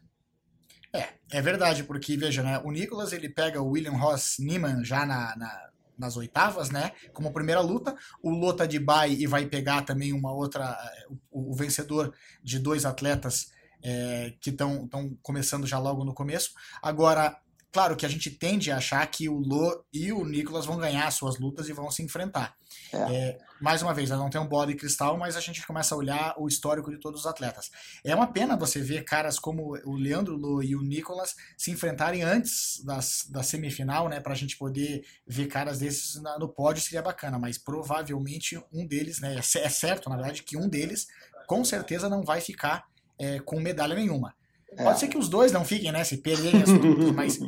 É, 0.91 1.09
é 1.31 1.41
verdade, 1.41 1.83
porque 1.83 2.17
veja, 2.17 2.41
né, 2.41 2.59
o 2.65 2.71
Nicolas 2.71 3.13
ele 3.13 3.29
pega 3.29 3.61
o 3.61 3.69
William 3.69 3.91
Ross 3.91 4.37
Niemann 4.39 4.83
já 4.83 5.05
na, 5.05 5.35
na 5.37 5.71
nas 5.99 6.17
oitavas, 6.17 6.71
né? 6.71 6.91
Como 7.13 7.31
primeira 7.31 7.61
luta. 7.61 7.95
O 8.23 8.31
Lota 8.31 8.67
de 8.67 8.79
Bai 8.79 9.11
e 9.11 9.27
vai 9.27 9.45
pegar 9.45 9.83
também 9.83 10.11
uma 10.11 10.33
outra. 10.33 10.75
O, 11.29 11.51
o 11.51 11.53
vencedor 11.53 12.11
de 12.43 12.57
dois 12.57 12.85
atletas 12.85 13.51
é, 13.83 14.33
que 14.41 14.49
estão 14.49 14.89
começando 15.21 15.67
já 15.67 15.77
logo 15.77 16.03
no 16.03 16.13
começo. 16.13 16.53
Agora, 16.81 17.39
Claro 17.71 17.95
que 17.95 18.05
a 18.05 18.09
gente 18.09 18.29
tende 18.29 18.69
a 18.69 18.77
achar 18.77 19.05
que 19.07 19.29
o 19.29 19.39
Lô 19.39 19.83
e 19.93 20.11
o 20.11 20.25
Nicolas 20.25 20.65
vão 20.65 20.77
ganhar 20.77 21.09
suas 21.11 21.39
lutas 21.39 21.69
e 21.69 21.73
vão 21.73 21.89
se 21.89 22.03
enfrentar. 22.03 22.53
É. 22.91 22.97
É, 22.97 23.37
mais 23.61 23.81
uma 23.81 23.93
vez, 23.93 24.09
não 24.09 24.29
tem 24.29 24.41
um 24.41 24.47
bola 24.47 24.67
de 24.67 24.75
cristal, 24.75 25.17
mas 25.17 25.37
a 25.37 25.39
gente 25.39 25.65
começa 25.65 25.95
a 25.95 25.97
olhar 25.97 26.35
o 26.37 26.47
histórico 26.47 26.91
de 26.91 26.99
todos 26.99 27.21
os 27.21 27.25
atletas. 27.25 27.71
É 28.03 28.13
uma 28.13 28.27
pena 28.27 28.57
você 28.57 28.81
ver 28.81 29.05
caras 29.05 29.39
como 29.39 29.77
o 29.85 29.95
Leandro 29.95 30.35
Lô 30.35 30.61
e 30.61 30.75
o 30.75 30.81
Nicolas 30.81 31.33
se 31.57 31.71
enfrentarem 31.71 32.23
antes 32.23 32.83
das, 32.83 33.25
da 33.29 33.41
semifinal, 33.41 34.09
né? 34.09 34.19
Pra 34.19 34.35
gente 34.35 34.57
poder 34.57 35.05
ver 35.25 35.47
caras 35.47 35.79
desses 35.79 36.21
na, 36.21 36.37
no 36.37 36.49
pódio 36.49 36.83
seria 36.83 37.01
bacana, 37.01 37.39
mas 37.39 37.57
provavelmente 37.57 38.61
um 38.73 38.85
deles, 38.85 39.21
né? 39.21 39.35
É, 39.35 39.59
é 39.59 39.69
certo, 39.69 40.09
na 40.09 40.17
verdade, 40.17 40.43
que 40.43 40.57
um 40.57 40.67
deles 40.67 41.07
com 41.47 41.63
certeza 41.63 42.09
não 42.09 42.23
vai 42.23 42.41
ficar 42.41 42.85
é, 43.17 43.39
com 43.39 43.61
medalha 43.61 43.95
nenhuma. 43.95 44.35
É. 44.77 44.83
Pode 44.83 44.99
ser 44.99 45.07
que 45.09 45.17
os 45.17 45.27
dois 45.27 45.51
não 45.51 45.65
fiquem, 45.65 45.91
né? 45.91 46.03
Se 46.03 46.17
perderem 46.17 46.61
as 46.63 46.69
lutas, 46.69 47.11
mas, 47.11 47.39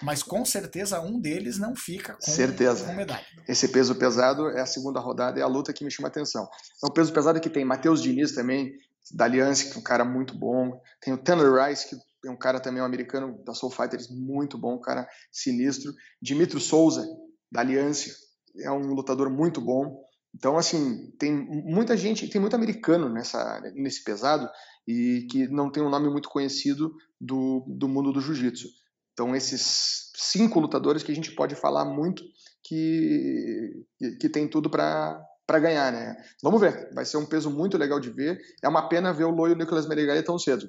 mas 0.00 0.22
com 0.22 0.44
certeza 0.44 1.00
um 1.00 1.20
deles 1.20 1.58
não 1.58 1.76
fica 1.76 2.14
com, 2.14 2.20
certeza. 2.22 2.86
com 2.86 2.94
medalha. 2.94 3.24
Esse 3.46 3.68
peso 3.68 3.94
pesado 3.94 4.48
é 4.48 4.60
a 4.60 4.66
segunda 4.66 4.98
rodada, 4.98 5.38
é 5.38 5.42
a 5.42 5.46
luta 5.46 5.72
que 5.72 5.84
me 5.84 5.90
chama 5.90 6.08
a 6.08 6.10
atenção. 6.10 6.48
É 6.82 6.86
um 6.86 6.92
peso 6.92 7.12
pesado 7.12 7.40
que 7.40 7.50
tem 7.50 7.64
Matheus 7.64 8.02
Diniz 8.02 8.32
também, 8.32 8.72
da 9.12 9.24
Aliança, 9.24 9.66
que 9.66 9.76
é 9.76 9.78
um 9.78 9.82
cara 9.82 10.04
muito 10.04 10.34
bom. 10.34 10.80
Tem 11.00 11.12
o 11.12 11.18
Tanner 11.18 11.52
Rice, 11.52 11.88
que 11.88 11.96
é 12.26 12.30
um 12.30 12.36
cara 12.36 12.60
também 12.60 12.82
um 12.82 12.86
americano 12.86 13.42
da 13.44 13.52
Soul 13.52 13.72
Fighters, 13.72 14.08
muito 14.08 14.56
bom, 14.56 14.76
um 14.76 14.80
cara 14.80 15.06
sinistro. 15.30 15.92
Dimitro 16.20 16.60
Souza, 16.60 17.06
da 17.52 17.60
Aliança, 17.60 18.10
é 18.58 18.70
um 18.70 18.94
lutador 18.94 19.28
muito 19.30 19.60
bom. 19.60 20.02
Então, 20.34 20.56
assim, 20.56 21.10
tem 21.18 21.32
muita 21.32 21.96
gente, 21.96 22.28
tem 22.28 22.40
muito 22.40 22.54
americano 22.54 23.08
nessa, 23.08 23.60
nesse 23.74 24.02
pesado 24.04 24.48
e 24.86 25.26
que 25.30 25.48
não 25.48 25.70
tem 25.70 25.82
um 25.82 25.90
nome 25.90 26.08
muito 26.08 26.28
conhecido 26.28 26.94
do, 27.20 27.64
do 27.68 27.88
mundo 27.88 28.12
do 28.12 28.20
jiu-jitsu. 28.20 28.68
Então, 29.12 29.34
esses 29.34 30.10
cinco 30.14 30.60
lutadores 30.60 31.02
que 31.02 31.12
a 31.12 31.14
gente 31.14 31.32
pode 31.32 31.54
falar 31.54 31.84
muito 31.84 32.22
que, 32.62 33.84
que, 34.20 34.28
tem 34.28 34.48
tudo 34.48 34.70
para 34.70 35.20
para 35.46 35.58
ganhar, 35.58 35.90
né? 35.90 36.16
Vamos 36.40 36.60
ver, 36.60 36.94
vai 36.94 37.04
ser 37.04 37.16
um 37.16 37.26
peso 37.26 37.50
muito 37.50 37.76
legal 37.76 37.98
de 37.98 38.08
ver. 38.08 38.40
É 38.62 38.68
uma 38.68 38.88
pena 38.88 39.12
ver 39.12 39.24
o 39.24 39.30
Loio 39.30 39.50
e 39.50 39.54
o 39.56 39.58
Nicolas 39.58 39.88
Meregali 39.88 40.22
tão 40.22 40.38
cedo. 40.38 40.68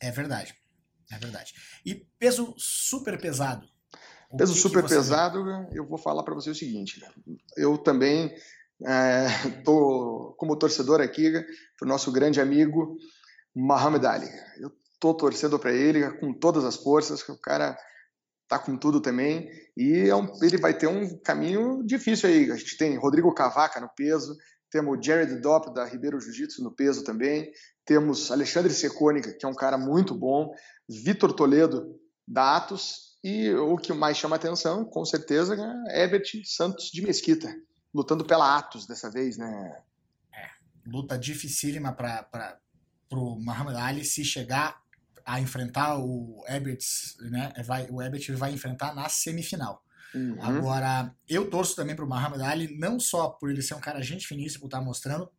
É 0.00 0.10
verdade, 0.10 0.54
é 1.12 1.18
verdade. 1.18 1.52
E 1.84 2.06
peso 2.18 2.54
super 2.56 3.20
pesado. 3.20 3.68
peso 4.38 4.54
super 4.54 4.82
pesado, 4.88 5.44
eu 5.70 5.86
vou 5.86 5.98
falar 5.98 6.22
para 6.22 6.34
você 6.34 6.48
o 6.48 6.54
seguinte. 6.54 6.98
Eu 7.58 7.76
também 7.76 8.34
Estou 8.80 10.32
é, 10.32 10.34
como 10.38 10.56
torcedor 10.56 11.00
aqui 11.00 11.30
para 11.78 11.86
o 11.86 11.88
nosso 11.88 12.10
grande 12.10 12.40
amigo 12.40 12.96
Muhammad 13.54 14.04
Ali. 14.04 14.28
Eu 14.58 14.70
estou 14.94 15.14
torcendo 15.14 15.58
para 15.58 15.72
ele 15.72 16.10
com 16.18 16.32
todas 16.32 16.64
as 16.64 16.76
forças, 16.76 17.22
que 17.22 17.32
o 17.32 17.40
cara 17.40 17.76
tá 18.48 18.58
com 18.58 18.76
tudo 18.76 19.00
também 19.00 19.48
e 19.76 20.08
é 20.08 20.14
um, 20.14 20.28
ele 20.42 20.58
vai 20.58 20.76
ter 20.76 20.88
um 20.88 21.16
caminho 21.20 21.84
difícil 21.84 22.28
aí. 22.28 22.50
A 22.50 22.56
gente 22.56 22.76
tem 22.76 22.98
Rodrigo 22.98 23.32
Cavaca 23.32 23.80
no 23.80 23.88
peso, 23.94 24.36
temos 24.70 25.04
Jared 25.04 25.36
Dopp 25.40 25.72
da 25.72 25.84
Ribeiro 25.84 26.20
Jiu-Jitsu 26.20 26.62
no 26.62 26.74
peso 26.74 27.04
também, 27.04 27.50
temos 27.84 28.30
Alexandre 28.30 28.72
Secônica, 28.72 29.32
que 29.32 29.46
é 29.46 29.48
um 29.48 29.54
cara 29.54 29.78
muito 29.78 30.14
bom, 30.14 30.52
Vitor 30.88 31.32
Toledo 31.32 31.96
da 32.26 32.56
Atos 32.56 33.16
E 33.22 33.52
o 33.54 33.76
que 33.76 33.92
mais 33.92 34.16
chama 34.16 34.36
atenção, 34.36 34.84
com 34.84 35.04
certeza, 35.04 35.54
é 35.88 36.02
Herbert 36.02 36.24
Santos 36.44 36.90
de 36.92 37.02
Mesquita, 37.02 37.54
lutando 37.92 38.24
pela 38.24 38.56
Atos 38.56 38.86
dessa 38.86 39.10
vez, 39.10 39.36
né? 39.36 39.82
É, 40.32 40.50
luta 40.86 41.18
dificílima 41.18 41.92
para 41.92 42.58
o 43.12 43.36
Muhammad 43.40 43.76
Ali 43.76 44.04
se 44.04 44.24
chegar 44.24 44.80
a 45.24 45.40
enfrentar 45.40 45.98
o 45.98 46.42
Herbert, 46.48 46.78
né? 47.30 47.52
Vai, 47.64 47.88
o 47.90 48.00
Herbert 48.00 48.36
vai 48.36 48.52
enfrentar 48.52 48.94
na 48.94 49.08
semifinal. 49.08 49.84
Uhum. 50.14 50.36
Agora, 50.42 51.14
eu 51.28 51.48
torço 51.48 51.76
também 51.76 51.94
para 51.94 52.04
o 52.04 52.08
Muhammad 52.08 52.40
Ali, 52.40 52.76
não 52.78 52.98
só 52.98 53.28
por 53.28 53.50
ele 53.50 53.62
ser 53.62 53.74
um 53.74 53.80
cara 53.80 54.02
gente 54.02 54.26
finíssimo, 54.26 54.64
estar 54.64 54.78
tá 54.78 54.84
mostrando, 54.84 55.30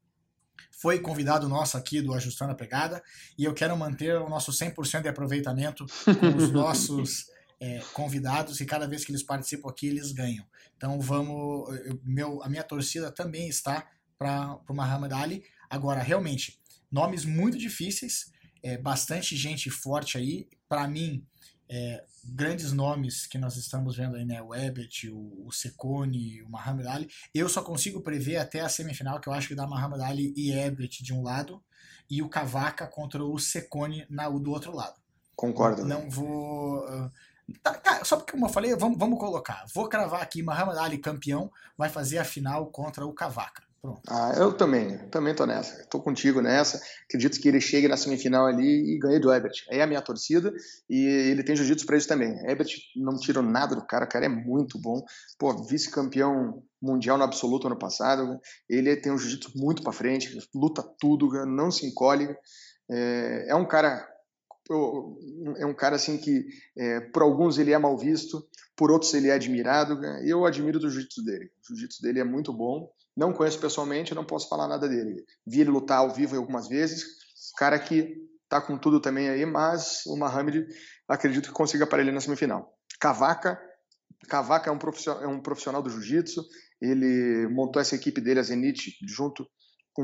foi 0.72 1.00
convidado 1.00 1.50
nosso 1.50 1.78
aqui 1.78 2.02
do 2.02 2.14
Ajustando 2.14 2.54
a 2.54 2.56
Pegada, 2.56 3.04
e 3.38 3.44
eu 3.44 3.54
quero 3.54 3.76
manter 3.78 4.16
o 4.16 4.30
nosso 4.30 4.52
100% 4.52 5.02
de 5.02 5.10
aproveitamento 5.10 5.86
com 6.06 6.38
os 6.38 6.52
nossos 6.52 7.26
é, 7.62 7.80
convidados, 7.94 8.60
e 8.60 8.66
cada 8.66 8.88
vez 8.88 9.06
que 9.06 9.12
eles 9.12 9.22
participam 9.22 9.70
aqui, 9.70 9.86
eles 9.86 10.12
ganham. 10.12 10.44
Então 10.76 11.00
vamos, 11.00 11.70
eu, 11.86 12.02
meu, 12.04 12.42
a 12.42 12.50
minha 12.50 12.64
torcida 12.64 13.12
também 13.12 13.48
está 13.48 13.88
para 14.18 14.60
o 14.68 14.74
Muhammad 14.74 15.14
Ali. 15.14 15.44
Agora, 15.70 16.02
realmente, 16.02 16.60
nomes 16.92 17.24
muito 17.24 17.60
difíceis, 17.60 18.32
é, 18.64 18.80
bastante 18.80 19.38
gente 19.38 19.70
forte 19.70 20.18
aí. 20.18 20.50
Para 20.68 20.88
mim, 20.88 21.24
é, 21.70 22.04
grandes 22.26 22.72
nomes 22.72 23.28
que 23.28 23.38
nós 23.38 23.56
estamos 23.56 23.96
vendo 23.96 24.16
aí, 24.16 24.26
né? 24.26 24.42
O 24.42 24.56
Ebert, 24.56 25.10
o, 25.12 25.48
o 25.48 25.52
Secone, 25.52 26.42
o 26.42 26.50
Muhammad 26.50 26.88
Ali. 26.88 27.10
Eu 27.32 27.48
só 27.48 27.62
consigo 27.62 28.02
prever 28.02 28.38
até 28.38 28.62
a 28.62 28.70
semifinal, 28.70 29.20
que 29.22 29.30
eu 29.30 29.34
acho 29.34 29.48
que 29.48 29.56
dá 29.56 29.68
Muhammad 29.68 30.02
Ali 30.02 30.34
e 30.36 30.52
Ebert 30.52 31.04
de 31.04 31.14
um 31.14 31.22
lado, 31.22 31.64
e 32.10 32.24
o 32.24 32.30
Cavaca 32.30 32.88
contra 32.88 33.24
o 33.24 33.38
Secone 33.38 34.06
na, 34.10 34.28
do 34.28 34.50
outro 34.50 34.76
lado. 34.76 35.00
Concordo. 35.36 35.86
Não 35.86 36.10
vou. 36.10 36.80
Uh, 36.88 37.12
tá, 37.52 37.74
tá, 37.74 38.04
só 38.04 38.18
porque, 38.18 38.34
como 38.34 38.46
eu 38.46 38.50
falei, 38.50 38.76
vamos, 38.76 38.98
vamos 38.98 39.20
colocar. 39.20 39.66
Vou 39.74 39.88
cravar 39.88 40.22
aqui: 40.22 40.44
Muhammad 40.44 40.78
Ali 40.78 40.98
campeão 40.98 41.52
vai 41.78 41.90
fazer 41.90 42.18
a 42.18 42.26
final 42.26 42.68
contra 42.68 43.06
o 43.06 43.14
Cavaca. 43.14 43.64
Pronto. 43.82 44.02
Ah, 44.08 44.34
eu 44.38 44.54
também, 44.54 44.96
também 45.10 45.34
tô 45.34 45.44
nessa. 45.44 45.84
Tô 45.90 46.00
contigo 46.00 46.40
nessa. 46.40 46.80
Acredito 47.06 47.42
que 47.42 47.48
ele 47.48 47.60
chegue 47.60 47.88
na 47.88 47.98
semifinal 47.98 48.46
ali 48.46 48.94
e 48.94 49.00
ganhe 49.00 49.18
do 49.18 49.34
Ebert. 49.34 49.64
É 49.72 49.82
a 49.82 49.88
minha 49.88 50.02
torcida 50.04 50.54
e 50.88 51.04
ele 51.04 51.44
tem 51.44 51.56
jiu-jitsu 51.56 51.88
pra 51.88 51.98
isso 51.98 52.08
também. 52.08 52.38
Ebert 52.48 52.70
não 52.96 53.18
tirou 53.18 53.42
nada 53.42 53.76
do 53.76 53.84
cara, 53.84 54.06
o 54.06 54.08
cara 54.08 54.26
é 54.26 54.30
muito 54.30 54.80
bom. 54.80 55.04
Pô, 55.40 55.64
vice-campeão 55.64 56.62
mundial 56.80 57.18
no 57.18 57.24
absoluto 57.24 57.66
ano 57.66 57.78
passado. 57.78 58.40
Ele 58.70 58.96
tem 58.98 59.12
um 59.12 59.18
jiu-jitsu 59.18 59.52
muito 59.56 59.82
para 59.82 59.92
frente, 59.92 60.38
luta 60.54 60.84
tudo, 61.00 61.44
não 61.48 61.72
se 61.72 61.88
encolhe. 61.88 62.30
É, 62.88 63.46
é 63.50 63.56
um 63.56 63.66
cara 63.66 64.08
é 65.58 65.66
um 65.66 65.74
cara 65.74 65.96
assim 65.96 66.18
que 66.18 66.46
é, 66.78 67.00
por 67.00 67.22
alguns 67.22 67.58
ele 67.58 67.72
é 67.72 67.78
mal 67.78 67.98
visto, 67.98 68.46
por 68.76 68.92
outros 68.92 69.14
ele 69.14 69.30
é 69.30 69.34
admirado. 69.34 70.04
Eu 70.26 70.46
admiro 70.46 70.80
do 70.80 70.90
jiu-jitsu 70.90 71.24
dele. 71.24 71.46
O 71.46 71.68
jiu-jitsu 71.68 72.02
dele 72.02 72.20
é 72.20 72.24
muito 72.24 72.54
bom. 72.54 72.90
Não 73.16 73.34
conheço 73.34 73.60
pessoalmente, 73.60 74.16
não 74.16 74.26
posso 74.26 74.48
falar 74.48 74.68
nada 74.68 74.88
dele. 74.88 75.24
Vi 75.46 75.62
ele 75.62 75.70
lutar 75.70 76.00
ao 76.00 76.14
vivo 76.14 76.36
algumas 76.36 76.68
vezes. 76.68 77.06
Cara 77.58 77.78
que 77.78 78.16
tá 78.48 78.62
com 78.62 78.78
tudo 78.78 79.00
também 79.00 79.30
aí, 79.30 79.46
mas 79.46 80.06
o 80.06 80.18
Mohamed 80.18 80.66
acredito 81.08 81.50
que 81.50 81.54
consiga 81.54 81.86
para 81.86 82.02
ele 82.02 82.12
na 82.12 82.22
semifinal. 82.22 82.74
Cavaca, 83.00 83.60
Cavaca 84.28 84.70
é 84.70 84.74
um 84.74 84.78
profissional, 84.78 85.24
é 85.24 85.28
um 85.28 85.42
profissional 85.42 85.82
do 85.82 85.90
jiu-jitsu. 85.90 86.44
Ele 86.82 87.48
montou 87.48 87.82
essa 87.82 87.96
equipe 87.96 88.20
dele, 88.22 88.40
a 88.40 88.44
Zenit, 88.44 88.98
junto 89.06 89.48
com 89.94 90.04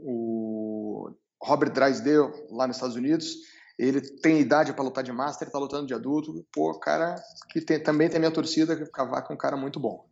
o 0.00 1.10
Robert 1.42 1.72
Drysdale 1.72 2.32
lá 2.50 2.66
nos 2.66 2.76
Estados 2.76 2.96
Unidos. 2.96 3.36
Ele 3.78 4.00
tem 4.00 4.40
idade 4.40 4.72
para 4.72 4.82
lutar 4.82 5.04
de 5.04 5.12
master, 5.12 5.46
está 5.46 5.58
lutando 5.58 5.86
de 5.86 5.94
adulto. 5.94 6.44
Pô, 6.52 6.78
cara 6.78 7.14
que 7.50 7.60
tem, 7.60 7.80
também 7.80 8.08
tem 8.08 8.18
minha 8.18 8.32
torcida, 8.32 8.76
Cavaca 8.90 9.32
é 9.32 9.34
um 9.34 9.38
cara 9.38 9.56
muito 9.56 9.78
bom 9.78 10.08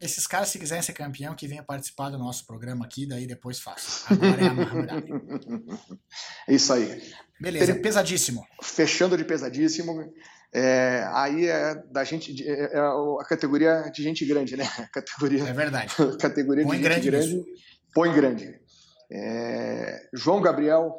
esses 0.00 0.26
caras, 0.26 0.48
se 0.48 0.58
quiserem 0.58 0.82
ser 0.82 0.92
campeão, 0.92 1.34
que 1.34 1.48
venha 1.48 1.62
participar 1.62 2.10
do 2.10 2.18
nosso 2.18 2.46
programa 2.46 2.84
aqui, 2.84 3.06
daí 3.06 3.26
depois 3.26 3.58
faço. 3.58 4.04
Agora 4.12 4.40
é 4.40 4.46
a 4.46 4.54
Muhammad 4.54 5.04
Isso 6.48 6.72
aí. 6.72 7.02
Beleza, 7.40 7.74
pesadíssimo. 7.76 8.46
Fechando 8.62 9.16
de 9.16 9.24
pesadíssimo. 9.24 10.12
É, 10.52 11.06
aí 11.12 11.46
é 11.46 11.74
da 11.90 12.04
gente 12.04 12.48
é, 12.48 12.76
é 12.76 12.78
a 12.78 13.24
categoria 13.28 13.90
de 13.92 14.02
gente 14.02 14.24
grande, 14.24 14.56
né? 14.56 14.66
categoria, 14.92 15.42
é 15.42 15.52
verdade. 15.52 15.94
categoria 16.18 16.64
Põe 16.64 16.78
de 16.78 16.82
gente 16.82 16.92
grande, 16.92 17.10
grande 17.10 17.44
põe 17.92 18.12
grande. 18.12 18.60
É, 19.10 20.08
João 20.14 20.40
Gabriel 20.40 20.94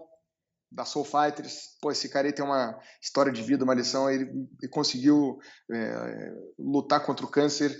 da 0.72 0.86
Soul 0.86 1.06
Fighters, 1.06 1.78
pô, 1.82 1.92
esse 1.92 2.10
cara 2.10 2.28
aí 2.28 2.34
tem 2.34 2.46
uma 2.46 2.78
história 3.02 3.32
de 3.32 3.42
vida, 3.42 3.64
uma 3.64 3.74
lição, 3.74 4.10
ele, 4.10 4.26
ele 4.62 4.72
conseguiu 4.72 5.40
é, 5.72 6.32
lutar 6.58 7.04
contra 7.06 7.26
o 7.26 7.30
câncer, 7.30 7.76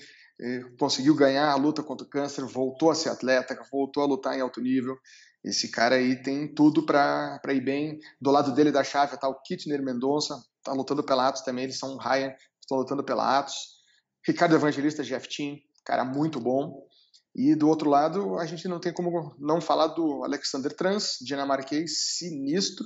conseguiu 0.80 1.14
ganhar 1.16 1.52
a 1.52 1.56
luta 1.56 1.84
contra 1.84 2.06
o 2.06 2.10
câncer, 2.10 2.46
voltou 2.46 2.90
a 2.90 2.96
ser 2.96 3.10
atleta, 3.10 3.60
voltou 3.72 4.02
a 4.02 4.06
lutar 4.06 4.38
em 4.38 4.42
alto 4.42 4.62
nível. 4.62 4.98
Esse 5.44 5.70
cara 5.70 5.96
aí 5.96 6.22
tem 6.22 6.54
tudo 6.54 6.86
para 6.86 7.42
ir 7.50 7.62
bem. 7.62 8.00
Do 8.22 8.32
lado 8.32 8.54
dele 8.54 8.72
da 8.72 8.84
chave 8.84 9.16
está 9.16 9.28
o 9.28 9.42
Kitner 9.42 9.84
Mendonça, 9.84 10.42
está 10.58 10.72
lutando 10.74 11.04
pela 11.04 11.28
Atos 11.28 11.42
também, 11.42 11.66
eles 11.66 11.78
são 11.78 11.98
Ryan, 11.98 12.34
estão 12.62 12.78
lutando 12.78 13.04
pela 13.04 13.40
Atos. 13.40 13.80
Ricardo 14.26 14.56
Evangelista, 14.56 15.04
Jeff 15.04 15.28
Team, 15.28 15.58
cara 15.86 16.06
muito 16.06 16.40
bom. 16.40 16.88
E 17.36 17.56
do 17.56 17.68
outro 17.68 17.90
lado, 17.90 18.38
a 18.38 18.46
gente 18.46 18.68
não 18.68 18.80
tem 18.80 18.92
como 18.92 19.36
não 19.40 19.62
falar 19.62 19.88
do 19.88 20.24
Alexander 20.24 20.76
Trans, 20.76 21.18
dinamarquês 21.22 22.18
sinistro, 22.18 22.86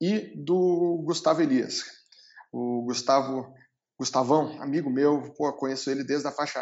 e 0.00 0.32
do 0.36 1.02
Gustavo 1.04 1.42
Elias. 1.42 1.84
O 2.52 2.82
Gustavo 2.84 3.54
Gustavão, 3.98 4.60
amigo 4.60 4.90
meu, 4.90 5.32
pô, 5.36 5.52
conheço 5.52 5.88
ele 5.88 6.02
desde 6.02 6.26
a 6.26 6.32
faixa 6.32 6.60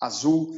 azul, 0.00 0.50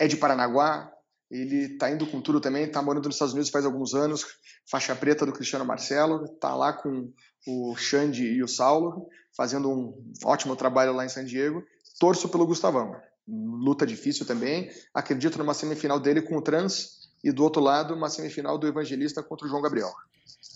é 0.00 0.08
de 0.08 0.16
Paranaguá, 0.16 0.90
ele 1.30 1.76
tá 1.76 1.90
indo 1.90 2.06
com 2.06 2.20
tudo 2.20 2.40
também, 2.40 2.70
tá 2.70 2.80
morando 2.80 3.06
nos 3.06 3.16
Estados 3.16 3.34
Unidos 3.34 3.50
faz 3.50 3.66
alguns 3.66 3.94
anos, 3.94 4.24
faixa 4.70 4.96
preta 4.96 5.26
do 5.26 5.32
Cristiano 5.32 5.66
Marcelo, 5.66 6.26
tá 6.38 6.54
lá 6.54 6.72
com 6.72 7.12
o 7.46 7.76
Xande 7.76 8.24
e 8.24 8.42
o 8.42 8.48
Saulo, 8.48 9.06
fazendo 9.36 9.70
um 9.70 9.94
ótimo 10.24 10.56
trabalho 10.56 10.94
lá 10.94 11.04
em 11.04 11.10
San 11.10 11.24
Diego. 11.24 11.62
Torço 11.98 12.28
pelo 12.28 12.46
Gustavão. 12.46 12.94
Luta 13.26 13.86
difícil 13.86 14.26
também. 14.26 14.70
Acredito 14.92 15.38
numa 15.38 15.54
semifinal 15.54 16.00
dele 16.00 16.22
com 16.22 16.36
o 16.36 16.42
Trans 16.42 17.10
e 17.22 17.30
do 17.30 17.44
outro 17.44 17.62
lado 17.62 17.94
uma 17.94 18.08
semifinal 18.08 18.58
do 18.58 18.66
Evangelista 18.66 19.22
contra 19.22 19.46
o 19.46 19.50
João 19.50 19.62
Gabriel. 19.62 19.92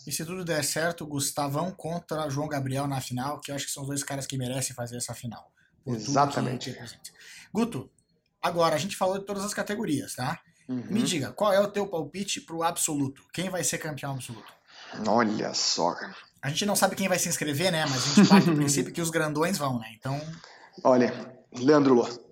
E 0.07 0.13
se 0.13 0.25
tudo 0.25 0.45
der 0.45 0.65
certo, 0.65 1.07
Gustavão 1.07 1.71
contra 1.73 2.29
João 2.29 2.49
Gabriel 2.49 2.87
na 2.87 3.01
final, 3.01 3.41
que 3.41 3.51
eu 3.51 3.55
acho 3.55 3.67
que 3.67 3.73
são 3.73 3.83
os 3.83 3.89
dois 3.89 4.03
caras 4.03 4.27
que 4.27 4.37
merecem 4.37 4.75
fazer 4.75 4.97
essa 4.97 5.15
final. 5.15 5.51
Exatamente. 5.87 6.77
Guto, 7.53 7.91
agora 8.43 8.75
a 8.75 8.79
gente 8.79 8.97
falou 8.97 9.19
de 9.19 9.25
todas 9.25 9.45
as 9.45 9.55
categorias, 9.55 10.15
tá? 10.15 10.41
Uhum. 10.69 10.85
Me 10.91 11.03
diga, 11.03 11.33
qual 11.33 11.53
é 11.53 11.61
o 11.61 11.69
teu 11.69 11.87
palpite 11.87 12.41
pro 12.41 12.63
absoluto? 12.63 13.23
Quem 13.33 13.49
vai 13.49 13.63
ser 13.63 13.79
campeão 13.79 14.13
absoluto? 14.13 14.53
Olha 15.07 15.55
só. 15.55 15.95
A 16.43 16.49
gente 16.49 16.67
não 16.67 16.77
sabe 16.77 16.97
quem 16.97 17.09
vai 17.09 17.19
se 17.19 17.29
inscrever, 17.29 17.71
né? 17.71 17.85
Mas 17.87 18.05
a 18.05 18.15
gente 18.15 18.29
parte 18.29 18.51
do 18.51 18.55
princípio 18.57 18.93
que 18.93 19.01
os 19.01 19.11
grandões 19.11 19.59
vão, 19.59 19.79
né? 19.79 19.89
Então. 19.97 20.21
Olha, 20.83 21.13
Leandro 21.53 21.95
Lô. 21.95 22.26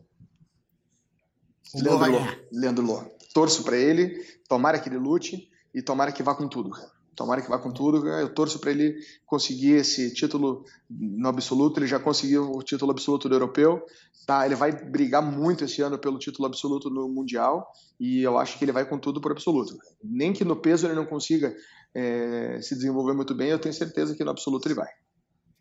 O 1.75 1.83
Leandro 1.83 2.12
Lô. 2.12 2.18
Leandro 2.53 2.85
Lô. 2.85 3.03
Torço 3.33 3.64
para 3.64 3.77
ele, 3.77 4.22
tomara 4.49 4.79
que 4.79 4.89
ele 4.89 4.99
lute 4.99 5.49
e 5.75 5.83
tomara 5.83 6.12
que 6.12 6.22
vá 6.22 6.35
com 6.35 6.47
tudo. 6.47 6.70
Tomara 7.16 7.43
que 7.43 7.49
vá 7.49 7.59
com 7.59 7.72
tudo. 7.72 8.07
Eu 8.09 8.33
torço 8.33 8.59
para 8.59 8.70
ele 8.70 8.97
conseguir 9.27 9.72
esse 9.72 10.12
título 10.12 10.64
no 10.89 11.29
absoluto. 11.29 11.79
Ele 11.79 11.87
já 11.87 11.99
conseguiu 11.99 12.51
o 12.51 12.62
título 12.62 12.91
absoluto 12.91 13.29
do 13.29 13.35
europeu. 13.35 13.85
Tá, 14.27 14.47
ele 14.47 14.55
vai 14.55 14.72
brigar 14.72 15.22
muito 15.22 15.64
esse 15.64 15.83
ano 15.83 15.99
pelo 15.99 16.18
título 16.18 16.47
absoluto 16.47 16.89
no 16.89 17.09
mundial 17.09 17.70
e 18.01 18.22
eu 18.22 18.39
acho 18.39 18.59
que 18.59 18.64
ele 18.64 18.72
vai 18.72 18.89
com 18.89 18.99
tudo 18.99 19.20
por 19.20 19.33
absoluto. 19.33 19.77
Nem 20.03 20.33
que 20.33 20.45
no 20.45 20.57
peso 20.57 20.87
ele 20.87 20.95
não 20.95 21.05
consiga 21.05 21.55
é, 21.95 22.59
se 22.62 22.75
desenvolver 22.75 23.12
muito 23.12 23.35
bem, 23.35 23.51
eu 23.51 23.59
tenho 23.59 23.75
certeza 23.75 24.16
que 24.16 24.25
no 24.25 24.31
absoluto 24.31 24.66
ele 24.66 24.75
vai. 24.75 24.89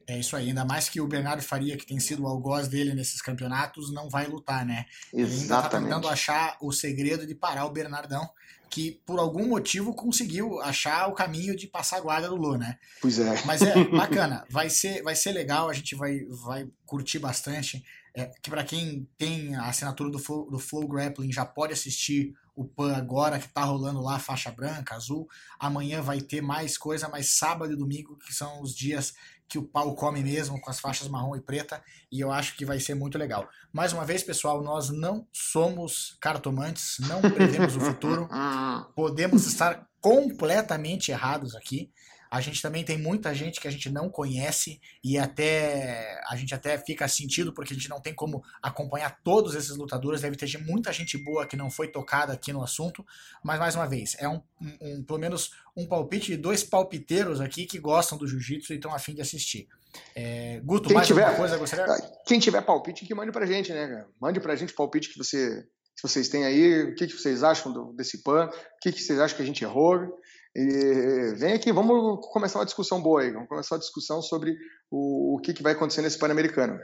É 0.08 0.20
isso 0.20 0.36
aí, 0.36 0.49
ainda 0.49 0.66
mais 0.66 0.89
que 0.89 0.99
o 0.99 1.08
Bernardo 1.08 1.41
Faria, 1.41 1.78
que 1.78 1.86
tem 1.86 1.99
sido 1.99 2.24
o 2.24 2.28
algoz 2.28 2.68
dele 2.68 2.93
nesses 2.93 3.22
campeonatos, 3.22 3.91
não 3.93 4.10
vai 4.10 4.28
lutar, 4.28 4.66
né? 4.66 4.86
Exatamente. 5.14 5.34
Ele 5.34 5.41
ainda 5.41 5.62
tá 5.62 5.70
tentando 5.70 6.08
achar 6.08 6.58
o 6.62 6.72
segredo 6.72 7.26
de 7.26 7.34
parar 7.34 7.66
o 7.66 7.72
Bernardão, 7.72 8.30
que 8.70 8.99
por 9.06 9.20
algum 9.20 9.47
motivo 9.47 9.93
conseguiu 9.93 10.60
achar 10.62 11.08
o 11.08 11.14
caminho 11.14 11.56
de 11.56 11.68
passar 11.68 11.97
a 11.97 12.01
guarda 12.01 12.28
do 12.28 12.36
Lô, 12.36 12.58
né? 12.58 12.78
Pois 13.01 13.20
é. 13.20 13.43
Mas 13.45 13.62
é 13.62 13.76
bacana, 13.95 14.45
vai 14.49 14.70
ser, 14.70 15.04
vai 15.04 15.16
ser 15.16 15.32
legal, 15.32 15.70
a 15.70 15.74
gente 15.74 15.95
vai, 15.95 16.26
vai 16.26 16.68
curtir 16.86 17.20
bastante. 17.20 17.84
É, 18.16 18.32
que 18.41 18.49
para 18.49 18.64
quem 18.64 19.08
tem 19.18 19.56
a 19.56 19.70
assinatura 19.70 20.10
do 20.10 20.20
Flow, 20.20 20.49
do 20.49 20.60
Flow 20.60 20.88
Grappling 20.88 21.32
já 21.32 21.45
pode 21.45 21.74
assistir 21.74 22.34
o 22.56 22.64
PAN 22.64 22.95
agora, 22.95 23.39
que 23.39 23.47
tá 23.47 23.64
rolando 23.64 24.01
lá, 24.01 24.20
faixa 24.20 24.51
branca, 24.51 24.95
azul. 24.95 25.28
Amanhã 25.60 26.01
vai 26.01 26.22
ter 26.22 26.41
mais 26.41 26.78
coisa, 26.78 27.10
mas 27.10 27.30
sábado 27.30 27.74
e 27.74 27.76
domingo, 27.76 28.18
que 28.18 28.34
são 28.34 28.62
os 28.62 28.76
dias 28.76 29.14
que 29.48 29.58
o 29.58 29.64
pau 29.64 29.96
come 29.96 30.24
mesmo, 30.24 30.60
com 30.60 30.70
as 30.70 30.80
faixas 30.80 31.08
marrom 31.08 31.36
e 31.36 31.41
preta, 31.41 31.84
e 32.12 32.20
eu 32.20 32.32
acho 32.32 32.56
que 32.56 32.66
vai 32.66 32.80
ser 32.80 32.96
muito 32.96 33.18
legal. 33.18 33.48
Mais 33.72 33.94
uma 33.94 34.06
vez, 34.06 34.24
pessoal, 34.24 34.62
nós 34.64 34.89
não 34.89 35.28
somos 35.32 36.18
cartomantes, 36.20 36.98
não 37.00 37.22
prevemos 37.22 37.76
o 37.76 37.80
futuro, 37.80 38.28
podemos 38.96 39.46
estar 39.46 39.88
completamente 40.02 41.12
errados 41.12 41.56
aqui. 41.56 41.91
A 42.34 42.41
gente 42.41 42.63
também 42.63 42.84
tem 42.84 42.97
muita 42.97 43.31
gente 43.31 43.61
que 43.61 43.67
a 43.67 43.71
gente 43.71 43.91
não 43.91 44.09
conhece 44.09 44.81
e 45.03 45.19
até 45.19 46.19
a 46.27 46.36
gente 46.36 46.51
até 46.55 46.79
fica 46.79 47.07
sentido 47.07 47.53
porque 47.53 47.73
a 47.73 47.75
gente 47.75 47.88
não 47.88 48.01
tem 48.01 48.11
como 48.11 48.43
acompanhar 48.59 49.19
todos 49.23 49.53
esses 49.53 49.77
lutadores. 49.77 50.21
Deve 50.21 50.36
ter 50.36 50.57
muita 50.57 50.91
gente 50.91 51.15
boa 51.15 51.45
que 51.45 51.55
não 51.55 51.69
foi 51.69 51.89
tocada 51.89 52.34
aqui 52.34 52.51
no 52.51 52.63
assunto, 52.63 53.05
mas 53.43 53.59
mais 53.59 53.75
uma 53.75 53.88
vez, 53.88 54.15
é 54.17 54.27
um, 54.27 54.41
um, 54.81 55.03
pelo 55.03 55.19
menos 55.19 55.51
um 55.77 55.86
palpite 55.86 56.31
de 56.31 56.38
dois 56.38 56.63
palpiteiros 56.63 57.39
aqui 57.39 57.67
que 57.67 57.77
gostam 57.77 58.17
do 58.17 58.27
jiu-jitsu 58.27 58.73
e 58.73 58.77
estão 58.77 58.95
afim 58.95 59.13
de 59.13 59.21
assistir. 59.21 59.67
É, 60.15 60.59
Guto, 60.63 60.88
quem 60.88 60.95
mais 60.95 61.05
tiver, 61.05 61.21
alguma 61.21 61.38
coisa 61.38 61.55
gostaria? 61.55 61.86
Ah, 61.86 62.01
quem 62.25 62.39
tiver 62.39 62.63
palpite, 62.63 63.05
que 63.05 63.13
mande 63.13 63.31
pra 63.31 63.45
gente, 63.45 63.71
né? 63.71 64.07
Mande 64.19 64.39
pra 64.39 64.55
gente 64.55 64.73
palpite 64.73 65.09
que 65.09 65.19
você, 65.19 65.67
que 65.95 66.01
vocês 66.01 66.29
têm 66.29 66.45
aí, 66.45 66.81
o 66.86 66.95
que, 66.95 67.05
que 67.05 67.13
vocês 67.13 67.43
acham 67.43 67.71
do, 67.71 67.93
desse 67.93 68.23
PAN, 68.23 68.47
o 68.47 68.79
que, 68.81 68.91
que 68.91 68.99
vocês 68.99 69.19
acham 69.19 69.38
que 69.38 69.43
a 69.43 69.45
gente 69.45 69.63
errou. 69.63 70.19
E 70.56 71.34
vem 71.36 71.54
aqui, 71.54 71.72
vamos 71.72 72.20
começar 72.32 72.60
uma 72.60 72.66
discussão 72.66 73.01
boa 73.01 73.22
aí, 73.22 73.32
vamos 73.32 73.49
começar 73.49 73.76
uma 73.76 73.80
discussão 73.80 74.22
sobre 74.22 74.56
o, 74.91 75.36
o 75.36 75.39
que, 75.39 75.54
que 75.54 75.64
vai 75.64 75.74
acontecer 75.74 76.01
nesse 76.01 76.18
Pan-Americano. 76.20 76.80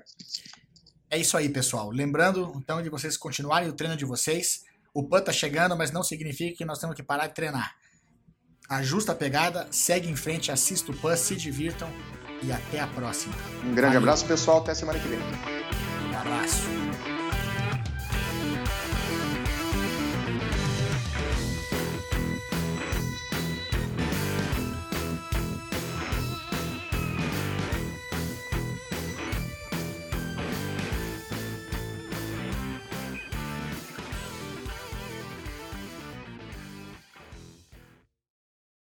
É 1.10 1.18
isso 1.18 1.38
aí, 1.38 1.50
pessoal. 1.50 1.90
Lembrando, 1.90 2.52
então, 2.56 2.82
de 2.82 2.90
vocês 2.90 3.16
continuarem 3.18 3.70
o 3.70 3.74
treino 3.74 3.96
de 3.96 4.06
vocês. 4.06 4.64
O 4.94 5.08
PAN 5.08 5.22
tá 5.22 5.32
chegando, 5.32 5.78
mas 5.78 5.92
não 5.92 6.04
significa 6.04 6.58
que 6.58 6.66
nós 6.66 6.80
temos 6.80 6.96
que 6.96 7.04
parar 7.04 7.28
de 7.28 7.36
treinar. 7.36 7.76
Ajusta 8.70 9.12
a 9.12 9.16
pegada, 9.16 9.68
segue 9.72 10.10
em 10.10 10.16
frente, 10.16 10.52
assista 10.52 10.92
o 10.92 10.98
PAN, 10.98 11.16
se 11.16 11.36
divirtam 11.36 11.90
e 12.44 12.52
até 12.52 12.80
a 12.80 12.88
próxima. 12.88 13.34
Um 13.64 13.74
grande 13.74 13.96
Valeu. 13.96 14.00
abraço, 14.00 14.26
pessoal. 14.26 14.60
Até 14.60 14.74
semana 14.74 15.00
que 15.00 15.08
vem. 15.08 15.20
Um 15.20 16.18
abraço. 16.18 16.89